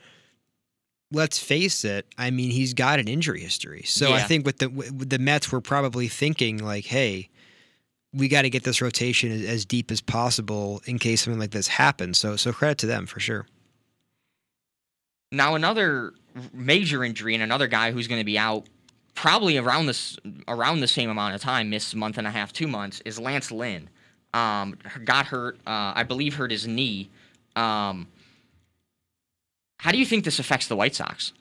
let's 1.14 1.38
face 1.38 1.86
it, 1.86 2.08
I 2.18 2.32
mean, 2.32 2.50
he's 2.50 2.74
got 2.74 3.00
an 3.00 3.08
injury 3.08 3.40
history. 3.40 3.84
So 3.84 4.12
I 4.12 4.24
think 4.24 4.46
with 4.46 4.58
the 4.58 4.70
with 4.70 5.10
the 5.10 5.20
Mets 5.20 5.52
were 5.52 5.62
probably 5.62 6.08
thinking 6.08 6.58
like, 6.58 6.86
hey, 6.86 7.30
we 8.12 8.28
got 8.28 8.42
to 8.42 8.50
get 8.50 8.64
this 8.64 8.82
rotation 8.82 9.32
as, 9.32 9.44
as 9.44 9.66
deep 9.66 9.92
as 9.92 10.02
possible 10.02 10.82
in 10.86 11.00
case 11.00 11.22
something 11.22 11.40
like 11.40 11.52
this 11.52 11.68
happens. 11.68 12.18
So 12.18 12.36
so 12.36 12.52
credit 12.52 12.80
to 12.80 12.88
them 12.88 13.06
for 13.06 13.20
sure. 13.20 13.46
Now 15.32 15.56
another 15.56 16.14
major 16.52 17.04
injury 17.04 17.34
and 17.34 17.44
another 17.44 17.68
guy 17.68 17.92
who's 17.92 18.08
going 18.08 18.22
to 18.22 18.26
be 18.26 18.38
out 18.38 18.66
probably 19.16 19.58
around 19.58 19.86
this 19.86 20.18
around 20.48 20.82
the 20.82 20.88
same 20.88 21.10
amount 21.10 21.36
of 21.36 21.42
time, 21.42 21.70
miss 21.70 21.94
month 21.94 22.18
and 22.18 22.28
a 22.28 22.32
half, 22.32 22.52
two 22.52 22.68
months, 22.68 23.02
is 23.06 23.20
Lance 23.20 23.52
Lynn. 23.52 23.90
Um, 24.34 24.78
got 25.06 25.28
hurt, 25.28 25.58
uh, 25.68 25.94
I 25.96 26.04
believe, 26.04 26.34
hurt 26.34 26.50
his 26.50 26.66
knee. 26.66 27.10
Um, 27.56 28.08
how 29.80 29.92
do 29.92 29.98
you 29.98 30.06
think 30.06 30.24
this 30.26 30.40
affects 30.40 30.68
the 30.68 30.76
White 30.76 30.96
Sox? 30.96 31.34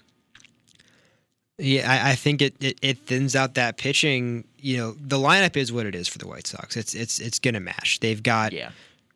Yeah, 1.58 1.90
I, 1.90 2.10
I 2.10 2.14
think 2.14 2.42
it, 2.42 2.54
it 2.62 2.78
it 2.82 2.98
thins 3.06 3.36
out 3.36 3.54
that 3.54 3.76
pitching. 3.76 4.44
You 4.58 4.76
know, 4.78 4.92
the 4.98 5.16
lineup 5.18 5.56
is 5.56 5.72
what 5.72 5.86
it 5.86 5.94
is 5.94 6.08
for 6.08 6.18
the 6.18 6.26
White 6.26 6.46
Sox. 6.46 6.76
It's 6.76 6.94
it's 6.94 7.18
it's 7.20 7.38
gonna 7.38 7.60
mash. 7.60 7.98
They've 8.00 8.22
got 8.22 8.52
Yeah. 8.52 8.70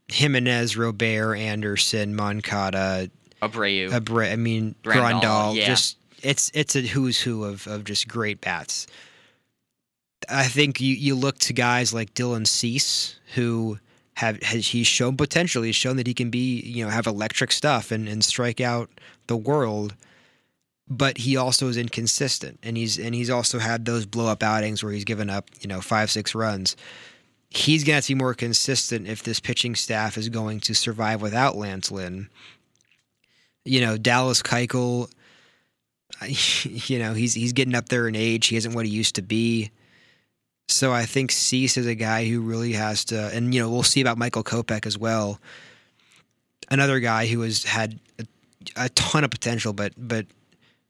Jimenez, 0.09 0.77
Robert, 0.77 1.35
Anderson, 1.35 2.15
Moncada, 2.15 3.11
Abreu. 3.43 3.91
Abre- 3.91 4.33
I 4.33 4.37
mean 4.37 4.75
Grandal, 4.85 5.21
Grandal. 5.23 5.57
yeah. 5.57 5.67
Just 5.67 5.97
it's 6.23 6.51
it's 6.55 6.77
a 6.77 6.83
who's 6.83 7.21
who 7.21 7.45
of 7.45 7.67
of 7.67 7.85
just 7.85 8.07
great 8.07 8.41
bats. 8.41 8.87
I 10.29 10.45
think 10.47 10.81
you 10.81 10.95
you 10.95 11.15
look 11.17 11.39
to 11.41 11.53
guys 11.53 11.93
like 11.93 12.15
Dylan 12.15 12.47
Cease 12.47 13.17
who 13.35 13.79
have 14.17 14.43
has 14.43 14.69
he's 14.69 14.87
shown 14.87 15.17
potential. 15.17 15.63
He's 15.63 15.77
shown 15.77 15.97
that 15.97 16.07
he 16.07 16.15
can 16.15 16.31
be 16.31 16.61
you 16.61 16.85
know 16.85 16.91
have 16.91 17.07
electric 17.07 17.53
stuff 17.53 17.91
and 17.91 18.09
and 18.09 18.25
strike 18.25 18.61
out 18.61 18.91
the 19.27 19.37
world. 19.37 19.95
But 20.89 21.19
he 21.19 21.37
also 21.37 21.67
is 21.69 21.77
inconsistent, 21.77 22.61
and 22.63 22.77
he's 22.77 22.99
and 22.99 23.15
he's 23.15 23.31
also 23.31 23.59
had 23.59 23.85
those 23.85 24.07
blow 24.07 24.29
up 24.29 24.43
outings 24.43 24.85
where 24.85 24.93
he's 24.93 25.05
given 25.05 25.31
up 25.31 25.49
you 25.61 25.69
know 25.69 25.81
five 25.81 26.11
six 26.11 26.35
runs. 26.35 26.77
He's 27.49 27.85
to 27.85 27.93
have 27.93 28.05
to 28.05 28.15
be 28.15 28.19
more 28.19 28.35
consistent 28.35 29.09
if 29.09 29.23
this 29.23 29.41
pitching 29.41 29.75
staff 29.77 30.19
is 30.19 30.29
going 30.29 30.61
to 30.61 30.75
survive 30.75 31.23
without 31.23 31.57
Lance 31.57 31.91
Lynn 31.91 32.29
you 33.67 33.81
know 33.81 33.99
Dallas 33.99 34.43
Keuchel. 34.43 35.11
You 36.23 36.99
know 36.99 37.13
he's 37.13 37.35
he's 37.35 37.53
getting 37.53 37.75
up 37.75 37.91
there 37.91 38.09
in 38.09 38.17
age. 38.17 38.47
He 38.47 38.57
isn't 38.57 38.73
what 38.73 38.87
he 38.87 38.93
used 38.93 39.17
to 39.17 39.23
be. 39.23 39.71
So 40.69 40.93
I 40.93 41.05
think 41.05 41.31
Cease 41.31 41.77
is 41.77 41.87
a 41.87 41.95
guy 41.95 42.29
who 42.29 42.41
really 42.41 42.73
has 42.73 43.05
to, 43.07 43.31
and 43.33 43.55
you 43.55 43.61
know 43.61 43.71
we'll 43.71 43.83
see 43.83 44.01
about 44.01 44.19
Michael 44.19 44.45
Kopech 44.45 44.87
as 44.87 44.99
well. 44.99 45.41
Another 46.71 46.99
guy 46.99 47.27
who 47.27 47.43
has 47.43 47.63
had 47.63 48.01
a, 48.19 48.27
a 48.77 48.89
ton 48.91 49.23
of 49.23 49.31
potential, 49.31 49.73
but 49.73 49.93
but 49.97 50.27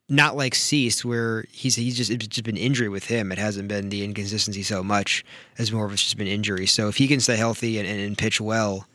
not 0.09 0.37
like 0.37 0.55
Cease, 0.55 1.05
where 1.05 1.45
he's 1.51 1.77
he's 1.77 1.97
just 1.97 2.11
it's 2.11 2.27
just 2.27 2.45
been 2.45 2.57
injury 2.57 2.89
with 2.89 3.05
him. 3.05 3.31
It 3.33 3.39
hasn't 3.39 3.69
been 3.69 3.91
the 3.91 4.03
inconsistency 4.03 4.63
so 4.63 4.83
much 4.83 5.25
as 5.59 5.73
more 5.73 5.85
of 5.85 5.93
it's 5.93 6.03
just 6.03 6.17
been 6.17 6.27
injury. 6.27 6.67
So 6.67 6.89
if 6.89 6.97
he 6.97 7.07
can 7.07 7.21
stay 7.21 7.37
healthy 7.37 7.79
and, 7.79 7.87
and, 7.87 8.01
and 8.01 8.17
pitch 8.17 8.41
well, 8.41 8.87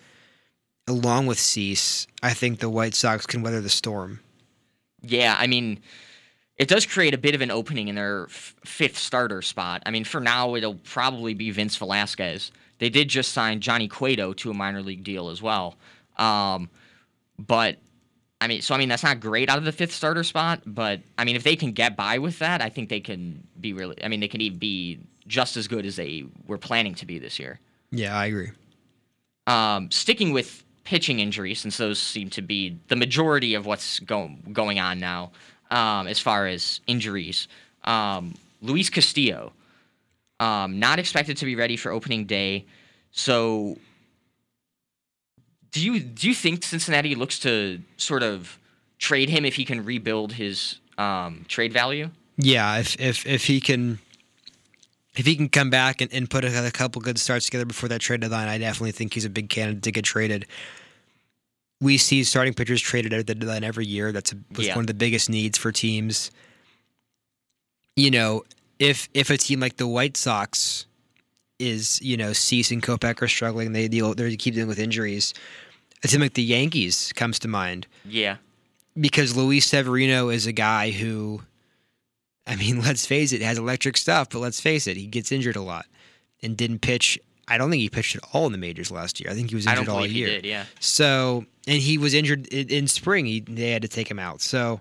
along 0.87 1.27
with 1.27 1.39
Cease, 1.39 2.07
I 2.23 2.33
think 2.33 2.59
the 2.59 2.69
White 2.69 2.95
Sox 2.95 3.25
can 3.25 3.43
weather 3.43 3.61
the 3.61 3.69
storm. 3.69 4.19
Yeah, 5.03 5.35
I 5.37 5.47
mean, 5.47 5.79
it 6.61 6.67
does 6.67 6.85
create 6.85 7.15
a 7.15 7.17
bit 7.17 7.33
of 7.33 7.41
an 7.41 7.49
opening 7.49 7.87
in 7.87 7.95
their 7.95 8.25
f- 8.25 8.53
fifth 8.63 8.95
starter 8.95 9.41
spot. 9.41 9.81
I 9.87 9.89
mean, 9.89 10.03
for 10.03 10.21
now, 10.21 10.53
it'll 10.53 10.75
probably 10.75 11.33
be 11.33 11.49
Vince 11.49 11.75
Velasquez. 11.75 12.51
They 12.77 12.87
did 12.87 13.07
just 13.07 13.31
sign 13.31 13.61
Johnny 13.61 13.87
Cueto 13.87 14.31
to 14.33 14.51
a 14.51 14.53
minor 14.53 14.83
league 14.83 15.03
deal 15.03 15.29
as 15.29 15.41
well. 15.41 15.75
Um, 16.17 16.69
but 17.39 17.79
I 18.39 18.45
mean, 18.45 18.61
so 18.61 18.75
I 18.75 18.77
mean, 18.77 18.89
that's 18.89 19.01
not 19.01 19.19
great 19.19 19.49
out 19.49 19.57
of 19.57 19.63
the 19.63 19.71
fifth 19.71 19.91
starter 19.91 20.23
spot. 20.23 20.61
But 20.67 21.01
I 21.17 21.25
mean, 21.25 21.35
if 21.35 21.41
they 21.41 21.55
can 21.55 21.71
get 21.71 21.97
by 21.97 22.19
with 22.19 22.37
that, 22.37 22.61
I 22.61 22.69
think 22.69 22.89
they 22.89 22.99
can 22.99 23.41
be 23.59 23.73
really. 23.73 23.97
I 24.03 24.07
mean, 24.07 24.19
they 24.19 24.27
can 24.27 24.41
even 24.41 24.59
be 24.59 24.99
just 25.25 25.57
as 25.57 25.67
good 25.67 25.83
as 25.87 25.95
they 25.95 26.25
were 26.45 26.59
planning 26.59 26.93
to 26.93 27.07
be 27.07 27.17
this 27.17 27.39
year. 27.39 27.59
Yeah, 27.89 28.15
I 28.15 28.27
agree. 28.27 28.51
Um, 29.47 29.89
sticking 29.89 30.31
with 30.31 30.63
pitching 30.83 31.19
injuries, 31.19 31.59
since 31.59 31.77
those 31.77 31.99
seem 31.99 32.29
to 32.31 32.43
be 32.43 32.77
the 32.87 32.95
majority 32.95 33.55
of 33.55 33.65
what's 33.65 33.99
go- 33.99 34.35
going 34.53 34.79
on 34.79 34.99
now, 34.99 35.31
um, 35.71 36.07
as 36.07 36.19
far 36.19 36.45
as 36.45 36.81
injuries. 36.85 37.47
Um, 37.83 38.35
Luis 38.61 38.89
Castillo, 38.89 39.53
um, 40.39 40.79
not 40.79 40.99
expected 40.99 41.37
to 41.37 41.45
be 41.45 41.55
ready 41.55 41.77
for 41.77 41.91
opening 41.91 42.25
day. 42.25 42.65
So, 43.11 43.77
do 45.71 45.83
you 45.83 45.99
do 45.99 46.27
you 46.27 46.35
think 46.35 46.63
Cincinnati 46.63 47.15
looks 47.15 47.39
to 47.39 47.81
sort 47.97 48.23
of 48.23 48.59
trade 48.99 49.29
him 49.29 49.45
if 49.45 49.55
he 49.55 49.65
can 49.65 49.83
rebuild 49.83 50.33
his 50.33 50.77
um, 50.97 51.45
trade 51.47 51.73
value? 51.73 52.11
Yeah, 52.37 52.77
if 52.77 52.99
if 52.99 53.25
if 53.25 53.45
he 53.45 53.59
can 53.59 53.99
if 55.15 55.25
he 55.25 55.35
can 55.35 55.49
come 55.49 55.69
back 55.69 56.01
and, 56.01 56.11
and 56.13 56.29
put 56.29 56.45
a, 56.45 56.67
a 56.67 56.71
couple 56.71 57.01
good 57.01 57.19
starts 57.19 57.45
together 57.45 57.65
before 57.65 57.89
that 57.89 57.99
trade 57.99 58.21
deadline, 58.21 58.47
I 58.47 58.57
definitely 58.57 58.91
think 58.91 59.13
he's 59.13 59.25
a 59.25 59.29
big 59.29 59.49
candidate 59.49 59.83
to 59.83 59.91
get 59.91 60.05
traded. 60.05 60.45
We 61.81 61.97
see 61.97 62.23
starting 62.23 62.53
pitchers 62.53 62.79
traded 62.81 63.11
at 63.11 63.25
the 63.27 63.35
deadline 63.35 63.63
every 63.63 63.85
year. 63.85 64.11
That's 64.11 64.31
a, 64.31 64.37
was 64.55 64.67
Yeah. 64.67 64.75
one 64.75 64.83
of 64.83 64.87
the 64.87 64.93
biggest 64.93 65.29
needs 65.29 65.57
for 65.57 65.71
teams. 65.71 66.31
You 67.95 68.11
know, 68.11 68.43
if 68.79 69.09
if 69.13 69.29
a 69.29 69.37
team 69.37 69.59
like 69.59 69.77
the 69.77 69.87
White 69.87 70.15
Sox 70.15 70.85
is, 71.59 71.99
you 72.01 72.17
know, 72.17 72.33
Cease 72.33 72.71
and 72.71 72.81
Kopech 72.81 73.21
are 73.21 73.27
struggling, 73.27 73.73
they 73.73 73.87
deal 73.87 74.13
they 74.13 74.35
keep 74.35 74.53
dealing 74.53 74.67
with 74.69 74.79
injuries. 74.79 75.33
A 76.03 76.07
team 76.07 76.21
like 76.21 76.33
the 76.33 76.43
Yankees 76.43 77.11
comes 77.15 77.37
to 77.39 77.47
mind 77.47 77.85
Yeah, 78.05 78.37
because 78.99 79.35
Luis 79.35 79.65
Severino 79.67 80.29
is 80.29 80.47
a 80.47 80.51
guy 80.51 80.89
who, 80.91 81.41
I 82.47 82.55
mean, 82.55 82.79
let's 82.83 83.05
face 83.05 83.33
it, 83.33 83.41
has 83.41 83.57
electric 83.57 83.97
stuff, 83.97 84.29
but 84.29 84.39
let's 84.39 84.59
face 84.59 84.87
it, 84.87 84.97
he 84.97 85.05
gets 85.05 85.31
injured 85.31 85.55
a 85.55 85.61
lot 85.61 85.85
and 86.41 86.55
didn't 86.57 86.79
pitch. 86.79 87.19
I 87.51 87.57
don't 87.57 87.69
think 87.69 87.81
he 87.81 87.89
pitched 87.89 88.15
at 88.15 88.23
all 88.33 88.45
in 88.45 88.51
the 88.51 88.57
majors 88.57 88.91
last 88.91 89.19
year. 89.19 89.29
I 89.31 89.35
think 89.35 89.49
he 89.49 89.55
was 89.55 89.67
I 89.67 89.71
injured 89.71 89.87
don't 89.87 89.95
all 89.95 90.05
year. 90.05 90.27
did. 90.27 90.45
Yeah. 90.45 90.65
So, 90.79 91.45
and 91.67 91.81
he 91.81 91.97
was 91.97 92.13
injured 92.13 92.47
in, 92.47 92.67
in 92.69 92.87
spring. 92.87 93.25
He, 93.25 93.41
they 93.41 93.71
had 93.71 93.81
to 93.81 93.87
take 93.87 94.09
him 94.09 94.19
out. 94.19 94.41
So, 94.41 94.79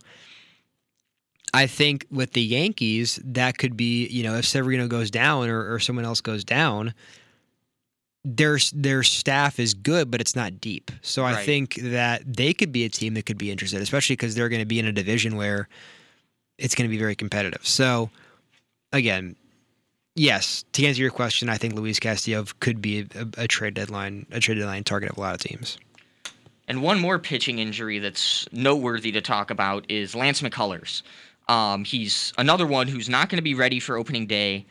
I 1.52 1.66
think 1.66 2.06
with 2.10 2.32
the 2.32 2.42
Yankees, 2.42 3.18
that 3.24 3.58
could 3.58 3.76
be, 3.76 4.06
you 4.06 4.22
know, 4.22 4.36
if 4.36 4.46
Severino 4.46 4.86
goes 4.86 5.10
down 5.10 5.48
or, 5.48 5.72
or 5.74 5.80
someone 5.80 6.04
else 6.04 6.20
goes 6.20 6.44
down, 6.44 6.94
their 8.24 8.58
their 8.72 9.02
staff 9.02 9.58
is 9.58 9.74
good, 9.74 10.10
but 10.10 10.20
it's 10.20 10.36
not 10.36 10.60
deep. 10.60 10.90
So 11.02 11.24
I 11.24 11.32
Right. 11.32 11.44
think 11.46 11.74
that 11.76 12.22
they 12.24 12.52
could 12.52 12.70
be 12.70 12.84
a 12.84 12.88
team 12.88 13.14
that 13.14 13.24
could 13.26 13.38
be 13.38 13.50
interested, 13.50 13.80
especially 13.82 14.14
because 14.14 14.34
they're 14.34 14.48
going 14.50 14.60
to 14.60 14.66
be 14.66 14.78
in 14.78 14.86
a 14.86 14.92
division 14.92 15.36
where 15.36 15.68
it's 16.58 16.74
going 16.74 16.88
to 16.88 16.90
be 16.90 16.98
very 16.98 17.16
competitive. 17.16 17.66
So 17.66 18.10
again, 18.92 19.34
yes, 20.14 20.64
to 20.72 20.86
answer 20.86 21.02
your 21.02 21.10
question, 21.10 21.48
I 21.48 21.56
think 21.56 21.74
Luis 21.74 21.98
Castillo 21.98 22.44
could 22.60 22.80
be 22.80 23.06
a, 23.14 23.26
a 23.38 23.48
trade 23.48 23.74
deadline 23.74 24.26
a 24.32 24.40
trade 24.40 24.56
deadline 24.56 24.84
target 24.84 25.10
of 25.10 25.18
a 25.18 25.20
lot 25.20 25.34
of 25.34 25.40
teams. 25.40 25.78
And 26.68 26.82
one 26.82 27.00
more 27.00 27.18
pitching 27.18 27.58
injury 27.58 27.98
that's 27.98 28.46
noteworthy 28.52 29.10
to 29.12 29.20
talk 29.20 29.50
about 29.50 29.90
is 29.90 30.14
Lance 30.14 30.40
McCullers. 30.40 31.02
Um, 31.48 31.84
he's 31.84 32.32
another 32.38 32.66
one 32.66 32.86
who's 32.86 33.08
not 33.08 33.28
going 33.28 33.38
to 33.38 33.42
be 33.42 33.54
ready 33.54 33.80
for 33.80 33.96
opening 33.96 34.26
day. 34.26 34.66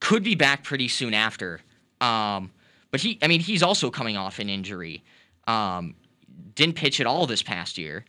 Could 0.00 0.22
be 0.22 0.36
back 0.36 0.62
pretty 0.62 0.86
soon 0.86 1.12
after. 1.12 1.60
Um, 2.00 2.52
but 2.92 3.00
he, 3.00 3.18
I 3.20 3.26
mean, 3.26 3.40
he's 3.40 3.64
also 3.64 3.90
coming 3.90 4.16
off 4.16 4.38
an 4.38 4.48
injury. 4.48 5.02
Um, 5.48 5.96
didn't 6.54 6.76
pitch 6.76 7.00
at 7.00 7.06
all 7.06 7.26
this 7.26 7.42
past 7.42 7.78
year. 7.78 8.04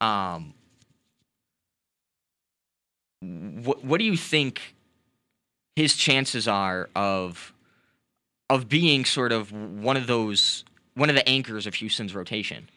Um, 0.00 0.54
what 3.20 3.84
what 3.84 3.98
do 3.98 4.04
you 4.04 4.16
think 4.16 4.71
his 5.76 5.96
chances 5.96 6.46
are 6.46 6.88
of 6.94 7.52
of 8.50 8.68
being 8.68 9.04
sort 9.04 9.32
of 9.32 9.50
one 9.52 9.96
of 9.96 10.06
those 10.06 10.64
one 10.94 11.08
of 11.08 11.16
the 11.16 11.26
anchors 11.28 11.66
of 11.66 11.74
Houston's 11.74 12.14
rotation 12.14 12.68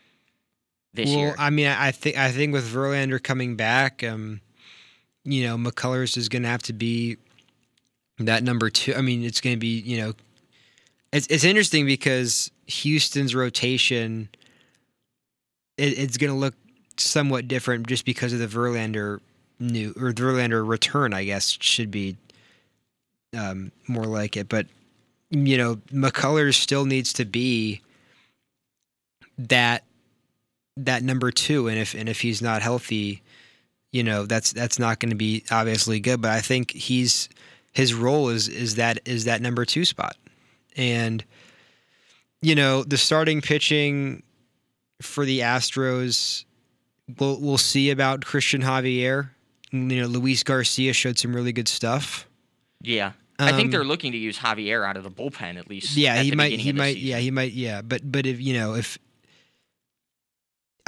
this 0.94 1.10
well, 1.10 1.20
year? 1.20 1.36
I 1.38 1.50
mean, 1.50 1.68
I 1.68 1.92
think 1.92 2.18
I 2.18 2.32
think 2.32 2.54
with 2.54 2.66
Verlander 2.66 3.22
coming 3.22 3.56
back, 3.56 4.04
um, 4.04 4.42
you 5.24 5.44
know, 5.44 5.58
McCullers 5.58 6.18
is 6.18 6.30
going 6.30 6.44
to 6.44 6.50
have 6.50 6.64
to 6.64 6.74
be 6.74 7.18
that 8.20 8.44
number 8.44 8.70
two. 8.70 8.96
I 8.96 9.02
mean, 9.02 9.24
it's 9.24 9.42
going 9.42 9.56
to 9.56 9.60
be 9.60 9.80
you 9.82 9.98
know, 9.98 10.14
it's 11.12 11.28
it's 11.28 11.44
interesting 11.44 11.86
because 11.86 12.50
Houston's 12.68 13.36
rotation, 13.36 14.30
it, 15.78 16.00
it's 16.00 16.18
going 16.18 16.32
to 16.32 16.40
look 16.40 16.56
somewhat 16.98 17.48
different 17.50 17.88
just 17.88 18.06
because 18.06 18.32
of 18.32 18.40
the 18.40 18.48
Verlander 18.48 19.20
new 19.60 19.94
or 20.00 20.14
the 20.14 20.22
Verlander 20.22 20.66
return. 20.66 21.14
I 21.14 21.26
guess 21.26 21.58
should 21.60 21.92
be 21.92 22.16
um, 23.36 23.72
more 23.88 24.06
like 24.06 24.38
it, 24.38 24.50
but 24.50 24.68
you 25.32 25.58
know, 25.58 25.76
McCullers 25.92 26.56
still 26.56 26.86
needs 26.86 27.14
to 27.14 27.26
be 27.26 27.82
that 29.38 29.84
that 30.78 31.04
number 31.04 31.32
two, 31.32 31.68
and 31.68 31.78
if 31.78 31.94
and 31.94 32.10
if 32.10 32.22
he's 32.22 32.42
not 32.42 32.62
healthy, 32.62 33.22
you 33.92 34.04
know 34.04 34.26
that's 34.26 34.54
that's 34.54 34.80
not 34.80 35.00
going 35.00 35.10
to 35.10 35.16
be 35.16 35.44
obviously 35.52 36.00
good. 36.00 36.22
But 36.22 36.32
I 36.32 36.42
think 36.42 36.72
he's 36.72 37.30
his 37.74 37.94
role 37.94 38.30
is 38.30 38.48
is 38.48 38.76
that 38.76 39.00
is 39.06 39.26
that 39.26 39.42
number 39.42 39.66
two 39.66 39.86
spot, 39.86 40.16
and 40.76 41.24
you 42.42 42.56
know 42.56 42.84
the 42.84 42.98
starting 42.98 43.42
pitching 43.42 44.24
for 45.02 45.26
the 45.26 45.40
Astros, 45.40 46.46
we'll 47.20 47.40
we'll 47.40 47.58
see 47.58 47.90
about 47.90 48.22
Cristian 48.22 48.64
Javier. 48.64 49.30
You 49.72 50.02
know, 50.02 50.08
Luis 50.08 50.44
Garcia 50.44 50.94
showed 50.94 51.20
some 51.20 51.36
really 51.36 51.52
good 51.52 51.68
stuff. 51.68 52.28
yeah, 52.82 53.14
I 53.38 53.52
think 53.52 53.66
Um, 53.66 53.72
they're 53.72 53.84
looking 53.84 54.12
to 54.14 54.18
use 54.18 54.38
Javier 54.40 54.88
out 54.88 54.96
of 54.98 55.04
the 55.04 55.12
bullpen 55.12 55.58
at 55.58 55.70
least. 55.70 55.98
Yeah, 55.98 56.22
he 56.24 56.32
might. 56.32 56.60
He 56.60 56.72
might. 56.72 56.94
season. 56.96 57.08
Yeah, 57.10 57.18
he 57.20 57.32
might. 57.32 57.52
Yeah, 57.52 57.82
but 57.82 58.10
but 58.10 58.26
if 58.26 58.40
you 58.40 58.54
know 58.58 58.76
if 58.76 58.98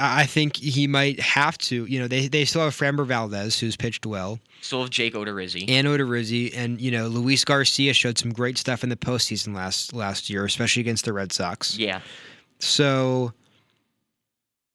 I 0.00 0.22
I 0.22 0.26
think 0.26 0.56
he 0.56 0.86
might 0.86 1.20
have 1.20 1.58
to. 1.58 1.84
You 1.86 1.98
know, 2.00 2.08
they 2.08 2.28
they 2.28 2.44
still 2.44 2.62
have 2.62 2.74
Framber 2.74 3.06
Valdez 3.06 3.58
who's 3.58 3.76
pitched 3.76 4.06
well, 4.06 4.38
Still 4.60 4.80
have 4.82 4.90
Jake 4.90 5.14
Odorizzi. 5.14 5.68
and 5.68 5.86
Odorizzi, 5.86 6.52
and 6.56 6.80
you 6.80 6.90
know 6.90 7.08
Luis 7.08 7.44
Garcia 7.44 7.92
showed 7.92 8.16
some 8.16 8.32
great 8.32 8.56
stuff 8.58 8.82
in 8.82 8.88
the 8.90 8.96
postseason 8.96 9.54
last 9.54 9.92
last 9.92 10.30
year, 10.30 10.44
especially 10.44 10.80
against 10.80 11.04
the 11.04 11.12
Red 11.12 11.32
Sox. 11.32 11.76
yeah, 11.76 12.00
So, 12.60 13.32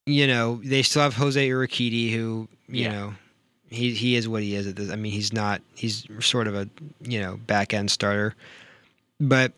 you 0.05 0.28
know, 0.28 0.61
they 0.63 0.84
still 0.84 1.01
have 1.01 1.15
Jose 1.15 1.49
Urquidy, 1.49 2.11
who 2.11 2.47
you 2.67 2.84
Yeah. 2.84 2.91
know, 2.91 3.13
he 3.74 3.93
he 3.93 4.15
is 4.15 4.28
what 4.28 4.43
he 4.43 4.55
is. 4.55 4.67
At 4.67 4.76
this. 4.76 4.89
I 4.91 4.95
mean, 4.95 5.11
he's 5.11 5.34
not. 5.34 5.61
He's 5.76 6.07
sort 6.19 6.47
of 6.47 6.55
a 6.55 6.69
you 7.01 7.19
know 7.19 7.38
back 7.47 7.74
end 7.74 7.91
starter, 7.91 8.36
but 9.19 9.53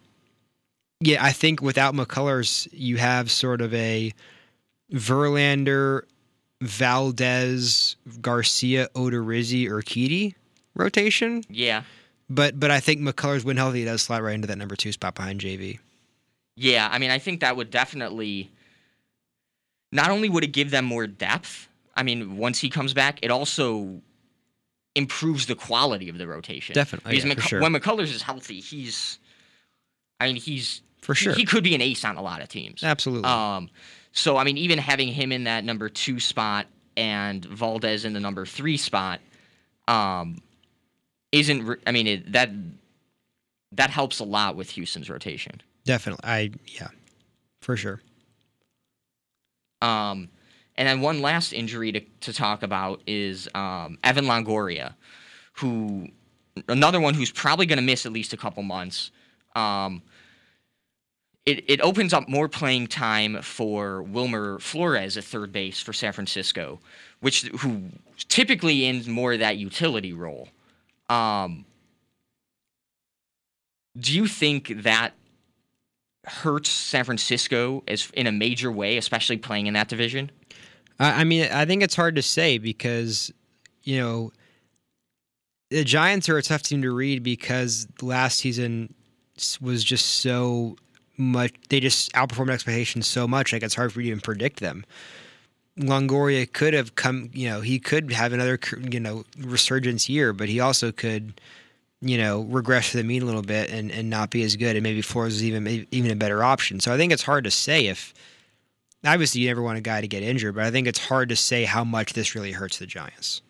yeah, 1.02 1.24
I 1.24 1.32
think 1.32 1.62
without 1.62 1.94
McCullers, 1.94 2.68
you 2.72 2.98
have 2.98 3.30
sort 3.30 3.62
of 3.62 3.74
a 3.74 4.14
Verlander, 4.94 6.04
Valdez, 6.62 7.96
Garcia, 8.22 8.88
Odorizzi, 8.96 9.68
Urquidy 9.68 10.36
rotation. 10.76 11.44
yeah, 11.50 11.84
But 12.30 12.60
but 12.60 12.72
I 12.72 12.80
think 12.80 13.02
McCullers, 13.02 13.44
when 13.44 13.58
healthy, 13.58 13.86
does 13.86 14.02
slot 14.02 14.24
right 14.24 14.36
into 14.36 14.48
that 14.48 14.58
number 14.58 14.76
two 14.76 14.92
spot 14.92 15.16
behind 15.16 15.42
JV. 15.42 15.80
yeah. 16.56 16.88
I 16.92 16.98
mean, 17.00 17.12
I 17.12 17.20
think 17.20 17.42
that 17.42 17.56
would 17.58 17.72
definitely. 17.72 18.52
Not 19.92 20.10
only 20.10 20.28
would 20.28 20.44
it 20.44 20.52
give 20.52 20.72
them 20.72 20.84
more 20.86 21.08
depth, 21.08 21.70
I 21.96 22.04
mean, 22.04 22.38
once 22.38 22.60
he 22.60 22.70
comes 22.70 22.94
back, 22.94 23.20
it 23.22 23.32
also 23.32 24.02
improves 24.96 25.46
the 25.46 25.56
quality 25.56 26.10
of 26.10 26.18
the 26.18 26.28
rotation. 26.28 26.74
Definitely, 26.74 27.16
because 27.16 27.26
yeah, 27.26 27.36
for 27.36 27.42
sure. 27.42 27.62
when 27.62 27.74
McCullers 27.74 28.14
is 28.14 28.22
healthy, 28.22 28.60
he's. 28.60 29.20
I 30.20 30.28
mean, 30.28 30.38
he's 30.38 30.82
For 31.02 31.14
sure. 31.14 31.34
He 31.34 31.44
could 31.46 31.64
be 31.64 31.76
an 31.76 31.82
ace 31.82 32.06
on 32.06 32.16
a 32.16 32.22
lot 32.22 32.42
of 32.42 32.48
teams. 32.48 32.84
Absolutely. 32.84 33.30
Um, 33.30 33.70
so 34.14 34.38
I 34.38 34.44
mean, 34.44 34.58
even 34.58 34.80
having 34.80 35.10
him 35.10 35.32
in 35.32 35.44
that 35.44 35.64
number 35.64 35.90
two 35.90 36.20
spot 36.20 36.68
and 36.96 37.44
Valdez 37.44 38.06
in 38.06 38.14
the 38.14 38.20
number 38.20 38.46
three 38.46 38.78
spot, 38.78 39.20
um, 39.88 40.42
isn't. 41.32 41.66
Re- 41.66 41.78
I 41.86 41.92
mean, 41.92 42.08
it, 42.08 42.32
that 42.32 42.50
that 43.74 43.90
helps 43.90 44.20
a 44.20 44.24
lot 44.24 44.56
with 44.56 44.70
Houston's 44.72 45.10
rotation. 45.10 45.62
Definitely. 45.84 46.24
I 46.24 46.52
yeah, 46.66 46.88
for 47.62 47.76
sure. 47.78 48.02
Um, 49.82 50.30
and 50.78 50.88
then 50.88 51.02
one 51.02 51.22
last 51.22 51.54
injury 51.54 51.92
to, 51.92 52.02
to 52.22 52.34
talk 52.34 52.64
about 52.64 53.02
is 53.08 53.48
um, 53.56 53.98
Evan 54.04 54.26
Longoria, 54.26 54.94
who 55.54 56.08
another 56.68 57.00
one 57.00 57.14
who's 57.14 57.32
probably 57.32 57.66
going 57.66 57.78
to 57.78 57.84
miss 57.84 58.06
at 58.06 58.12
least 58.12 58.34
a 58.34 58.38
couple 58.38 58.64
months. 58.64 59.12
Um, 59.56 60.02
it, 61.46 61.70
it 61.70 61.82
opens 61.82 62.14
up 62.14 62.28
more 62.28 62.50
playing 62.50 62.88
time 62.88 63.42
for 63.42 64.02
Wilmer 64.02 64.60
Flores 64.60 65.16
at 65.16 65.24
third 65.24 65.52
base 65.52 65.80
for 65.80 65.94
San 65.94 66.12
Francisco, 66.12 66.80
which 67.20 67.44
who 67.60 67.84
typically 68.28 68.86
in 68.86 69.10
more 69.10 69.34
of 69.34 69.40
that 69.40 69.58
utility 69.58 70.12
role. 70.12 70.50
Um, 71.10 71.66
do 73.98 74.14
you 74.14 74.28
think 74.28 74.84
that 74.84 75.14
hurts 76.26 76.70
San 76.70 77.04
Francisco 77.04 77.84
as 77.88 78.10
in 78.16 78.26
a 78.26 78.32
major 78.32 78.72
way, 78.72 78.98
especially 78.98 79.38
playing 79.38 79.68
in 79.68 79.76
that 79.76 79.88
division? 79.88 80.32
I, 81.00 81.22
I 81.22 81.24
mean, 81.24 81.48
I 81.52 81.66
think 81.66 81.84
it's 81.84 81.96
hard 81.96 82.16
to 82.16 82.22
say 82.22 82.58
because, 82.58 83.32
you 83.84 84.00
know, 84.00 84.32
the 85.70 85.84
Giants 85.84 86.30
are 86.30 86.38
a 86.38 86.44
tough 86.44 86.62
team 86.62 86.82
to 86.84 86.92
read 86.92 87.24
because 87.24 87.88
last 88.02 88.38
season 88.38 88.94
was 89.62 89.84
just 89.84 90.06
so 90.06 90.78
much. 91.18 91.54
They 91.70 91.80
just 91.80 92.12
outperformed 92.14 92.52
expectations 92.52 93.08
so 93.08 93.28
much. 93.28 93.52
Like 93.52 93.64
it's 93.64 93.76
hard 93.76 93.92
for 93.92 94.02
you 94.02 94.06
to 94.06 94.10
even 94.12 94.22
predict 94.22 94.60
them. 94.60 94.86
Longoria 95.78 96.52
could 96.52 96.74
have 96.74 96.96
come. 96.96 97.30
You 97.34 97.50
know, 97.50 97.62
he 97.62 97.80
could 97.80 98.12
have 98.12 98.32
another 98.32 98.60
you 98.90 99.00
know 99.00 99.26
resurgence 99.40 100.08
year, 100.08 100.34
but 100.34 100.50
he 100.50 100.60
also 100.60 100.92
could. 100.92 101.40
You 102.02 102.20
know, 102.20 102.42
regress 102.44 102.92
to 102.92 102.98
the 102.98 103.04
mean 103.04 103.24
a 103.24 103.26
little 103.26 103.42
bit 103.42 103.72
and, 103.72 103.90
and 103.90 104.10
not 104.12 104.30
be 104.30 104.44
as 104.44 104.56
good, 104.58 104.76
and 104.76 104.84
maybe 104.84 105.02
Flores 105.02 105.38
is 105.38 105.44
even 105.44 105.88
even 105.90 106.12
a 106.12 106.16
better 106.16 106.44
option. 106.44 106.80
So 106.80 106.94
I 106.94 106.98
think 106.98 107.12
it's 107.12 107.24
hard 107.24 107.46
to 107.46 107.52
say 107.52 107.88
if 107.88 108.14
obviously 109.08 109.42
you 109.42 109.48
never 109.48 109.62
want 109.62 109.78
a 109.78 109.82
guy 109.82 110.02
to 110.02 110.08
get 110.08 110.24
injured, 110.24 110.56
but 110.56 110.64
I 110.64 110.72
think 110.72 110.88
it's 110.88 111.00
hard 111.00 111.30
to 111.30 111.36
say 111.36 111.64
how 111.64 111.84
much 111.84 112.14
this 112.14 112.36
really 112.36 112.52
hurts 112.52 112.80
the 112.80 112.86
Giants. 112.86 113.42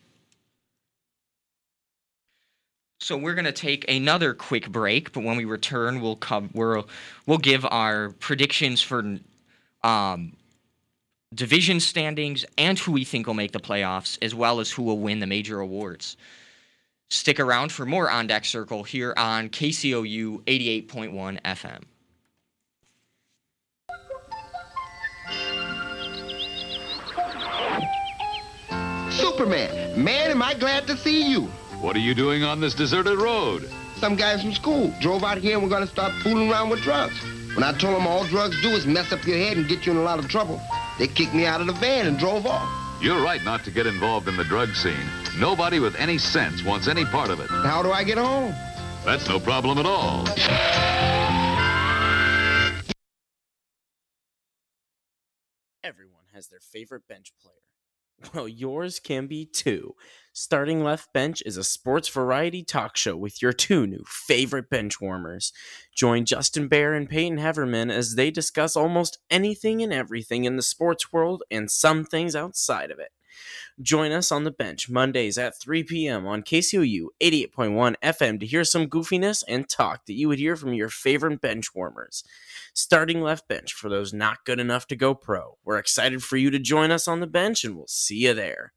So 2.99 3.17
we're 3.17 3.35
gonna 3.35 3.51
take 3.51 3.89
another 3.89 4.33
quick 4.33 4.69
break, 4.69 5.11
but 5.11 5.23
when 5.23 5.37
we 5.37 5.45
return, 5.45 6.01
we'll 6.01 6.15
come. 6.15 6.49
We'll 6.53 6.87
we'll 7.25 7.37
give 7.37 7.65
our 7.65 8.09
predictions 8.19 8.81
for 8.81 9.19
um, 9.83 10.33
division 11.33 11.79
standings 11.79 12.45
and 12.57 12.79
who 12.79 12.93
we 12.93 13.03
think 13.03 13.27
will 13.27 13.33
make 13.33 13.51
the 13.51 13.59
playoffs, 13.59 14.17
as 14.21 14.33
well 14.33 14.59
as 14.59 14.71
who 14.71 14.81
will 14.83 14.99
win 14.99 15.19
the 15.19 15.27
major 15.27 15.59
awards. 15.59 16.17
Stick 17.09 17.39
around 17.39 17.71
for 17.71 17.85
more 17.85 18.09
on 18.09 18.27
deck 18.27 18.45
circle 18.45 18.83
here 18.83 19.13
on 19.17 19.49
KCOU 19.49 20.43
88.1 20.45 21.41
FM. 21.43 21.83
Superman, 29.35 30.01
man, 30.01 30.31
am 30.31 30.41
I 30.41 30.53
glad 30.53 30.87
to 30.87 30.95
see 30.95 31.29
you. 31.29 31.41
What 31.81 31.93
are 31.97 31.99
you 31.99 32.15
doing 32.15 32.45
on 32.45 32.61
this 32.61 32.73
deserted 32.73 33.19
road? 33.19 33.69
Some 33.97 34.15
guys 34.15 34.41
from 34.41 34.53
school 34.53 34.93
drove 35.01 35.25
out 35.25 35.37
here 35.39 35.55
and 35.55 35.61
we're 35.61 35.69
gonna 35.69 35.87
start 35.87 36.13
fooling 36.23 36.49
around 36.49 36.69
with 36.69 36.81
drugs. 36.83 37.21
When 37.53 37.61
I 37.61 37.73
told 37.73 37.97
them 37.97 38.07
all 38.07 38.23
drugs 38.23 38.61
do 38.61 38.69
is 38.69 38.85
mess 38.87 39.11
up 39.11 39.25
your 39.25 39.35
head 39.35 39.57
and 39.57 39.67
get 39.67 39.85
you 39.85 39.91
in 39.91 39.97
a 39.97 40.03
lot 40.03 40.19
of 40.19 40.29
trouble, 40.29 40.61
they 40.97 41.07
kicked 41.07 41.33
me 41.33 41.45
out 41.45 41.59
of 41.59 41.67
the 41.67 41.73
van 41.73 42.07
and 42.07 42.17
drove 42.17 42.45
off. 42.45 42.65
You're 43.01 43.21
right 43.21 43.43
not 43.43 43.65
to 43.65 43.71
get 43.71 43.85
involved 43.87 44.29
in 44.29 44.37
the 44.37 44.45
drug 44.45 44.73
scene. 44.73 44.95
Nobody 45.37 45.79
with 45.79 45.97
any 45.97 46.17
sense 46.17 46.63
wants 46.63 46.87
any 46.87 47.03
part 47.03 47.29
of 47.29 47.41
it. 47.41 47.49
How 47.49 47.83
do 47.83 47.91
I 47.91 48.05
get 48.05 48.17
home? 48.17 48.55
That's 49.03 49.27
no 49.27 49.37
problem 49.37 49.77
at 49.79 49.85
all. 49.85 50.25
Everyone 55.83 56.23
has 56.33 56.47
their 56.47 56.61
favorite 56.61 57.05
bench 57.09 57.33
player. 57.43 57.64
Well, 58.33 58.47
yours 58.47 58.99
can 58.99 59.27
be 59.27 59.45
too. 59.45 59.95
Starting 60.33 60.83
Left 60.83 61.13
Bench 61.13 61.41
is 61.45 61.57
a 61.57 61.63
sports 61.63 62.09
variety 62.09 62.63
talk 62.63 62.97
show 62.97 63.15
with 63.15 63.41
your 63.41 63.53
two 63.53 63.87
new 63.87 64.03
favorite 64.05 64.69
bench 64.69 64.99
warmers. 64.99 65.53
Join 65.95 66.25
Justin 66.25 66.67
Bear 66.67 66.93
and 66.93 67.09
Peyton 67.09 67.37
Heverman 67.37 67.91
as 67.91 68.15
they 68.15 68.31
discuss 68.31 68.75
almost 68.75 69.19
anything 69.29 69.81
and 69.81 69.93
everything 69.93 70.43
in 70.43 70.57
the 70.57 70.61
sports 70.61 71.13
world 71.13 71.43
and 71.49 71.71
some 71.71 72.03
things 72.03 72.35
outside 72.35 72.91
of 72.91 72.99
it. 72.99 73.11
Join 73.81 74.11
us 74.11 74.31
on 74.31 74.43
the 74.43 74.51
bench 74.51 74.89
Mondays 74.89 75.37
at 75.37 75.59
3 75.59 75.83
p.m. 75.83 76.25
on 76.25 76.43
KCOU 76.43 77.07
88.1 77.21 77.95
FM 78.03 78.39
to 78.39 78.45
hear 78.45 78.63
some 78.63 78.87
goofiness 78.87 79.43
and 79.47 79.67
talk 79.67 80.05
that 80.05 80.13
you 80.13 80.27
would 80.27 80.39
hear 80.39 80.55
from 80.55 80.73
your 80.73 80.89
favorite 80.89 81.41
bench 81.41 81.75
warmers. 81.75 82.23
Starting 82.73 83.21
left 83.21 83.47
bench 83.47 83.73
for 83.73 83.89
those 83.89 84.13
not 84.13 84.45
good 84.45 84.59
enough 84.59 84.87
to 84.87 84.95
go 84.95 85.13
pro. 85.13 85.57
We're 85.63 85.77
excited 85.77 86.23
for 86.23 86.37
you 86.37 86.49
to 86.51 86.59
join 86.59 86.91
us 86.91 87.07
on 87.07 87.19
the 87.19 87.27
bench 87.27 87.63
and 87.63 87.75
we'll 87.75 87.87
see 87.87 88.25
you 88.25 88.33
there. 88.33 88.73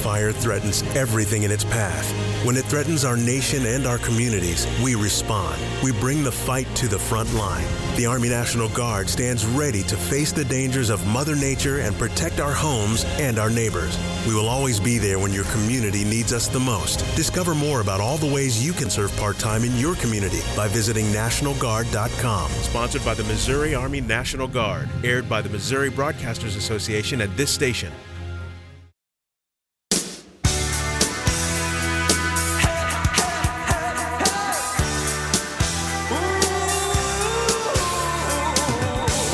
Fire 0.00 0.32
threatens 0.32 0.82
everything 0.96 1.42
in 1.42 1.50
its 1.50 1.64
path. 1.64 2.10
When 2.42 2.56
it 2.56 2.64
threatens 2.64 3.04
our 3.04 3.18
nation 3.18 3.66
and 3.66 3.86
our 3.86 3.98
communities, 3.98 4.66
we 4.82 4.94
respond. 4.94 5.60
We 5.84 5.92
bring 5.92 6.22
the 6.22 6.32
fight 6.32 6.66
to 6.76 6.88
the 6.88 6.98
front 6.98 7.34
line. 7.34 7.66
The 7.96 8.06
Army 8.06 8.30
National 8.30 8.70
Guard 8.70 9.10
stands 9.10 9.44
ready 9.44 9.82
to 9.82 9.98
face 9.98 10.32
the 10.32 10.46
dangers 10.46 10.88
of 10.88 11.06
Mother 11.06 11.36
Nature 11.36 11.80
and 11.80 11.94
protect 11.98 12.40
our 12.40 12.54
homes 12.54 13.04
and 13.18 13.38
our 13.38 13.50
neighbors. 13.50 13.98
We 14.26 14.34
will 14.34 14.48
always 14.48 14.80
be 14.80 14.96
there 14.96 15.18
when 15.18 15.34
your 15.34 15.44
community 15.44 16.02
needs 16.02 16.32
us 16.32 16.48
the 16.48 16.60
most. 16.60 17.00
Discover 17.14 17.54
more 17.54 17.82
about 17.82 18.00
all 18.00 18.16
the 18.16 18.32
ways 18.32 18.64
you 18.64 18.72
can 18.72 18.88
serve 18.88 19.14
part 19.18 19.38
time 19.38 19.64
in 19.64 19.76
your 19.76 19.96
community 19.96 20.40
by 20.56 20.66
visiting 20.68 21.04
NationalGuard.com. 21.12 22.50
Sponsored 22.50 23.04
by 23.04 23.12
the 23.12 23.24
Missouri 23.24 23.74
Army 23.74 24.00
National 24.00 24.48
Guard. 24.48 24.88
Aired 25.04 25.28
by 25.28 25.42
the 25.42 25.50
Missouri 25.50 25.90
Broadcasters 25.90 26.56
Association 26.56 27.20
at 27.20 27.36
this 27.36 27.50
station. 27.50 27.92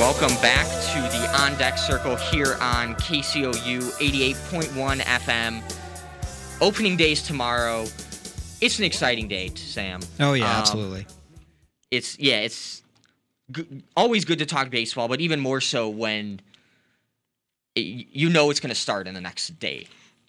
Welcome 0.06 0.40
back 0.40 0.66
to 0.66 1.00
the 1.18 1.28
On 1.42 1.58
Deck 1.58 1.76
Circle 1.76 2.14
here 2.14 2.56
on 2.60 2.94
KCOU 2.94 3.80
88.1 3.98 5.00
FM. 5.00 5.62
Opening 6.60 6.96
days 6.96 7.22
tomorrow. 7.22 7.82
It's 8.60 8.78
an 8.78 8.84
exciting 8.84 9.26
day, 9.26 9.50
Sam. 9.56 9.98
Oh 10.20 10.34
yeah, 10.34 10.44
Um, 10.44 10.60
absolutely. 10.60 11.06
It's 11.90 12.16
yeah, 12.20 12.36
it's 12.36 12.82
g- 13.50 13.66
always 13.96 14.24
good 14.24 14.38
to 14.38 14.46
talk 14.46 14.70
baseball, 14.70 15.08
but 15.08 15.20
even 15.20 15.40
more 15.40 15.60
so 15.60 15.88
when 15.88 16.40
it, 17.74 17.80
you 17.80 18.30
know 18.30 18.48
it's 18.50 18.60
going 18.60 18.68
to 18.72 18.80
start 18.80 19.08
in 19.08 19.14
the 19.14 19.20
next 19.20 19.58
day. 19.58 19.88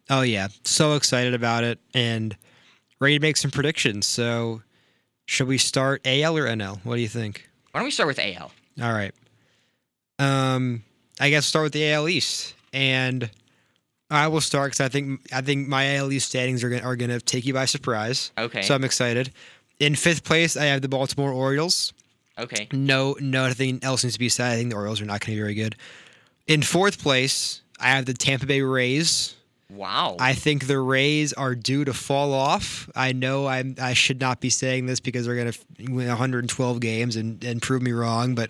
Oh 0.09 0.23
yeah, 0.23 0.47
so 0.63 0.95
excited 0.95 1.35
about 1.35 1.63
it 1.63 1.77
and 1.93 2.35
ready 2.99 3.19
to 3.19 3.21
make 3.21 3.37
some 3.37 3.51
predictions. 3.51 4.07
So, 4.07 4.63
should 5.27 5.47
we 5.47 5.59
start 5.59 6.01
AL 6.03 6.35
or 6.35 6.47
NL? 6.47 6.79
What 6.83 6.95
do 6.95 7.01
you 7.01 7.07
think? 7.07 7.47
Why 7.73 7.81
don't 7.81 7.85
we 7.85 7.91
start 7.91 8.07
with 8.07 8.17
AL? 8.17 8.51
All 8.81 8.93
right. 8.93 9.13
Um, 10.19 10.83
I 11.19 11.29
guess 11.29 11.45
start 11.45 11.63
with 11.63 11.73
the 11.73 11.91
AL 11.91 12.09
East, 12.09 12.55
and 12.73 13.29
I 14.09 14.27
will 14.27 14.41
start 14.41 14.71
because 14.71 14.81
I 14.81 14.89
think 14.89 15.21
I 15.33 15.41
think 15.41 15.67
my 15.67 15.95
AL 15.97 16.11
East 16.11 16.29
standings 16.29 16.63
are 16.63 16.69
gonna, 16.69 16.83
are 16.83 16.95
going 16.95 17.11
to 17.11 17.19
take 17.19 17.45
you 17.45 17.53
by 17.53 17.65
surprise. 17.65 18.31
Okay. 18.37 18.61
So 18.61 18.75
I'm 18.75 18.83
excited. 18.83 19.31
In 19.79 19.95
fifth 19.95 20.23
place, 20.23 20.57
I 20.57 20.65
have 20.65 20.81
the 20.81 20.89
Baltimore 20.89 21.31
Orioles. 21.31 21.93
Okay. 22.39 22.67
No, 22.71 23.15
nothing 23.19 23.79
else 23.83 24.03
needs 24.03 24.13
to 24.13 24.19
be 24.19 24.29
said. 24.29 24.53
I 24.53 24.55
think 24.55 24.69
the 24.71 24.75
Orioles 24.75 25.01
are 25.01 25.05
not 25.05 25.21
going 25.21 25.33
to 25.33 25.35
be 25.35 25.39
very 25.39 25.55
good. 25.55 25.75
In 26.45 26.61
fourth 26.61 27.01
place, 27.01 27.61
I 27.79 27.89
have 27.89 28.05
the 28.05 28.13
Tampa 28.13 28.45
Bay 28.45 28.61
Rays. 28.61 29.35
Wow. 29.69 30.15
I 30.19 30.33
think 30.33 30.67
the 30.67 30.79
Rays 30.79 31.33
are 31.33 31.53
due 31.53 31.83
to 31.83 31.93
fall 31.93 32.33
off. 32.33 32.89
I 32.95 33.11
know 33.11 33.47
I'm, 33.47 33.75
I 33.81 33.93
should 33.93 34.21
not 34.21 34.39
be 34.39 34.49
saying 34.49 34.85
this 34.85 34.99
because 34.99 35.25
they're 35.25 35.35
going 35.35 35.51
to 35.51 35.91
win 35.91 36.07
112 36.07 36.79
games 36.79 37.15
and, 37.17 37.43
and 37.43 37.61
prove 37.61 37.81
me 37.81 37.91
wrong, 37.91 38.33
but 38.33 38.49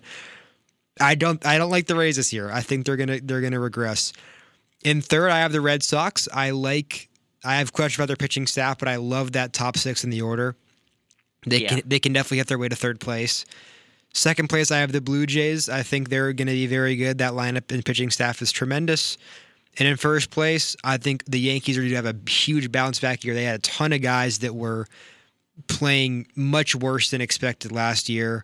I 0.99 1.15
don't 1.15 1.45
I 1.45 1.57
don't 1.57 1.69
like 1.69 1.87
the 1.87 1.95
Rays 1.95 2.15
this 2.15 2.31
year. 2.33 2.51
I 2.51 2.61
think 2.61 2.85
they're 2.85 2.97
gonna 2.97 3.19
they're 3.21 3.41
gonna 3.41 3.59
regress. 3.59 4.13
In 4.83 5.01
third, 5.01 5.29
I 5.31 5.39
have 5.39 5.51
the 5.51 5.61
Red 5.61 5.83
Sox. 5.83 6.27
I 6.33 6.51
like 6.51 7.09
I 7.43 7.55
have 7.55 7.73
questions 7.73 7.99
about 7.99 8.07
their 8.07 8.15
pitching 8.15 8.47
staff, 8.47 8.77
but 8.79 8.87
I 8.87 8.95
love 8.97 9.33
that 9.33 9.53
top 9.53 9.77
six 9.77 10.03
in 10.03 10.09
the 10.09 10.21
order. 10.21 10.55
They 11.45 11.59
Yeah. 11.59 11.67
can 11.69 11.81
they 11.85 11.99
can 11.99 12.13
definitely 12.13 12.37
get 12.37 12.47
their 12.47 12.57
way 12.57 12.69
to 12.69 12.75
third 12.75 12.99
place. 12.99 13.45
Second 14.13 14.47
place, 14.49 14.71
I 14.71 14.79
have 14.79 14.91
the 14.91 15.01
Blue 15.01 15.25
Jays. 15.25 15.69
I 15.69 15.83
think 15.83 16.09
they're 16.09 16.33
going 16.33 16.47
to 16.47 16.53
be 16.53 16.65
very 16.65 16.95
good. 16.95 17.19
That 17.19 17.33
lineup 17.33 17.71
and 17.71 17.85
pitching 17.85 18.09
staff 18.09 18.41
is 18.41 18.51
tremendous. 18.51 19.17
And 19.77 19.87
in 19.87 19.95
first 19.95 20.31
place, 20.31 20.75
I 20.83 20.97
think 20.97 21.23
the 21.25 21.39
Yankees 21.39 21.77
are 21.77 21.81
going 21.81 21.91
to 21.91 21.95
have 21.97 22.05
a 22.07 22.15
huge 22.29 22.71
bounce 22.71 22.99
back 22.99 23.23
year. 23.23 23.35
They 23.35 23.43
had 23.43 23.59
a 23.59 23.61
ton 23.61 23.93
of 23.93 24.01
guys 24.01 24.39
that 24.39 24.55
were 24.55 24.87
playing 25.67 26.27
much 26.35 26.73
worse 26.75 27.11
than 27.11 27.21
expected 27.21 27.71
last 27.71 28.09
year. 28.09 28.43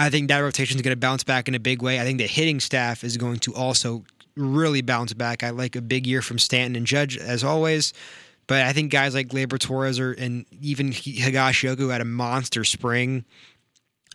I 0.00 0.08
think 0.08 0.28
that 0.28 0.38
rotation 0.38 0.76
is 0.76 0.82
going 0.82 0.94
to 0.94 0.98
bounce 0.98 1.24
back 1.24 1.46
in 1.46 1.54
a 1.54 1.60
big 1.60 1.82
way. 1.82 2.00
I 2.00 2.04
think 2.04 2.18
the 2.18 2.26
hitting 2.26 2.58
staff 2.58 3.04
is 3.04 3.18
going 3.18 3.38
to 3.40 3.54
also 3.54 4.02
really 4.34 4.80
bounce 4.80 5.12
back. 5.12 5.44
I 5.44 5.50
like 5.50 5.76
a 5.76 5.82
big 5.82 6.06
year 6.06 6.22
from 6.22 6.38
Stanton 6.38 6.74
and 6.74 6.86
Judge 6.86 7.18
as 7.18 7.44
always, 7.44 7.92
but 8.46 8.62
I 8.64 8.72
think 8.72 8.90
guys 8.90 9.12
like 9.12 9.28
Gleyber 9.28 9.58
Torres 9.58 9.98
or 9.98 10.12
and 10.12 10.46
even 10.62 10.90
Higashioka 10.90 11.92
had 11.92 12.00
a 12.00 12.06
monster 12.06 12.64
spring. 12.64 13.26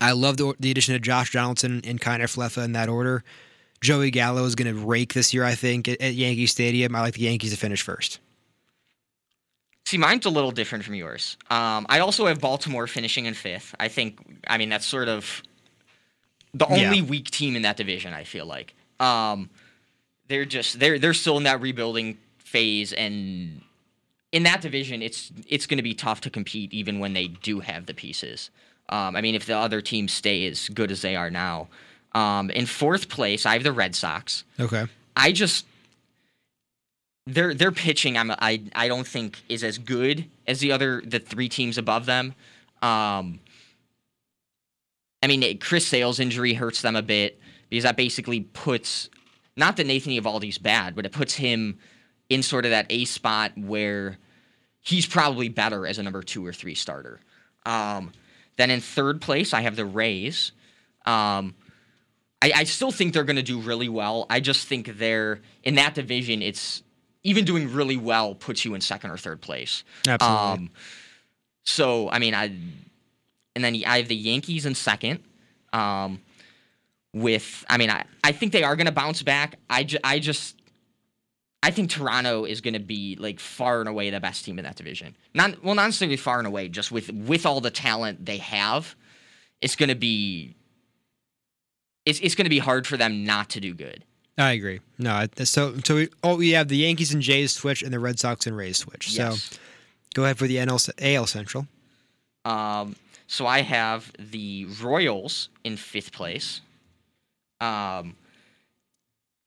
I 0.02 0.14
love 0.14 0.38
the, 0.38 0.56
the 0.60 0.72
addition 0.72 0.96
of 0.96 1.04
Josh 1.04 1.32
Donaldson 1.32 1.82
and 1.86 2.02
Kiner-Falefa 2.02 2.66
in 2.66 2.72
that 2.72 2.90
order. 2.90 3.24
Joey 3.80 4.10
Gallo 4.10 4.44
is 4.46 4.56
going 4.56 4.74
to 4.76 4.86
rake 4.86 5.14
this 5.14 5.36
year, 5.36 5.44
I 5.44 5.54
think, 5.54 5.88
at, 5.88 6.02
at 6.02 6.16
Yankee 6.16 6.48
Stadium. 6.48 6.96
I 6.96 7.02
like 7.02 7.14
the 7.14 7.22
Yankees 7.22 7.52
to 7.52 7.58
finish 7.58 7.84
first. 7.84 8.20
See, 9.86 10.00
mine's 10.00 10.26
a 10.26 10.32
little 10.32 10.52
different 10.52 10.84
from 10.84 10.96
yours. 10.96 11.38
Um, 11.52 11.86
I 11.90 12.00
also 12.00 12.26
have 12.26 12.42
Baltimore 12.42 12.88
finishing 12.88 13.28
in 13.28 13.36
fifth. 13.36 13.76
I 13.80 13.88
think, 13.88 14.18
I 14.48 14.58
mean, 14.58 14.70
that's 14.70 14.88
sort 14.88 15.10
of 15.10 15.44
the 16.56 16.66
Yeah. 16.70 16.86
only 16.88 17.02
weak 17.02 17.30
team 17.30 17.56
in 17.56 17.62
that 17.64 17.78
division. 17.78 18.14
I 18.14 18.24
feel 18.24 18.46
like 18.46 18.74
um, 19.00 19.50
they're 20.28 20.46
just 20.46 20.80
they're 20.80 20.98
they're 20.98 21.14
still 21.14 21.38
in 21.38 21.44
that 21.44 21.62
rebuilding 21.62 22.18
phase, 22.40 22.94
and 22.94 23.62
in 24.32 24.44
that 24.44 24.62
division, 24.62 25.02
it's 25.02 25.32
it's 25.48 25.68
going 25.68 25.78
to 25.78 25.84
be 25.84 25.94
tough 25.94 26.22
to 26.22 26.30
compete 26.30 26.74
even 26.74 27.00
when 27.00 27.14
they 27.14 27.28
do 27.28 27.60
have 27.60 27.86
the 27.86 27.94
pieces. 27.94 28.50
Um, 28.90 29.16
I 29.16 29.22
mean, 29.22 29.36
if 29.36 29.46
the 29.46 29.58
other 29.58 29.82
teams 29.82 30.14
stay 30.14 30.48
as 30.48 30.70
good 30.70 30.92
as 30.92 31.02
they 31.02 31.16
are 31.16 31.30
now. 31.30 31.68
Um, 32.14 32.50
in 32.52 32.66
fourth 32.66 33.10
place, 33.10 33.46
I 33.46 33.54
have 33.54 33.64
the 33.64 33.74
Red 33.74 33.94
Sox. 33.96 34.46
Okay. 34.60 34.86
I 35.18 35.32
just 35.34 35.66
their 37.28 37.54
their 37.54 37.72
pitching 37.72 38.18
I'm 38.18 38.32
I 38.32 38.62
I 38.74 38.88
don't 38.88 39.08
think 39.08 39.42
is 39.50 39.64
as 39.64 39.78
good 39.78 40.26
as 40.48 40.60
the 40.60 40.72
other 40.72 41.02
the 41.06 41.20
three 41.20 41.50
teams 41.50 41.78
above 41.78 42.06
them. 42.06 42.36
Um 42.82 43.40
I 45.26 45.28
mean 45.28 45.58
Chris 45.58 45.88
Sale's 45.88 46.20
injury 46.20 46.54
hurts 46.54 46.84
them 46.84 46.96
a 46.96 47.02
bit 47.02 47.42
because 47.70 47.84
that 47.84 47.98
basically 47.98 48.42
puts 48.42 49.10
not 49.58 49.76
that 49.78 49.88
Nathan 49.88 50.14
Eovaldi's 50.14 50.60
bad, 50.60 50.96
but 50.96 51.06
it 51.06 51.12
puts 51.12 51.34
him 51.34 51.80
in 52.30 52.44
sort 52.44 52.66
of 52.66 52.72
that 52.72 52.86
A 52.92 53.06
spot 53.06 53.54
where 53.58 54.20
he's 54.82 55.08
probably 55.08 55.50
better 55.50 55.88
as 55.88 55.98
a 55.98 56.04
number 56.04 56.22
two 56.22 56.46
or 56.46 56.54
three 56.54 56.76
starter. 56.76 57.20
Um, 57.66 58.12
then 58.58 58.70
in 58.70 58.82
third 58.82 59.20
place, 59.20 59.52
I 59.52 59.62
have 59.62 59.76
the 59.76 59.86
Rays. 59.86 60.52
Um, 61.08 61.56
I, 62.42 62.52
I 62.58 62.64
still 62.66 62.92
think 62.92 63.14
they're 63.14 63.24
going 63.24 63.36
to 63.38 63.42
do 63.42 63.60
really 63.60 63.90
well. 63.90 64.28
I 64.30 64.40
just 64.40 64.68
think 64.68 64.98
they're 65.00 65.42
in 65.64 65.76
that 65.76 65.96
division. 65.96 66.44
It's 66.44 66.84
even 67.24 67.46
doing 67.46 67.74
really 67.74 67.98
well 67.98 68.36
puts 68.36 68.64
you 68.64 68.76
in 68.76 68.82
second 68.82 69.10
or 69.10 69.18
third 69.18 69.42
place. 69.42 69.84
Absolutely. 70.08 70.38
Um, 70.38 70.70
so 71.64 72.12
I 72.12 72.20
mean, 72.20 72.36
I 72.36 72.56
and 73.56 73.64
then 73.64 73.82
I 73.86 73.98
have 73.98 74.08
the 74.08 74.16
Yankees 74.16 74.66
in 74.66 74.76
second. 74.76 75.20
Um, 75.74 76.22
with 77.14 77.66
I 77.70 77.78
mean, 77.78 77.90
I, 77.90 78.06
I 78.24 78.32
think 78.34 78.52
they 78.52 78.64
are 78.64 78.76
going 78.76 78.88
to 78.88 78.92
bounce 78.92 79.24
back. 79.24 79.58
I, 79.70 79.84
ju- 79.86 80.00
I 80.04 80.20
just 80.20 80.56
I 81.64 81.72
think 81.72 81.90
Toronto 81.90 82.46
is 82.46 82.62
going 82.62 82.76
to 82.76 82.80
be 82.80 83.16
like 83.20 83.40
far 83.40 83.80
and 83.80 83.90
away 83.90 84.10
the 84.12 84.20
best 84.20 84.46
team 84.46 84.60
in 84.60 84.66
that 84.66 84.76
division. 84.76 85.16
Not 85.34 85.64
well, 85.64 85.74
not 85.74 85.86
necessarily 85.86 86.18
far 86.18 86.38
and 86.38 86.46
away, 86.46 86.68
just 86.68 86.92
with 86.92 87.12
with 87.12 87.46
all 87.46 87.62
the 87.62 87.72
talent 87.72 88.26
they 88.26 88.38
have, 88.38 88.96
it's 89.62 89.76
going 89.76 89.90
to 89.90 89.96
be 89.96 90.56
it's 92.06 92.20
it's 92.20 92.36
going 92.36 92.46
to 92.46 92.50
be 92.52 92.60
hard 92.60 92.86
for 92.86 92.98
them 92.98 93.24
not 93.24 93.50
to 93.52 93.60
do 93.60 93.74
good. 93.74 94.04
I 94.38 94.52
agree. 94.52 94.82
No, 95.00 95.26
so 95.44 95.76
so 95.84 95.96
we, 95.96 96.10
oh, 96.24 96.36
we 96.36 96.52
have 96.52 96.68
the 96.68 96.78
Yankees 96.78 97.14
and 97.14 97.24
Jays 97.24 97.54
switch 97.54 97.82
and 97.82 97.92
the 97.92 98.00
Red 98.00 98.20
Sox 98.20 98.46
and 98.46 98.56
Rays 98.56 98.78
switch. 98.78 99.10
Yes. 99.14 99.42
So 99.42 99.58
go 100.14 100.24
ahead 100.26 100.38
for 100.38 100.46
the 100.46 100.58
NL 100.58 100.92
AL 101.02 101.26
Central. 101.26 101.68
Um, 102.44 102.96
so 103.28 103.48
I 103.48 103.62
have 103.62 104.12
the 104.20 104.68
Royals 104.82 105.50
in 105.64 105.78
fifth 105.78 106.12
place. 106.12 106.62
Um, 107.60 108.16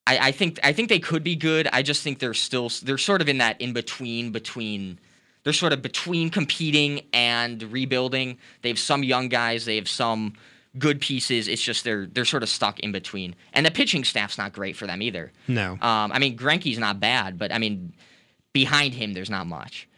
I, 0.07 0.29
I 0.29 0.33
think 0.33 0.59
I 0.65 0.73
think 0.73 0.89
they 0.89 0.99
could 0.99 1.23
be 1.23 1.37
good. 1.37 1.69
I 1.73 1.83
just 1.83 2.03
think 2.03 2.19
they're 2.19 2.35
still 2.35 2.71
they're 2.83 2.99
sort 2.99 3.21
of 3.21 3.29
in 3.29 3.39
that 3.39 3.61
in 3.61 3.73
between 3.73 4.33
between 4.33 4.99
they're 5.45 5.53
sort 5.53 5.73
of 5.73 5.83
between 5.83 6.31
competing 6.31 7.03
and 7.13 7.63
rebuilding. 7.63 8.39
They 8.63 8.71
have 8.71 8.79
some 8.79 9.05
young 9.05 9.29
guys. 9.29 9.65
They 9.65 9.77
have 9.77 9.89
some 9.89 10.35
good 10.79 11.01
pieces. 11.01 11.47
It's 11.47 11.63
just 11.63 11.85
they're 11.85 12.07
they're 12.07 12.25
sort 12.25 12.43
of 12.43 12.49
stuck 12.49 12.81
in 12.81 12.91
between, 12.91 13.35
and 13.53 13.65
the 13.65 13.71
pitching 13.71 14.03
staff's 14.05 14.39
not 14.39 14.53
great 14.53 14.77
for 14.77 14.87
them 14.87 15.03
either. 15.03 15.31
No. 15.47 15.73
Um, 15.73 16.13
I 16.13 16.19
mean, 16.19 16.37
Greinke's 16.37 16.79
not 16.79 17.01
bad, 17.01 17.39
but 17.39 17.53
I 17.53 17.59
mean, 17.59 17.93
behind 18.53 18.95
him, 18.95 19.13
there's 19.13 19.31
not 19.31 19.47
much. 19.47 19.89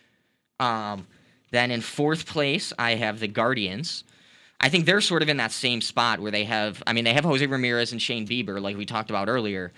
Um, 0.59 1.07
then 1.51 1.71
in 1.71 1.81
fourth 1.81 2.27
place, 2.27 2.73
I 2.79 2.95
have 2.95 3.21
the 3.21 3.29
Guardians. 3.29 4.05
I 4.61 4.69
think 4.69 4.85
they're 4.85 5.01
sort 5.01 5.23
of 5.23 5.29
in 5.29 5.39
that 5.39 5.53
same 5.53 5.81
spot 5.81 6.21
where 6.21 6.31
they 6.31 6.45
have, 6.45 6.83
I 6.87 6.93
mean, 6.93 7.05
they 7.05 7.15
have 7.15 7.25
Jose 7.25 7.45
Ramirez 7.45 7.93
and 7.93 8.01
Shane 8.01 8.27
Bieber, 8.27 8.61
like 8.61 8.77
we 8.77 8.87
talked 8.87 9.11
about 9.11 9.29
earlier, 9.29 9.73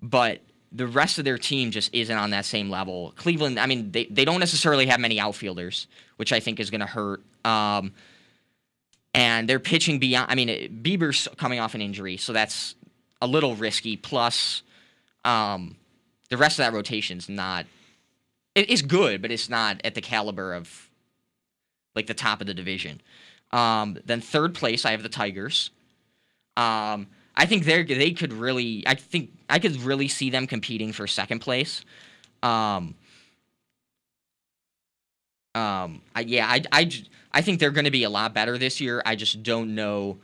but 0.00 0.40
the 0.72 0.86
rest 0.86 1.18
of 1.18 1.24
their 1.24 1.38
team 1.38 1.70
just 1.70 1.94
isn't 1.94 2.16
on 2.16 2.30
that 2.30 2.44
same 2.44 2.68
level. 2.70 3.12
Cleveland, 3.16 3.60
I 3.60 3.66
mean, 3.66 3.92
they, 3.92 4.06
they 4.06 4.24
don't 4.24 4.40
necessarily 4.40 4.86
have 4.86 4.98
many 4.98 5.20
outfielders, 5.20 5.86
which 6.16 6.32
I 6.32 6.40
think 6.40 6.58
is 6.58 6.70
going 6.70 6.80
to 6.80 6.86
hurt. 6.86 7.20
Um, 7.44 7.92
and 9.14 9.48
they're 9.48 9.60
pitching 9.60 9.98
beyond, 10.00 10.30
I 10.30 10.34
mean, 10.34 10.48
it- 10.48 10.82
Bieber's 10.82 11.28
coming 11.36 11.60
off 11.60 11.74
an 11.74 11.80
injury, 11.82 12.16
so 12.16 12.32
that's 12.32 12.74
a 13.22 13.26
little 13.26 13.54
risky. 13.54 13.96
Plus, 13.96 14.62
um, 15.24 15.76
the 16.30 16.36
rest 16.36 16.58
of 16.58 16.64
that 16.64 16.72
rotation's 16.72 17.28
not, 17.28 17.66
it, 18.54 18.68
it's 18.70 18.82
good, 18.82 19.22
but 19.22 19.30
it's 19.30 19.48
not 19.48 19.80
at 19.84 19.94
the 19.94 20.00
caliber 20.00 20.54
of 20.54 20.83
like 21.94 22.06
the 22.06 22.14
top 22.14 22.40
of 22.40 22.46
the 22.46 22.54
division. 22.54 23.00
Um, 23.52 23.98
then 24.04 24.20
third 24.20 24.54
place, 24.54 24.84
I 24.84 24.90
have 24.92 25.02
the 25.02 25.08
Tigers. 25.08 25.70
Um, 26.56 27.08
I 27.36 27.46
think 27.46 27.64
they 27.64 27.82
they 27.82 28.12
could 28.12 28.32
really. 28.32 28.84
I 28.86 28.94
think 28.94 29.30
I 29.48 29.58
could 29.58 29.76
really 29.82 30.08
see 30.08 30.30
them 30.30 30.46
competing 30.46 30.92
for 30.92 31.06
second 31.06 31.40
place. 31.40 31.84
Um, 32.42 32.94
um, 35.54 36.02
I, 36.14 36.20
yeah, 36.20 36.46
I, 36.48 36.62
I, 36.72 36.90
I 37.32 37.40
think 37.42 37.60
they're 37.60 37.70
going 37.70 37.84
to 37.84 37.90
be 37.90 38.04
a 38.04 38.10
lot 38.10 38.34
better 38.34 38.58
this 38.58 38.80
year. 38.80 39.02
I 39.06 39.14
just 39.16 39.42
don't 39.42 39.74
know 39.74 40.18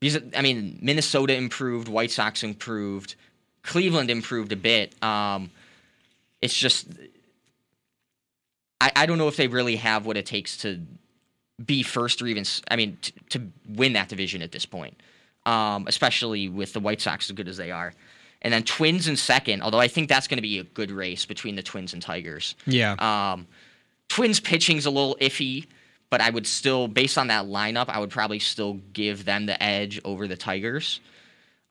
because 0.00 0.22
I 0.36 0.42
mean 0.42 0.78
Minnesota 0.82 1.34
improved, 1.34 1.88
White 1.88 2.10
Sox 2.10 2.42
improved, 2.42 3.14
Cleveland 3.62 4.10
improved 4.10 4.52
a 4.52 4.56
bit. 4.56 5.00
Um, 5.02 5.50
it's 6.42 6.56
just 6.56 6.88
I, 8.80 8.92
I 8.96 9.06
don't 9.06 9.18
know 9.18 9.28
if 9.28 9.36
they 9.36 9.48
really 9.48 9.76
have 9.76 10.06
what 10.06 10.16
it 10.16 10.26
takes 10.26 10.56
to 10.58 10.80
be 11.64 11.82
first 11.82 12.22
or 12.22 12.26
even 12.26 12.44
I 12.70 12.76
mean 12.76 12.96
t- 13.00 13.12
to 13.30 13.42
win 13.68 13.92
that 13.92 14.08
division 14.08 14.42
at 14.42 14.52
this 14.52 14.66
point, 14.66 15.00
um, 15.46 15.86
especially 15.86 16.48
with 16.48 16.72
the 16.72 16.80
White 16.80 17.00
Sox 17.00 17.28
as 17.28 17.36
good 17.36 17.48
as 17.48 17.56
they 17.56 17.70
are. 17.70 17.92
And 18.42 18.52
then 18.52 18.62
Twins 18.62 19.06
in 19.06 19.16
second, 19.16 19.62
although 19.62 19.80
I 19.80 19.88
think 19.88 20.08
that's 20.08 20.26
going 20.26 20.38
to 20.38 20.42
be 20.42 20.58
a 20.58 20.64
good 20.64 20.90
race 20.90 21.26
between 21.26 21.56
the 21.56 21.62
Twins 21.62 21.92
and 21.92 22.00
Tigers. 22.00 22.54
Yeah. 22.66 22.94
Um, 22.98 23.46
Twins 24.08 24.40
pitching's 24.40 24.86
a 24.86 24.90
little 24.90 25.16
iffy, 25.20 25.66
but 26.08 26.22
I 26.22 26.30
would 26.30 26.46
still, 26.46 26.88
based 26.88 27.18
on 27.18 27.26
that 27.26 27.46
lineup, 27.46 27.88
I 27.88 28.00
would 28.00 28.10
probably 28.10 28.38
still 28.38 28.80
give 28.94 29.26
them 29.26 29.44
the 29.44 29.62
edge 29.62 30.00
over 30.04 30.26
the 30.26 30.36
Tigers. 30.36 31.00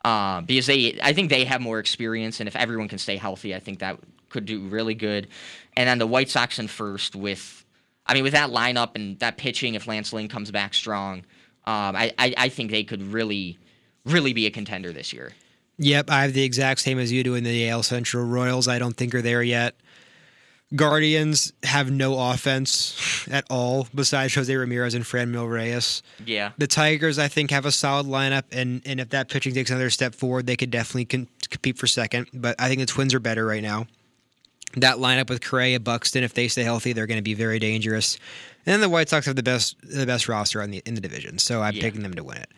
Uh, 0.09 0.41
because 0.41 0.65
they, 0.65 0.99
I 1.03 1.13
think 1.13 1.29
they 1.29 1.45
have 1.45 1.61
more 1.61 1.77
experience, 1.77 2.39
and 2.39 2.47
if 2.47 2.55
everyone 2.55 2.87
can 2.87 2.97
stay 2.97 3.15
healthy, 3.15 3.53
I 3.53 3.59
think 3.59 3.77
that 3.77 3.99
could 4.29 4.47
do 4.47 4.67
really 4.67 4.95
good. 4.95 5.27
And 5.77 5.87
then 5.87 5.99
the 5.99 6.07
White 6.07 6.31
Sox 6.31 6.57
in 6.57 6.67
first 6.67 7.15
with, 7.15 7.63
I 8.07 8.15
mean, 8.15 8.23
with 8.23 8.33
that 8.33 8.49
lineup 8.49 8.95
and 8.95 9.19
that 9.19 9.37
pitching, 9.37 9.75
if 9.75 9.85
Lance 9.85 10.11
Lynn 10.11 10.27
comes 10.27 10.49
back 10.49 10.73
strong, 10.73 11.19
um, 11.65 11.95
I, 11.95 12.11
I, 12.17 12.33
I 12.35 12.49
think 12.49 12.71
they 12.71 12.83
could 12.83 13.03
really, 13.03 13.59
really 14.03 14.33
be 14.33 14.47
a 14.47 14.49
contender 14.49 14.91
this 14.91 15.13
year. 15.13 15.31
Yep, 15.77 16.09
I 16.09 16.23
have 16.23 16.33
the 16.33 16.43
exact 16.43 16.79
same 16.79 16.97
as 16.97 17.11
you 17.11 17.23
do 17.23 17.35
in 17.35 17.43
the 17.43 17.69
AL 17.69 17.83
Central 17.83 18.25
Royals. 18.25 18.67
I 18.67 18.79
don't 18.79 18.97
think 18.97 19.13
are 19.13 19.21
there 19.21 19.43
yet. 19.43 19.75
Guardians 20.75 21.51
have 21.63 21.89
no 21.89 22.19
offense 22.31 23.27
at 23.31 23.43
all 23.49 23.87
besides 23.95 24.35
Jose 24.35 24.55
Ramirez 24.55 24.93
and 24.93 25.03
Franmil 25.03 25.51
Reyes. 25.51 26.03
Yeah. 26.23 26.51
The 26.59 26.67
Tigers, 26.67 27.17
I 27.17 27.27
think, 27.27 27.49
have 27.49 27.65
a 27.65 27.71
solid 27.71 28.05
lineup, 28.05 28.43
and, 28.51 28.81
and 28.85 28.99
if 28.99 29.09
that 29.09 29.29
pitching 29.29 29.53
takes 29.55 29.71
another 29.71 29.89
step 29.89 30.13
forward, 30.13 30.45
they 30.45 30.55
could 30.55 30.69
definitely 30.69 31.05
con- 31.05 31.27
compete 31.49 31.77
for 31.79 31.87
second. 31.87 32.27
But 32.33 32.55
I 32.59 32.67
think 32.67 32.79
the 32.81 32.85
Twins 32.85 33.15
are 33.15 33.19
better 33.19 33.45
right 33.47 33.63
now. 33.63 33.87
That 34.75 34.97
lineup 34.97 35.29
with 35.29 35.41
Correa, 35.43 35.79
Buxton, 35.79 36.23
if 36.23 36.35
they 36.35 36.47
stay 36.47 36.61
healthy, 36.61 36.93
they're 36.93 37.07
going 37.07 37.17
to 37.17 37.23
be 37.23 37.33
very 37.33 37.57
dangerous. 37.57 38.19
And 38.67 38.73
then 38.73 38.81
the 38.81 38.89
White 38.89 39.09
Sox 39.09 39.25
have 39.25 39.35
the 39.35 39.41
best 39.41 39.75
the 39.81 40.05
best 40.05 40.29
roster 40.29 40.61
on 40.61 40.69
the 40.69 40.83
in 40.85 40.93
the 40.93 41.01
division, 41.01 41.39
so 41.39 41.63
I'm 41.63 41.73
Yeah. 41.73 41.81
picking 41.81 42.03
them 42.03 42.13
to 42.13 42.23
win 42.23 42.37
it. 42.37 42.49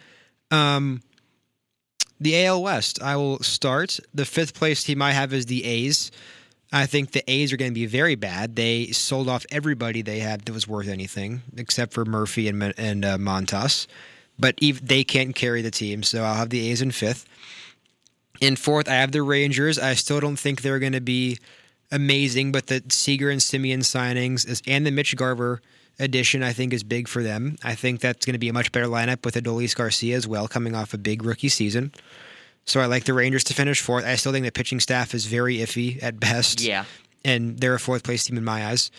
Um, 0.51 1.01
the 2.19 2.35
AL 2.45 2.61
West, 2.61 3.01
I 3.01 3.15
will 3.15 3.39
start. 3.39 4.01
The 4.13 4.25
fifth 4.25 4.53
place 4.53 4.83
team 4.83 5.01
I 5.01 5.13
have 5.13 5.31
is 5.33 5.45
the 5.45 5.63
A's. 5.63 6.11
I 6.71 6.85
think 6.85 7.11
the 7.11 7.29
A's 7.29 7.51
are 7.51 7.57
going 7.57 7.71
to 7.71 7.75
be 7.75 7.85
very 7.85 8.15
bad. 8.15 8.55
They 8.55 8.87
sold 8.87 9.27
off 9.27 9.45
everybody 9.51 10.01
they 10.01 10.19
had 10.19 10.45
that 10.45 10.53
was 10.53 10.67
worth 10.67 10.87
anything, 10.87 11.41
except 11.57 11.93
for 11.93 12.05
Murphy 12.05 12.47
and 12.47 12.73
and 12.77 13.03
uh, 13.03 13.17
Montas. 13.17 13.87
But 14.39 14.57
ev- 14.61 14.85
they 14.85 15.03
can't 15.03 15.35
carry 15.35 15.61
the 15.61 15.71
team, 15.71 16.01
so 16.03 16.23
I'll 16.23 16.35
have 16.35 16.49
the 16.49 16.69
A's 16.69 16.81
in 16.81 16.91
fifth. 16.91 17.25
In 18.39 18.55
fourth, 18.55 18.87
I 18.87 18.93
have 18.93 19.11
the 19.11 19.21
Rangers. 19.21 19.77
I 19.77 19.93
still 19.93 20.19
don't 20.19 20.37
think 20.37 20.61
they're 20.61 20.79
going 20.79 20.93
to 20.93 21.01
be 21.01 21.37
amazing, 21.91 22.51
but 22.51 22.67
the 22.67 22.81
Seager 22.89 23.29
and 23.29 23.41
Semien 23.41 23.79
signings 23.79 24.47
is, 24.47 24.63
and 24.65 24.85
the 24.85 24.91
Mitch 24.91 25.15
Garver 25.15 25.61
addition, 25.99 26.41
I 26.41 26.53
think, 26.53 26.73
is 26.73 26.83
big 26.83 27.07
for 27.07 27.21
them. 27.21 27.57
I 27.63 27.75
think 27.75 27.99
that's 27.99 28.25
going 28.25 28.33
to 28.33 28.39
be 28.39 28.49
a 28.49 28.53
much 28.53 28.71
better 28.71 28.87
lineup 28.87 29.25
with 29.25 29.35
Adolis 29.35 29.75
Garcia 29.75 30.15
as 30.15 30.27
well, 30.27 30.47
coming 30.47 30.73
off 30.73 30.93
a 30.93 30.97
big 30.97 31.23
rookie 31.23 31.49
season. 31.49 31.91
So 32.65 32.79
I 32.79 32.85
like 32.85 33.05
the 33.05 33.13
Rangers 33.13 33.43
to 33.45 33.53
finish 33.53 33.81
fourth. 33.81 34.05
I 34.05 34.15
still 34.15 34.31
think 34.31 34.45
the 34.45 34.51
pitching 34.51 34.79
staff 34.79 35.13
is 35.13 35.25
very 35.25 35.57
iffy 35.57 36.01
at 36.01 36.19
best. 36.19 36.61
Yeah. 36.61 36.85
And 37.25 37.57
they're 37.59 37.75
a 37.75 37.79
fourth 37.79 38.03
place 38.03 38.23
team 38.25 38.37
in 38.37 38.43
my 38.43 38.67
eyes. 38.67 38.91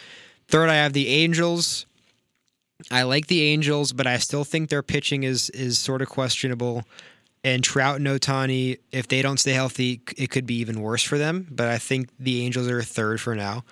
Third, 0.49 0.69
I 0.69 0.75
have 0.75 0.93
the 0.93 1.09
Angels. 1.09 1.87
I 2.91 3.05
like 3.05 3.29
the 3.29 3.43
Angels, 3.43 3.93
but 3.93 4.07
I 4.07 4.19
still 4.19 4.45
think 4.45 4.69
their 4.69 4.83
pitching 4.83 5.23
is 5.23 5.51
is 5.51 5.79
sort 5.79 6.03
of 6.03 6.09
questionable. 6.09 6.85
And 7.45 7.65
Trout 7.65 7.97
and 7.97 8.07
Ohtani, 8.07 8.79
if 8.93 9.09
they 9.09 9.21
don't 9.21 9.39
stay 9.39 9.53
healthy, 9.53 10.01
it 10.17 10.31
could 10.31 10.47
be 10.47 10.57
even 10.57 10.81
worse 10.81 11.03
for 11.03 11.19
them. 11.19 11.49
But 11.51 11.69
I 11.69 11.79
think 11.79 12.09
the 12.19 12.45
Angels 12.45 12.69
are 12.69 12.83
third 12.83 13.21
for 13.21 13.35
now. 13.35 13.65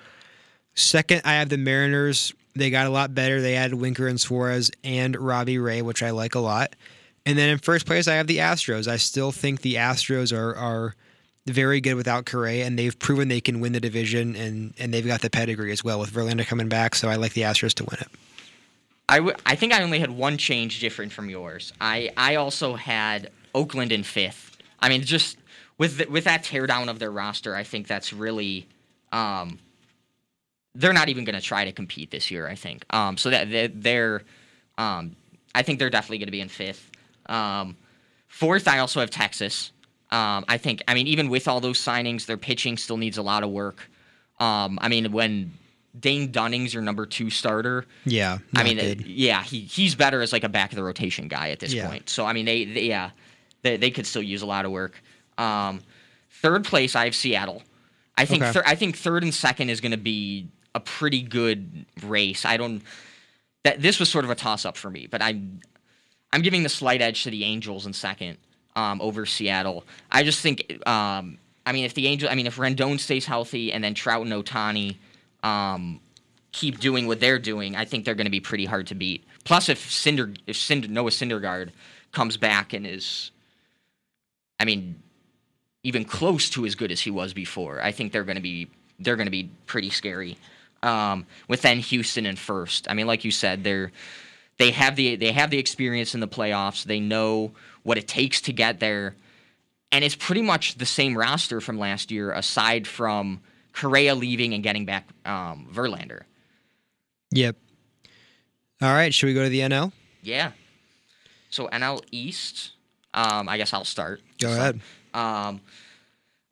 Second, 0.74 1.22
I 1.24 1.34
have 1.34 1.51
the 1.51 1.59
Mariners. 1.59 2.32
They 2.55 2.70
got 2.70 2.86
a 2.86 2.91
lot 2.91 3.14
better. 3.14 3.41
They 3.41 3.55
added 3.55 3.74
Winker 3.74 4.09
and 4.09 4.20
Suarez 4.20 4.70
and 4.82 5.16
Robbie 5.16 5.59
Ray, 5.59 5.82
which 5.82 6.03
I 6.03 6.11
like 6.11 6.34
a 6.34 6.41
lot. 6.41 6.74
And 7.27 7.39
then 7.39 7.49
in 7.49 7.59
first 7.59 7.87
place, 7.87 8.09
I 8.09 8.14
have 8.14 8.27
the 8.27 8.39
Astros. 8.39 8.89
I 8.89 8.97
still 8.97 9.33
think 9.33 9.61
the 9.61 9.75
Astros 9.75 10.37
are 10.37 10.55
are 10.57 10.95
very 11.47 11.81
good 11.81 11.95
without 11.95 12.27
Correa, 12.27 12.66
and 12.66 12.79
they've 12.79 12.99
proven 12.99 13.29
they 13.29 13.41
can 13.41 13.61
win 13.61 13.73
the 13.73 13.81
division, 13.81 14.37
and 14.37 14.75
and 14.79 14.93
they've 14.93 15.07
got 15.07 15.21
the 15.21 15.31
pedigree 15.31 15.73
as 15.73 15.85
well 15.85 16.01
with 16.01 16.11
Verlander 16.11 16.47
coming 16.47 16.68
back. 16.68 16.95
So 16.95 17.09
I 17.09 17.16
like 17.16 17.35
the 17.35 17.43
Astros 17.43 17.75
to 17.75 17.85
win 17.85 17.99
it. 18.01 18.09
I, 19.09 19.16
w- 19.16 19.37
I 19.45 19.57
think 19.57 19.73
I 19.73 19.83
only 19.83 19.99
had 19.99 20.11
one 20.11 20.37
change 20.37 20.79
different 20.79 21.12
from 21.12 21.29
yours. 21.29 21.73
I, 21.81 22.11
I 22.16 22.37
also 22.37 22.75
had 22.75 23.31
Oakland 23.57 23.91
in 23.91 24.05
fifth. 24.05 24.57
I 24.79 24.89
mean, 24.89 25.03
just 25.03 25.37
with 25.79 25.99
the, 25.99 26.07
with 26.07 26.25
that 26.25 26.45
teardown 26.45 26.89
of 26.89 27.01
their 27.01 27.11
roster, 27.11 27.57
I 27.57 27.64
think 27.64 27.89
that's 27.89 28.12
really 28.12 28.68
um, 29.11 29.59
they're 30.77 30.93
not 30.93 31.09
even 31.09 31.25
going 31.25 31.35
to 31.35 31.41
try 31.41 31.64
to 31.64 31.73
compete 31.73 32.12
this 32.12 32.31
year. 32.31 32.47
I 32.47 32.55
think 32.55 32.85
um, 32.95 33.16
so 33.16 33.31
that 33.31 33.83
they're, 33.83 34.23
um, 34.79 35.16
I 35.57 35.62
think 35.62 35.81
they're 35.81 35.91
definitely 35.91 36.18
going 36.18 36.29
to 36.29 36.33
be 36.33 36.41
in 36.41 36.49
fifth. 36.49 36.89
Um, 37.31 37.76
fourth, 38.28 38.68
I 38.68 38.78
also 38.81 39.01
have 39.01 39.11
Texas. 39.11 39.72
Um, 40.11 40.45
I 40.49 40.59
think 40.59 40.83
I 40.89 40.95
mean 40.95 41.07
even 41.07 41.28
with 41.31 41.47
all 41.49 41.61
those 41.61 41.78
signings, 41.78 42.26
their 42.26 42.37
pitching 42.37 42.76
still 42.76 42.97
needs 42.97 43.16
a 43.18 43.22
lot 43.22 43.43
of 43.45 43.51
work. 43.51 43.89
Um, 44.41 44.78
I 44.83 44.89
mean 44.89 45.12
when 45.12 45.53
Dane 45.99 46.31
Dunning's 46.33 46.72
your 46.74 46.83
number 46.83 47.07
two 47.07 47.31
starter. 47.31 47.85
Yeah, 48.05 48.39
I 48.55 48.62
mean, 48.64 48.76
good. 48.78 49.07
yeah, 49.07 49.43
he 49.43 49.61
he's 49.61 49.95
better 49.95 50.20
as 50.22 50.33
like 50.33 50.45
a 50.45 50.49
back 50.49 50.72
of 50.72 50.76
the 50.76 50.83
rotation 50.85 51.28
guy 51.28 51.51
at 51.51 51.61
this 51.61 51.72
Yeah. 51.72 51.89
point. 51.89 52.09
So 52.09 52.26
I 52.26 52.33
mean, 52.33 52.45
they, 52.47 52.64
they 52.64 52.83
yeah, 52.89 53.11
they, 53.62 53.76
they 53.76 53.91
could 53.91 54.07
still 54.07 54.22
use 54.22 54.43
a 54.43 54.47
lot 54.47 54.64
of 54.64 54.70
work. 54.72 55.01
Um, 55.39 55.81
third 56.43 56.64
place, 56.64 56.95
I 56.97 57.05
have 57.05 57.14
Seattle. 57.14 57.62
I 58.18 58.24
think 58.24 58.43
Okay. 58.43 58.53
thir- 58.53 58.64
I 58.66 58.74
think 58.74 58.97
third 58.97 59.22
and 59.22 59.33
second 59.35 59.70
is 59.70 59.81
going 59.81 59.93
to 59.93 59.97
be 59.99 60.49
a 60.74 60.81
pretty 60.81 61.22
good 61.22 61.87
race. 62.03 62.45
I 62.45 62.57
don't 62.57 62.83
that 63.64 63.81
this 63.81 63.99
was 64.01 64.09
sort 64.09 64.24
of 64.24 64.31
a 64.31 64.35
toss 64.35 64.64
up 64.64 64.76
for 64.76 64.91
me, 64.91 65.07
but 65.11 65.22
I'm 65.22 65.61
I'm 66.33 66.43
giving 66.43 66.62
the 66.62 66.68
slight 66.68 67.03
edge 67.03 67.24
to 67.24 67.31
the 67.31 67.45
Angels 67.45 67.87
in 67.87 67.93
second 67.93 68.39
um, 68.76 69.01
over 69.01 69.26
Seattle. 69.26 69.85
I 70.11 70.22
just 70.22 70.41
think 70.41 70.81
um, 70.87 71.39
I 71.66 71.72
mean 71.72 71.85
if 71.85 71.95
the 71.95 72.07
Angel 72.07 72.28
I 72.28 72.35
mean 72.35 72.47
if 72.47 72.57
Rendon 72.57 72.99
stays 72.99 73.26
healthy 73.26 73.72
and 73.72 73.83
then 73.83 73.95
Trout 73.95 74.26
and 74.26 74.33
Ohtani 74.33 74.97
um, 75.43 76.01
keep 76.53 76.81
doing 76.81 77.07
what 77.07 77.20
they're 77.20 77.39
doing, 77.39 77.76
I 77.76 77.85
think 77.85 78.05
they're 78.05 78.14
going 78.14 78.26
to 78.26 78.31
be 78.31 78.41
pretty 78.41 78.64
hard 78.64 78.89
to 78.89 78.95
beat. 78.95 79.24
Plus, 79.45 79.68
if 79.68 79.91
Cinder, 79.91 80.33
if 80.47 80.57
Cinder, 80.57 80.89
Noah 80.89 81.11
Syndergaard 81.11 81.70
comes 82.12 82.37
back 82.37 82.72
and 82.72 82.87
is, 82.87 83.31
I 84.59 84.64
mean, 84.64 85.03
even 85.83 86.05
close 86.05 86.51
to 86.51 86.66
as 86.66 86.74
good 86.74 86.93
as 86.93 87.01
he 87.01 87.11
was 87.11 87.33
before, 87.33 87.81
I 87.83 87.93
think 87.93 88.12
they're 88.12 88.24
going 88.24 88.37
to 88.37 88.43
be 88.43 88.68
they're 88.99 89.16
going 89.16 89.26
to 89.26 89.31
be 89.33 89.51
pretty 89.66 89.91
scary. 89.91 90.37
Um, 90.83 91.26
with 91.49 91.62
then 91.62 91.78
Houston 91.78 92.26
in 92.26 92.37
first, 92.37 92.91
I 92.91 92.95
mean, 92.95 93.07
like 93.07 93.24
you 93.24 93.31
said, 93.31 93.64
they're 93.64 93.93
they 94.61 94.71
have 94.71 94.95
the 94.95 95.17
they 95.17 95.33
have 95.33 95.51
the 95.51 95.59
experience 95.59 96.15
in 96.15 96.21
the 96.21 96.29
playoffs. 96.29 96.85
They 96.85 97.01
know 97.01 97.51
what 97.83 97.99
it 97.99 98.07
takes 98.07 98.41
to 98.43 98.53
get 98.53 98.79
there, 98.79 99.17
and 99.91 100.05
it's 100.05 100.15
pretty 100.15 100.43
much 100.43 100.77
the 100.77 100.87
same 100.87 101.17
roster 101.19 101.61
from 101.61 101.79
last 101.79 102.11
year, 102.13 102.31
aside 102.33 102.87
from 102.87 103.41
Correa 103.73 104.15
leaving 104.15 104.55
and 104.55 104.63
getting 104.63 104.85
back 104.85 105.09
um, 105.25 105.69
Verlander. 105.73 106.23
Yep. 107.33 107.57
All 108.83 108.93
right, 108.93 109.13
should 109.13 109.27
we 109.27 109.35
go 109.35 109.43
to 109.43 109.49
the 109.49 109.61
NL? 109.61 109.93
Yeah. 110.23 110.53
So 111.51 111.69
NL 111.69 112.03
East. 112.13 112.71
Um, 113.13 113.49
I 113.49 113.57
guess 113.57 113.73
I'll 113.75 113.85
start. 113.85 114.21
Go 114.39 114.49
So, 114.55 114.57
ahead. 114.61 114.81
Um, 115.13 115.61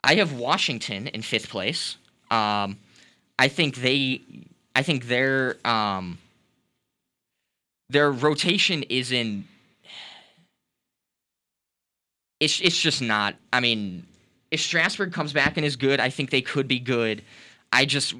I 0.03 0.15
have 0.15 0.33
Washington 0.33 1.07
in 1.07 1.21
fifth 1.21 1.49
place. 1.49 1.95
Um, 2.29 2.77
I 3.37 3.47
think 3.47 3.77
they, 3.77 4.21
I 4.75 4.83
think 4.83 5.07
their 5.07 5.55
um, 5.65 6.17
their 7.89 8.11
rotation 8.11 8.83
isn't. 8.89 9.45
It's 12.39 12.61
it's 12.61 12.79
just 12.79 13.01
not. 13.01 13.35
I 13.51 13.59
mean, 13.59 14.05
if 14.51 14.61
Strasburg 14.61 15.13
comes 15.13 15.33
back 15.33 15.57
and 15.57 15.65
is 15.65 15.75
good, 15.75 15.99
I 15.99 16.09
think 16.09 16.29
they 16.29 16.41
could 16.41 16.67
be 16.67 16.79
good. 16.79 17.23
I 17.73 17.85
just 17.85 18.13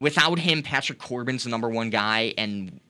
without 0.00 0.38
him, 0.38 0.62
Patrick 0.62 0.98
Corbin's 0.98 1.44
the 1.44 1.50
number 1.50 1.68
one 1.68 1.90
guy, 1.90 2.32
and 2.38 2.80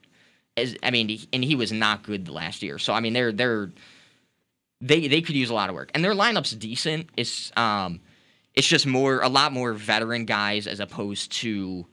as 0.55 0.75
I 0.81 0.91
mean, 0.91 1.19
and 1.33 1.43
he 1.43 1.55
was 1.55 1.71
not 1.71 2.03
good 2.03 2.29
last 2.29 2.63
year. 2.63 2.79
So 2.79 2.93
I 2.93 2.99
mean, 2.99 3.13
they're 3.13 3.31
they're 3.31 3.71
they 4.79 5.07
they 5.07 5.21
could 5.21 5.35
use 5.35 5.49
a 5.49 5.53
lot 5.53 5.69
of 5.69 5.75
work, 5.75 5.91
and 5.93 6.03
their 6.03 6.13
lineup's 6.13 6.51
decent. 6.51 7.09
It's 7.17 7.51
um, 7.57 7.99
it's 8.53 8.67
just 8.67 8.85
more 8.85 9.21
a 9.21 9.29
lot 9.29 9.51
more 9.51 9.73
veteran 9.73 10.25
guys 10.25 10.67
as 10.67 10.79
opposed 10.79 11.31
to 11.33 11.85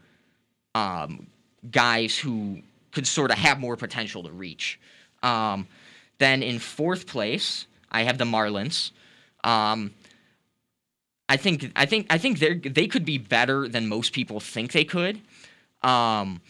um 0.74 1.26
guys 1.70 2.16
who 2.16 2.62
could 2.93 3.07
sort 3.07 3.30
of 3.30 3.39
have 3.39 3.59
more 3.59 3.76
potential 3.76 4.22
to 4.24 4.30
reach. 4.30 4.80
Um, 5.22 5.66
then 6.18 6.43
in 6.43 6.59
fourth 6.59 7.07
place, 7.07 7.66
I 7.91 8.03
have 8.03 8.18
the 8.18 8.24
Marlins. 8.24 8.93
Um, 9.45 9.93
I 11.28 11.36
think 11.36 11.72
I 11.76 11.86
think 11.86 12.07
I 12.11 12.18
think 12.18 12.39
they 12.39 12.55
they 12.55 12.86
could 12.86 13.05
be 13.05 13.18
better 13.18 13.68
than 13.68 13.89
most 13.89 14.12
people 14.12 14.41
think 14.41 14.72
they 14.72 14.84
could. 14.84 15.20
Um, 15.82 16.41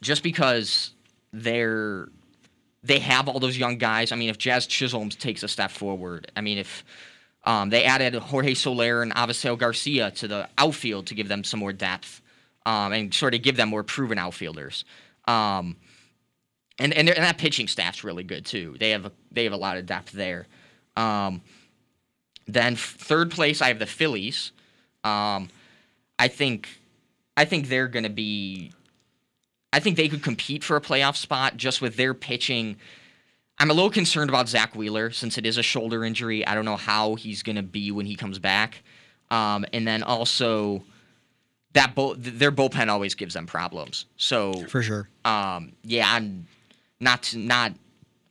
just 0.00 0.22
because 0.22 0.92
they're 1.32 2.08
they 2.82 3.00
have 3.00 3.28
all 3.28 3.40
those 3.40 3.58
young 3.58 3.78
guys. 3.78 4.12
I 4.12 4.16
mean, 4.16 4.30
if 4.30 4.38
Jazz 4.38 4.66
Chisholm 4.66 5.10
takes 5.10 5.42
a 5.42 5.48
step 5.48 5.70
forward, 5.70 6.30
I 6.36 6.40
mean, 6.40 6.58
if 6.58 6.84
um, 7.44 7.70
they 7.70 7.84
added 7.84 8.14
Jorge 8.14 8.54
Soler 8.54 9.02
and 9.02 9.14
Avisail 9.14 9.58
Garcia 9.58 10.10
to 10.12 10.28
the 10.28 10.48
outfield 10.58 11.06
to 11.08 11.14
give 11.14 11.28
them 11.28 11.44
some 11.44 11.60
more 11.60 11.72
depth 11.72 12.22
um, 12.64 12.92
and 12.92 13.12
sort 13.12 13.34
of 13.34 13.42
give 13.42 13.56
them 13.56 13.68
more 13.68 13.82
proven 13.82 14.18
outfielders. 14.18 14.84
Um, 15.26 15.76
and 16.78 16.92
and, 16.92 17.08
and 17.08 17.24
that 17.24 17.38
pitching 17.38 17.68
staff's 17.68 18.04
really 18.04 18.24
good 18.24 18.44
too. 18.44 18.76
They 18.78 18.90
have 18.90 19.06
a, 19.06 19.12
they 19.30 19.44
have 19.44 19.52
a 19.52 19.58
lot 19.58 19.76
of 19.76 19.86
depth 19.86 20.12
there. 20.12 20.46
Um, 20.96 21.42
then 22.46 22.76
third 22.76 23.30
place, 23.30 23.60
I 23.60 23.68
have 23.68 23.78
the 23.78 23.86
Phillies. 23.86 24.52
Um, 25.04 25.48
I 26.18 26.28
think 26.28 26.68
I 27.36 27.44
think 27.44 27.68
they're 27.68 27.88
going 27.88 28.04
to 28.04 28.10
be. 28.10 28.72
I 29.72 29.80
think 29.80 29.96
they 29.96 30.08
could 30.08 30.22
compete 30.22 30.64
for 30.64 30.76
a 30.76 30.80
playoff 30.80 31.16
spot 31.16 31.56
just 31.56 31.82
with 31.82 31.96
their 31.96 32.14
pitching. 32.14 32.76
I'm 33.58 33.70
a 33.70 33.74
little 33.74 33.90
concerned 33.90 34.30
about 34.30 34.48
Zack 34.48 34.74
Wheeler 34.74 35.10
since 35.10 35.38
it 35.38 35.46
is 35.46 35.58
a 35.58 35.62
shoulder 35.62 36.04
injury. 36.04 36.46
I 36.46 36.54
don't 36.54 36.64
know 36.64 36.76
how 36.76 37.14
he's 37.14 37.42
going 37.42 37.56
to 37.56 37.62
be 37.62 37.90
when 37.90 38.06
he 38.06 38.14
comes 38.14 38.38
back. 38.38 38.82
Um, 39.30 39.64
and 39.72 39.86
then 39.86 40.02
also 40.02 40.82
that 41.76 41.94
bull, 41.94 42.14
their 42.18 42.50
bullpen 42.50 42.88
always 42.88 43.14
gives 43.14 43.34
them 43.34 43.46
problems. 43.46 44.06
So 44.16 44.52
For 44.68 44.82
sure. 44.82 45.08
um, 45.24 45.72
yeah, 45.84 46.10
I'm 46.12 46.46
not 47.00 47.32
not 47.36 47.72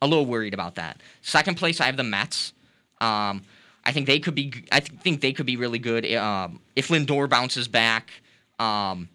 a 0.02 0.06
little 0.06 0.26
worried 0.26 0.52
about 0.52 0.74
that. 0.74 1.00
Second 1.22 1.56
place, 1.56 1.80
I 1.80 1.86
have 1.86 1.96
the 1.96 2.04
Mets. 2.04 2.52
Um, 3.00 3.42
I 3.84 3.92
think 3.92 4.06
they 4.06 4.18
could 4.18 4.34
be. 4.34 4.52
I 4.72 4.80
th- 4.80 5.00
think 5.00 5.20
they 5.20 5.32
could 5.32 5.46
be 5.46 5.56
really 5.56 5.78
good 5.78 6.04
um, 6.14 6.60
if 6.74 6.88
Lindor 6.88 7.28
bounces 7.28 7.68
back. 7.68 8.10
Um, 8.58 9.08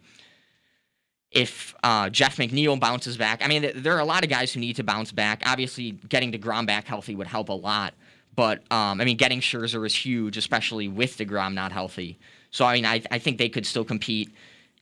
if 1.30 1.74
uh, 1.82 2.10
Jeff 2.10 2.36
McNeil 2.36 2.78
bounces 2.78 3.16
back, 3.16 3.42
I 3.44 3.48
mean, 3.48 3.62
th- 3.62 3.74
there 3.76 3.94
are 3.96 4.00
a 4.00 4.04
lot 4.04 4.22
of 4.24 4.30
guys 4.30 4.52
who 4.52 4.60
need 4.60 4.76
to 4.76 4.84
bounce 4.84 5.12
back. 5.12 5.42
Obviously, 5.46 5.92
getting 6.08 6.32
Degrom 6.32 6.66
back 6.66 6.86
healthy 6.86 7.14
would 7.14 7.26
help 7.26 7.48
a 7.48 7.54
lot. 7.54 7.94
But 8.34 8.58
um, 8.70 9.00
I 9.00 9.04
mean, 9.04 9.16
getting 9.18 9.40
Scherzer 9.40 9.84
is 9.86 9.94
huge, 9.94 10.36
especially 10.38 10.88
with 10.88 11.18
Degrom 11.18 11.52
not 11.54 11.70
healthy. 11.72 12.18
So 12.52 12.64
I 12.64 12.74
mean, 12.74 12.86
I, 12.86 13.02
I 13.10 13.18
think 13.18 13.38
they 13.38 13.48
could 13.48 13.66
still 13.66 13.84
compete. 13.84 14.30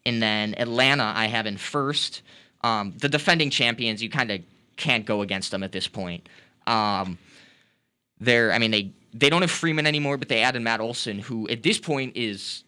And 0.04 0.22
then 0.22 0.54
Atlanta, 0.58 1.12
I 1.14 1.26
have 1.26 1.46
in 1.46 1.56
first. 1.56 2.22
Um, 2.62 2.92
the 2.98 3.08
defending 3.08 3.48
champions, 3.48 4.02
you 4.02 4.10
kind 4.10 4.30
of 4.30 4.40
can't 4.76 5.06
go 5.06 5.22
against 5.22 5.50
them 5.50 5.62
at 5.62 5.72
this 5.72 5.88
point. 5.88 6.28
Um, 6.66 7.18
they're, 8.20 8.52
I 8.52 8.58
mean, 8.58 8.70
they 8.70 8.92
they 9.12 9.30
don't 9.30 9.40
have 9.40 9.50
Freeman 9.50 9.86
anymore, 9.86 10.16
but 10.18 10.28
they 10.28 10.42
added 10.42 10.62
Matt 10.62 10.80
Olson, 10.80 11.18
who 11.18 11.48
at 11.48 11.62
this 11.62 11.78
point 11.78 12.16
is 12.16 12.64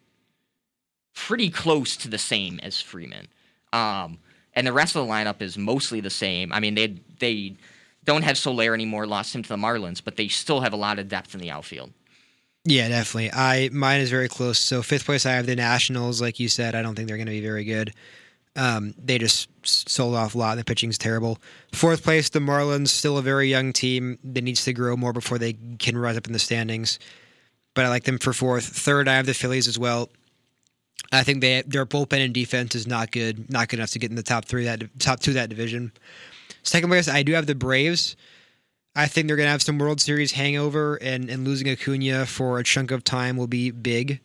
pretty 1.14 1.50
close 1.50 1.96
to 1.98 2.08
the 2.08 2.18
same 2.18 2.58
as 2.62 2.80
Freeman. 2.80 3.28
Um, 3.72 4.18
and 4.54 4.66
the 4.66 4.72
rest 4.72 4.96
of 4.96 5.06
the 5.06 5.12
lineup 5.12 5.40
is 5.40 5.56
mostly 5.56 6.00
the 6.00 6.10
same. 6.10 6.52
I 6.52 6.60
mean, 6.60 6.74
they 6.74 6.96
they 7.20 7.56
don't 8.04 8.22
have 8.22 8.36
Soler 8.36 8.74
anymore, 8.74 9.06
lost 9.06 9.34
him 9.34 9.42
to 9.42 9.48
the 9.48 9.56
Marlins, 9.56 10.02
but 10.02 10.16
they 10.16 10.28
still 10.28 10.60
have 10.60 10.72
a 10.72 10.76
lot 10.76 10.98
of 10.98 11.08
depth 11.08 11.34
in 11.34 11.40
the 11.40 11.50
outfield. 11.50 11.92
Yeah, 12.64 12.88
definitely. 12.88 13.32
I 13.32 13.70
mine 13.72 14.00
is 14.00 14.10
very 14.10 14.28
close. 14.28 14.58
So 14.58 14.82
fifth 14.82 15.04
place, 15.04 15.26
I 15.26 15.32
have 15.32 15.46
the 15.46 15.56
Nationals. 15.56 16.20
Like 16.20 16.38
you 16.38 16.48
said, 16.48 16.74
I 16.74 16.82
don't 16.82 16.94
think 16.94 17.08
they're 17.08 17.16
going 17.16 17.26
to 17.26 17.32
be 17.32 17.40
very 17.40 17.64
good. 17.64 17.92
Um, 18.54 18.94
they 19.02 19.18
just 19.18 19.48
sold 19.66 20.14
off 20.14 20.34
a 20.34 20.38
lot, 20.38 20.50
and 20.52 20.60
the 20.60 20.64
pitching's 20.64 20.98
terrible. 20.98 21.38
Fourth 21.72 22.02
place, 22.02 22.28
the 22.28 22.38
Marlins, 22.38 22.88
still 22.88 23.16
a 23.16 23.22
very 23.22 23.48
young 23.48 23.72
team 23.72 24.18
that 24.22 24.44
needs 24.44 24.64
to 24.64 24.72
grow 24.72 24.96
more 24.96 25.12
before 25.12 25.38
they 25.38 25.54
can 25.78 25.96
rise 25.96 26.16
up 26.16 26.26
in 26.26 26.34
the 26.34 26.38
standings. 26.38 26.98
But 27.74 27.86
I 27.86 27.88
like 27.88 28.04
them 28.04 28.18
for 28.18 28.34
fourth. 28.34 28.66
Third, 28.66 29.08
I 29.08 29.14
have 29.14 29.26
the 29.26 29.34
Phillies 29.34 29.66
as 29.66 29.78
well. 29.78 30.10
I 31.10 31.22
think 31.24 31.40
they 31.40 31.62
their 31.62 31.84
bullpen 31.84 32.24
and 32.24 32.32
defense 32.32 32.74
is 32.74 32.86
not 32.86 33.10
good, 33.10 33.50
not 33.50 33.68
good 33.68 33.78
enough 33.78 33.90
to 33.90 33.98
get 33.98 34.10
in 34.10 34.16
the 34.16 34.22
top 34.22 34.44
three 34.44 34.64
that 34.64 34.82
top 34.98 35.20
two 35.20 35.32
of 35.32 35.34
that 35.34 35.48
division. 35.48 35.92
Second 36.62 36.90
place, 36.90 37.08
I 37.08 37.22
do 37.22 37.32
have 37.32 37.46
the 37.46 37.54
Braves. 37.54 38.16
I 38.94 39.06
think 39.06 39.26
they're 39.26 39.36
going 39.36 39.46
to 39.46 39.50
have 39.50 39.62
some 39.62 39.78
World 39.78 40.00
Series 40.00 40.32
hangover, 40.32 40.96
and, 40.96 41.30
and 41.30 41.46
losing 41.46 41.68
Acuna 41.68 42.26
for 42.26 42.58
a 42.58 42.64
chunk 42.64 42.90
of 42.90 43.04
time 43.04 43.36
will 43.36 43.46
be 43.46 43.70
big, 43.70 44.20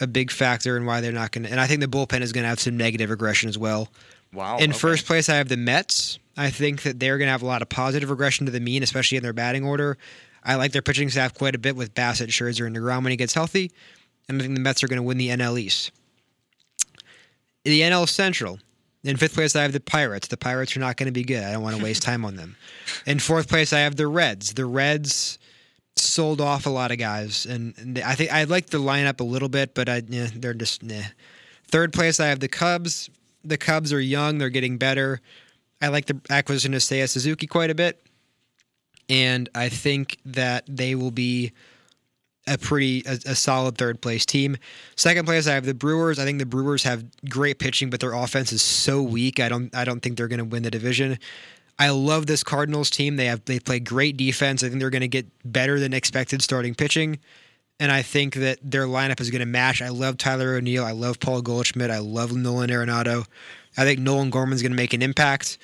a 0.00 0.06
big 0.06 0.30
factor 0.30 0.76
in 0.76 0.86
why 0.86 1.00
they're 1.00 1.12
not 1.12 1.30
going 1.30 1.44
to. 1.44 1.50
And 1.50 1.60
I 1.60 1.66
think 1.66 1.80
the 1.80 1.86
bullpen 1.86 2.20
is 2.20 2.32
going 2.32 2.42
to 2.42 2.48
have 2.48 2.60
some 2.60 2.76
negative 2.76 3.10
regression 3.10 3.48
as 3.48 3.56
well. 3.56 3.88
Wow. 4.32 4.56
in 4.58 4.70
okay. 4.70 4.78
first 4.78 5.06
place, 5.06 5.28
I 5.28 5.36
have 5.36 5.48
the 5.48 5.56
Mets. 5.56 6.18
I 6.36 6.50
think 6.50 6.82
that 6.82 6.98
they're 6.98 7.18
going 7.18 7.26
to 7.26 7.32
have 7.32 7.42
a 7.42 7.46
lot 7.46 7.60
of 7.60 7.68
positive 7.68 8.08
regression 8.08 8.46
to 8.46 8.52
the 8.52 8.60
mean, 8.60 8.82
especially 8.82 9.18
in 9.18 9.22
their 9.22 9.34
batting 9.34 9.64
order. 9.64 9.98
I 10.42 10.54
like 10.56 10.72
their 10.72 10.82
pitching 10.82 11.10
staff 11.10 11.34
quite 11.34 11.54
a 11.54 11.58
bit 11.58 11.76
with 11.76 11.94
Bassitt, 11.94 12.28
Scherzer, 12.28 12.66
and 12.66 12.74
DeGrom 12.74 13.02
when 13.02 13.10
he 13.10 13.16
gets 13.16 13.34
healthy. 13.34 13.70
And 14.28 14.40
I 14.40 14.44
think 14.44 14.54
the 14.54 14.60
Mets 14.60 14.82
are 14.82 14.88
going 14.88 14.96
to 14.96 15.02
win 15.02 15.18
the 15.18 15.28
NL 15.28 15.60
East. 15.60 15.92
The 17.64 17.82
NL 17.82 18.08
Central. 18.08 18.58
In 19.04 19.16
fifth 19.16 19.34
place, 19.34 19.56
I 19.56 19.62
have 19.62 19.72
the 19.72 19.80
Pirates. 19.80 20.28
The 20.28 20.36
Pirates 20.36 20.76
are 20.76 20.80
not 20.80 20.96
going 20.96 21.06
to 21.06 21.12
be 21.12 21.24
good. 21.24 21.42
I 21.42 21.52
don't 21.52 21.62
want 21.62 21.76
to 21.76 21.82
waste 21.82 22.02
time 22.10 22.24
on 22.24 22.36
them. 22.36 22.56
In 23.06 23.18
fourth 23.18 23.48
place, 23.48 23.72
I 23.72 23.80
have 23.80 23.96
the 23.96 24.06
Reds. 24.06 24.54
The 24.54 24.66
Reds 24.66 25.38
sold 25.96 26.40
off 26.40 26.66
a 26.66 26.70
lot 26.70 26.90
of 26.90 26.98
guys, 26.98 27.44
and, 27.46 27.74
and 27.78 27.98
I 27.98 28.14
think 28.14 28.32
I 28.32 28.44
like 28.44 28.66
the 28.66 28.78
lineup 28.78 29.20
a 29.20 29.24
little 29.24 29.48
bit, 29.48 29.74
but 29.74 29.88
I, 29.88 30.02
yeah, 30.08 30.28
they're 30.34 30.54
just 30.54 30.82
nah. 30.82 31.02
Third 31.66 31.92
place, 31.92 32.20
I 32.20 32.28
have 32.28 32.40
the 32.40 32.48
Cubs. 32.48 33.10
The 33.44 33.58
Cubs 33.58 33.92
are 33.92 34.00
young; 34.00 34.38
they're 34.38 34.50
getting 34.50 34.78
better. 34.78 35.20
I 35.80 35.88
like 35.88 36.06
the 36.06 36.20
acquisition 36.30 36.74
of 36.74 36.80
Seiya 36.80 37.08
Suzuki 37.08 37.46
quite 37.46 37.70
a 37.70 37.74
bit, 37.74 38.06
and 39.08 39.48
I 39.54 39.68
think 39.68 40.18
that 40.24 40.64
they 40.68 40.94
will 40.94 41.10
be 41.10 41.52
a 42.46 42.58
pretty 42.58 43.02
a, 43.06 43.18
a 43.26 43.34
solid 43.34 43.78
third 43.78 44.00
place 44.00 44.26
team. 44.26 44.56
Second 44.96 45.26
place, 45.26 45.46
I 45.46 45.54
have 45.54 45.64
the 45.64 45.74
Brewers. 45.74 46.18
I 46.18 46.24
think 46.24 46.38
the 46.38 46.46
Brewers 46.46 46.82
have 46.82 47.04
great 47.28 47.58
pitching, 47.58 47.90
but 47.90 48.00
their 48.00 48.12
offense 48.12 48.52
is 48.52 48.62
so 48.62 49.02
weak. 49.02 49.40
I 49.40 49.48
don't 49.48 49.74
I 49.74 49.84
don't 49.84 50.00
think 50.00 50.16
they're 50.16 50.28
going 50.28 50.38
to 50.38 50.44
win 50.44 50.62
the 50.62 50.70
division. 50.70 51.18
I 51.78 51.90
love 51.90 52.26
this 52.26 52.44
Cardinals 52.44 52.90
team. 52.90 53.16
They 53.16 53.26
have 53.26 53.44
they 53.44 53.58
play 53.58 53.80
great 53.80 54.16
defense. 54.16 54.62
I 54.62 54.68
think 54.68 54.80
they're 54.80 54.90
going 54.90 55.00
to 55.02 55.08
get 55.08 55.26
better 55.44 55.78
than 55.78 55.92
expected 55.92 56.42
starting 56.42 56.74
pitching. 56.74 57.18
And 57.80 57.90
I 57.90 58.02
think 58.02 58.34
that 58.34 58.58
their 58.62 58.86
lineup 58.86 59.20
is 59.20 59.30
going 59.30 59.40
to 59.40 59.46
match. 59.46 59.82
I 59.82 59.88
love 59.88 60.16
Tyler 60.16 60.54
O'Neill. 60.54 60.84
I 60.84 60.92
love 60.92 61.18
Paul 61.18 61.42
Goldschmidt. 61.42 61.90
I 61.90 61.98
love 61.98 62.32
Nolan 62.32 62.70
Arenado. 62.70 63.26
I 63.76 63.84
think 63.84 63.98
Nolan 63.98 64.30
Gorman's 64.30 64.62
going 64.62 64.70
to 64.70 64.76
make 64.76 64.92
an 64.92 65.02
impact. 65.02 65.58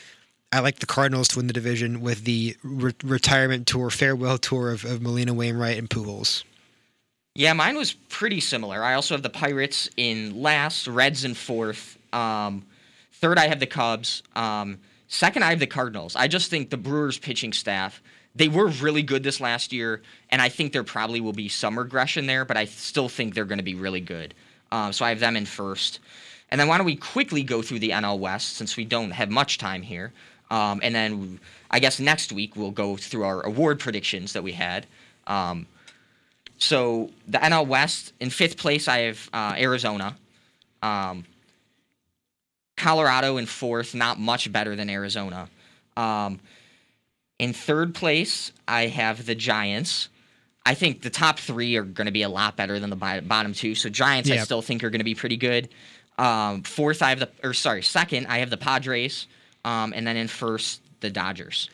I 0.51 0.61
like 0.61 0.79
the 0.79 0.87
Cardinals 0.87 1.29
to 1.29 1.37
win 1.37 1.47
the 1.47 1.53
division 1.53 2.01
with 2.01 2.25
the 2.25 2.57
re- 2.65 2.95
retirement 3.05 3.67
tour, 3.67 3.91
farewell 3.91 4.39
tour 4.39 4.71
of, 4.71 4.85
of 4.85 5.03
Molina 5.03 5.35
Wainwright 5.35 5.77
and 5.77 5.89
Pujols. 5.89 6.43
Yeah, 7.35 7.53
mine 7.53 7.77
was 7.77 7.93
pretty 7.93 8.41
similar. 8.41 8.83
I 8.83 8.95
also 8.95 9.15
have 9.15 9.23
the 9.23 9.31
Pirates 9.31 9.89
in 9.97 10.43
last, 10.43 10.89
Reds 10.89 11.25
in 11.25 11.35
fourth. 11.35 11.97
Um, 12.13 12.65
third, 13.13 13.39
I 13.39 13.47
have 13.47 13.61
the 13.61 13.67
Cubs. 13.67 14.23
Um, 14.35 14.79
second, 15.07 15.45
I 15.45 15.51
have 15.51 15.61
the 15.61 15.67
Cardinals. 15.67 16.17
I 16.17 16.27
just 16.27 16.51
think 16.51 16.71
the 16.71 16.77
Brewers 16.77 17.19
pitching 17.19 17.53
staff, 17.53 18.03
they 18.35 18.49
were 18.49 18.69
really 18.69 19.03
good 19.03 19.23
this 19.23 19.41
last 19.41 19.73
year, 19.73 20.03
and 20.31 20.41
I 20.41 20.49
think 20.49 20.73
there 20.73 20.85
probably 20.85 21.21
will 21.21 21.33
be 21.33 21.49
some 21.49 21.79
regression 21.79 22.27
there, 22.27 22.45
but 22.45 22.57
I 22.57 22.67
still 22.67 23.09
think 23.09 23.35
they're 23.35 23.45
going 23.45 23.59
to 23.59 23.65
be 23.65 23.75
really 23.75 24.01
good. 24.01 24.35
Um, 24.71 24.93
so 24.93 25.05
I 25.05 25.11
have 25.11 25.21
them 25.21 25.37
in 25.37 25.47
first. 25.47 26.01
And 26.51 26.61
then 26.61 26.69
why 26.69 26.79
don't 26.79 26.87
we 26.87 26.97
quickly 26.97 27.43
go 27.43 27.63
through 27.63 27.81
the 27.81 27.91
NL 27.91 28.19
West 28.19 28.57
since 28.57 28.77
we 28.77 28.85
don't 28.85 29.11
have 29.11 29.31
much 29.31 29.59
time 29.59 29.83
here. 29.83 30.13
Um, 30.51 30.81
and 30.83 30.95
then 30.95 31.41
I 31.71 31.79
guess 31.81 32.01
next 32.01 32.33
week 32.33 32.57
we'll 32.57 32.71
go 32.71 32.97
through 32.97 33.25
our 33.25 33.43
award 33.43 33.81
predictions 33.81 34.33
that 34.33 34.43
we 34.43 34.53
had. 34.53 34.87
Um, 35.27 35.67
so 36.59 37.11
the 37.27 37.39
NL 37.39 37.67
West 37.67 38.13
in 38.21 38.31
fifth 38.31 38.57
place, 38.57 38.89
I 38.89 38.99
have 39.01 39.31
uh, 39.33 39.55
Arizona. 39.57 40.17
Um, 40.83 41.25
Colorado 42.77 43.37
in 43.39 43.47
fourth, 43.47 43.95
not 43.95 44.19
much 44.21 44.51
better 44.53 44.77
than 44.77 44.89
Arizona. 44.89 45.49
Um, 45.97 46.39
In 47.41 47.53
third 47.53 47.95
place, 47.95 48.53
I 48.69 48.87
have 48.87 49.27
the 49.27 49.35
Giants. 49.35 50.09
I 50.65 50.75
think 50.75 51.03
the 51.03 51.11
top 51.11 51.39
three 51.39 51.77
are 51.77 51.83
going 51.83 52.07
to 52.07 52.13
be 52.13 52.23
a 52.23 52.29
lot 52.29 52.57
better 52.57 52.79
than 52.79 52.91
the 52.91 52.97
bi- 52.97 53.21
bottom 53.21 53.53
two. 53.53 53.75
So 53.75 53.89
Giants, 53.89 54.29
I 54.31 54.35
still 54.45 54.63
think 54.63 54.85
are 54.85 54.91
going 54.91 55.01
to 55.01 55.05
be 55.05 55.15
pretty 55.15 55.37
good. 55.37 55.69
Um, 56.19 56.63
fourth, 56.63 57.03
I 57.03 57.11
have 57.11 57.21
the 57.21 57.31
or 57.43 57.55
sorry, 57.55 57.83
second, 57.83 58.27
I 58.27 58.39
have 58.39 58.51
the 58.51 58.57
Padres, 58.57 59.27
um, 59.65 59.93
and 59.97 60.07
then 60.07 60.17
in 60.17 60.29
first, 60.29 60.81
the 61.01 61.11
Dodgers. 61.11 61.71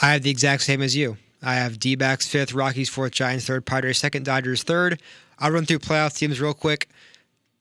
I 0.00 0.12
have 0.12 0.22
the 0.22 0.30
exact 0.30 0.62
same 0.62 0.82
as 0.82 0.94
you. 0.94 1.16
I 1.42 1.54
have 1.54 1.78
D 1.78 1.94
backs 1.94 2.26
fifth, 2.28 2.52
Rockies 2.52 2.88
fourth, 2.88 3.12
Giants 3.12 3.46
third, 3.46 3.64
Padres 3.64 3.98
second, 3.98 4.24
Dodgers 4.24 4.62
third. 4.62 5.00
I'll 5.38 5.52
run 5.52 5.64
through 5.64 5.78
playoff 5.80 6.16
teams 6.16 6.40
real 6.40 6.54
quick. 6.54 6.88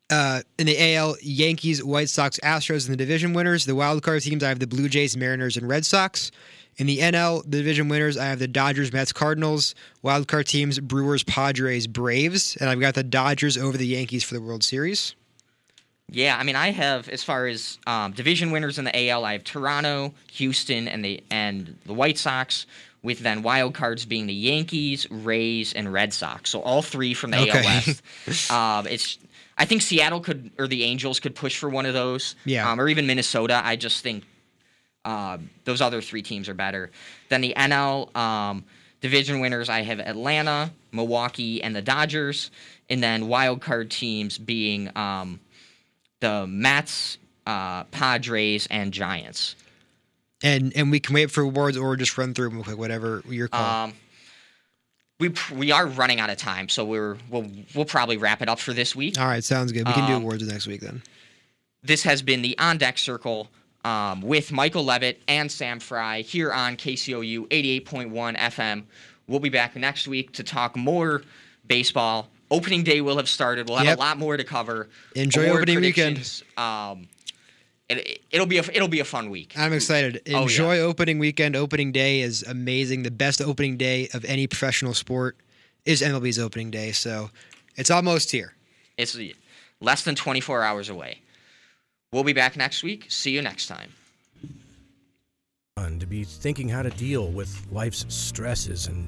Uh, 0.10 0.42
in 0.58 0.68
the 0.68 0.96
AL, 0.96 1.18
Yankees, 1.22 1.84
White 1.84 2.10
Sox, 2.10 2.40
Astros, 2.42 2.88
and 2.88 2.94
the 2.94 2.98
division 2.98 3.34
winners. 3.34 3.66
The 3.66 3.76
wild 3.76 4.02
card 4.04 4.22
teams, 4.22 4.42
I 4.42 4.50
have 4.50 4.60
the 4.60 4.68
Blue 4.68 4.88
Jays, 4.88 5.18
Mariners, 5.18 5.58
and 5.58 5.68
Red 5.68 5.86
Sox. 5.86 6.32
In 6.78 6.88
the 6.88 7.00
NL, 7.00 7.44
the 7.44 7.58
division 7.58 7.90
winners, 7.90 8.18
I 8.18 8.26
have 8.26 8.40
the 8.40 8.48
Dodgers, 8.48 8.94
Mets, 8.94 9.12
Cardinals. 9.12 9.76
Wild 10.04 10.28
card 10.28 10.48
teams, 10.48 10.80
Brewers, 10.80 11.24
Padres, 11.24 11.88
Braves, 11.88 12.56
and 12.56 12.70
I've 12.70 12.80
got 12.80 12.94
the 12.94 13.04
Dodgers 13.04 13.58
over 13.58 13.78
the 13.78 13.88
Yankees 13.88 14.24
for 14.24 14.36
the 14.36 14.42
World 14.42 14.64
Series. 14.64 15.16
Yeah, 16.10 16.38
I 16.40 16.44
mean, 16.44 16.56
I 16.56 16.72
have 16.72 17.10
as 17.10 17.24
far 17.24 17.48
as 17.48 17.80
um, 17.86 18.14
division 18.14 18.52
winners 18.52 18.80
in 18.80 18.86
the 18.86 19.10
AL, 19.10 19.26
I 19.26 19.34
have 19.34 19.44
Toronto, 19.44 20.14
Houston, 20.34 20.88
and 20.88 21.04
the 21.04 21.22
and 21.30 21.78
the 21.86 21.94
White 21.94 22.18
Sox. 22.18 22.66
With 23.04 23.20
then 23.20 23.44
wild 23.44 23.74
cards 23.74 24.06
being 24.06 24.28
the 24.28 24.34
Yankees, 24.34 25.10
Rays, 25.10 25.72
and 25.72 25.94
Red 25.94 26.14
Sox. 26.14 26.50
So 26.50 26.62
all 26.62 26.82
three 26.82 27.14
from 27.14 27.32
the 27.32 27.38
AL 27.38 27.64
West. 27.64 28.52
um, 28.52 28.88
it's 28.88 29.18
I 29.58 29.66
think 29.66 29.82
Seattle 29.82 30.20
could 30.20 30.52
or 30.58 30.68
the 30.68 30.84
Angels 30.84 31.20
could 31.20 31.36
push 31.36 31.58
for 31.58 31.70
one 31.70 31.86
of 31.86 31.94
those. 31.94 32.36
Yeah. 32.46 32.70
Um, 32.70 32.80
or 32.80 32.88
even 32.90 33.08
Minnesota. 33.08 33.62
I 33.64 33.76
just 33.76 34.04
think 34.04 34.24
uh, 35.06 35.38
those 35.64 35.82
other 35.82 36.02
three 36.02 36.22
teams 36.22 36.50
are 36.50 36.54
better. 36.54 36.92
Then 37.30 37.42
the 37.42 37.54
NL 37.56 38.16
um, 38.16 38.66
division 39.02 39.40
winners, 39.40 39.70
I 39.70 39.82
have 39.82 40.00
Atlanta, 40.00 40.72
Milwaukee, 40.92 41.64
and 41.64 41.76
the 41.76 41.82
Dodgers. 41.82 42.52
And 42.90 43.02
then 43.02 43.28
wild 43.28 43.62
card 43.62 43.90
teams 43.90 44.38
being 44.38 44.96
um, 44.98 45.40
the 46.20 46.46
Mets, 46.46 47.18
uh, 47.46 47.86
Padres, 47.86 48.68
and 48.70 48.92
Giants. 48.92 49.56
And 50.44 50.72
and 50.76 50.92
we 50.92 51.00
can 51.00 51.14
wait 51.16 51.32
for 51.32 51.42
awards 51.42 51.78
or 51.78 51.96
just 51.96 52.18
run 52.18 52.34
through 52.34 52.50
them 52.50 52.56
real 52.58 52.64
quick, 52.64 52.78
whatever 52.78 53.24
your 53.28 53.48
call. 53.48 53.86
Um, 53.86 53.94
we 55.20 55.34
we 55.54 55.72
are 55.72 55.88
running 55.88 56.20
out 56.20 56.30
of 56.30 56.38
time, 56.38 56.70
so 56.70 56.86
we're 56.86 57.18
we'll 57.30 57.50
we'll 57.74 57.86
probably 57.86 58.18
wrap 58.18 58.42
it 58.42 58.50
up 58.50 58.60
for 58.60 58.74
this 58.74 58.96
week. 58.96 59.20
All 59.20 59.26
right, 59.28 59.44
sounds 59.44 59.72
good. 59.72 59.88
We 59.88 59.94
can 59.94 60.08
do 60.08 60.14
um, 60.14 60.22
awards 60.22 60.48
next 60.48 60.68
week 60.68 60.82
then. 60.82 61.02
This 61.82 62.04
has 62.04 62.22
been 62.22 62.42
the 62.44 62.58
On 62.60 62.78
Deck 62.78 62.98
Circle 63.00 63.50
um, 63.84 64.22
with 64.22 64.52
Michael 64.52 64.84
Levitt 64.86 65.22
and 65.28 65.52
Sam 65.52 65.80
Fry 65.80 66.22
here 66.22 66.52
on 66.52 66.76
KCOU 66.76 67.48
88.1 67.48 68.38
FM. 68.38 68.84
We'll 69.28 69.40
be 69.40 69.50
back 69.50 69.76
next 69.76 70.08
week 70.08 70.34
to 70.34 70.44
talk 70.44 70.76
more 70.76 71.24
baseball. 71.68 72.30
Opening 72.52 72.84
day 72.84 73.02
will 73.02 73.18
have 73.18 73.28
started. 73.30 73.68
We'll 73.68 73.78
have 73.78 73.88
Yep. 73.88 73.98
a 73.98 74.00
lot 74.00 74.18
more 74.18 74.38
to 74.38 74.44
cover. 74.44 74.88
Enjoy 75.16 75.46
Award 75.48 75.64
opening 75.64 75.82
weekend. 75.82 76.44
Um, 76.58 77.08
it, 77.90 78.22
it'll 78.32 78.48
be 78.48 78.58
a 78.58 78.64
it'll 78.74 78.88
be 78.88 79.00
a 79.00 79.06
fun 79.06 79.30
week. 79.30 79.54
I'm 79.58 79.74
excited. 79.74 80.22
Oh, 80.28 80.32
yeah. 80.32 80.42
Enjoy 80.42 80.80
opening 80.80 81.20
weekend. 81.20 81.56
Opening 81.56 81.92
day 81.92 82.22
is 82.22 82.44
amazing. 82.44 83.04
The 83.04 83.12
best 83.12 83.42
opening 83.42 83.78
day 83.78 84.10
of 84.14 84.26
any 84.26 84.48
professional 84.48 84.94
sport 84.94 85.38
is 85.86 86.02
MLB's 86.02 86.40
opening 86.40 86.70
day. 86.70 86.92
So 86.92 87.30
it's 87.76 87.90
almost 87.90 88.32
here. 88.32 88.54
It's 88.98 89.18
less 89.80 90.04
than 90.04 90.16
24 90.16 90.64
hours 90.64 90.90
away. 90.90 91.22
We'll 92.12 92.24
be 92.24 92.34
back 92.34 92.58
next 92.58 92.84
week. 92.84 93.06
See 93.10 93.32
you 93.32 93.42
next 93.42 93.68
time. 93.68 93.92
Fun 95.78 96.00
to 96.00 96.06
be 96.06 96.24
thinking 96.24 96.70
how 96.70 96.82
to 96.82 96.90
deal 96.90 97.30
with 97.30 97.66
life's 97.72 98.06
stresses 98.10 98.88
and 98.88 99.08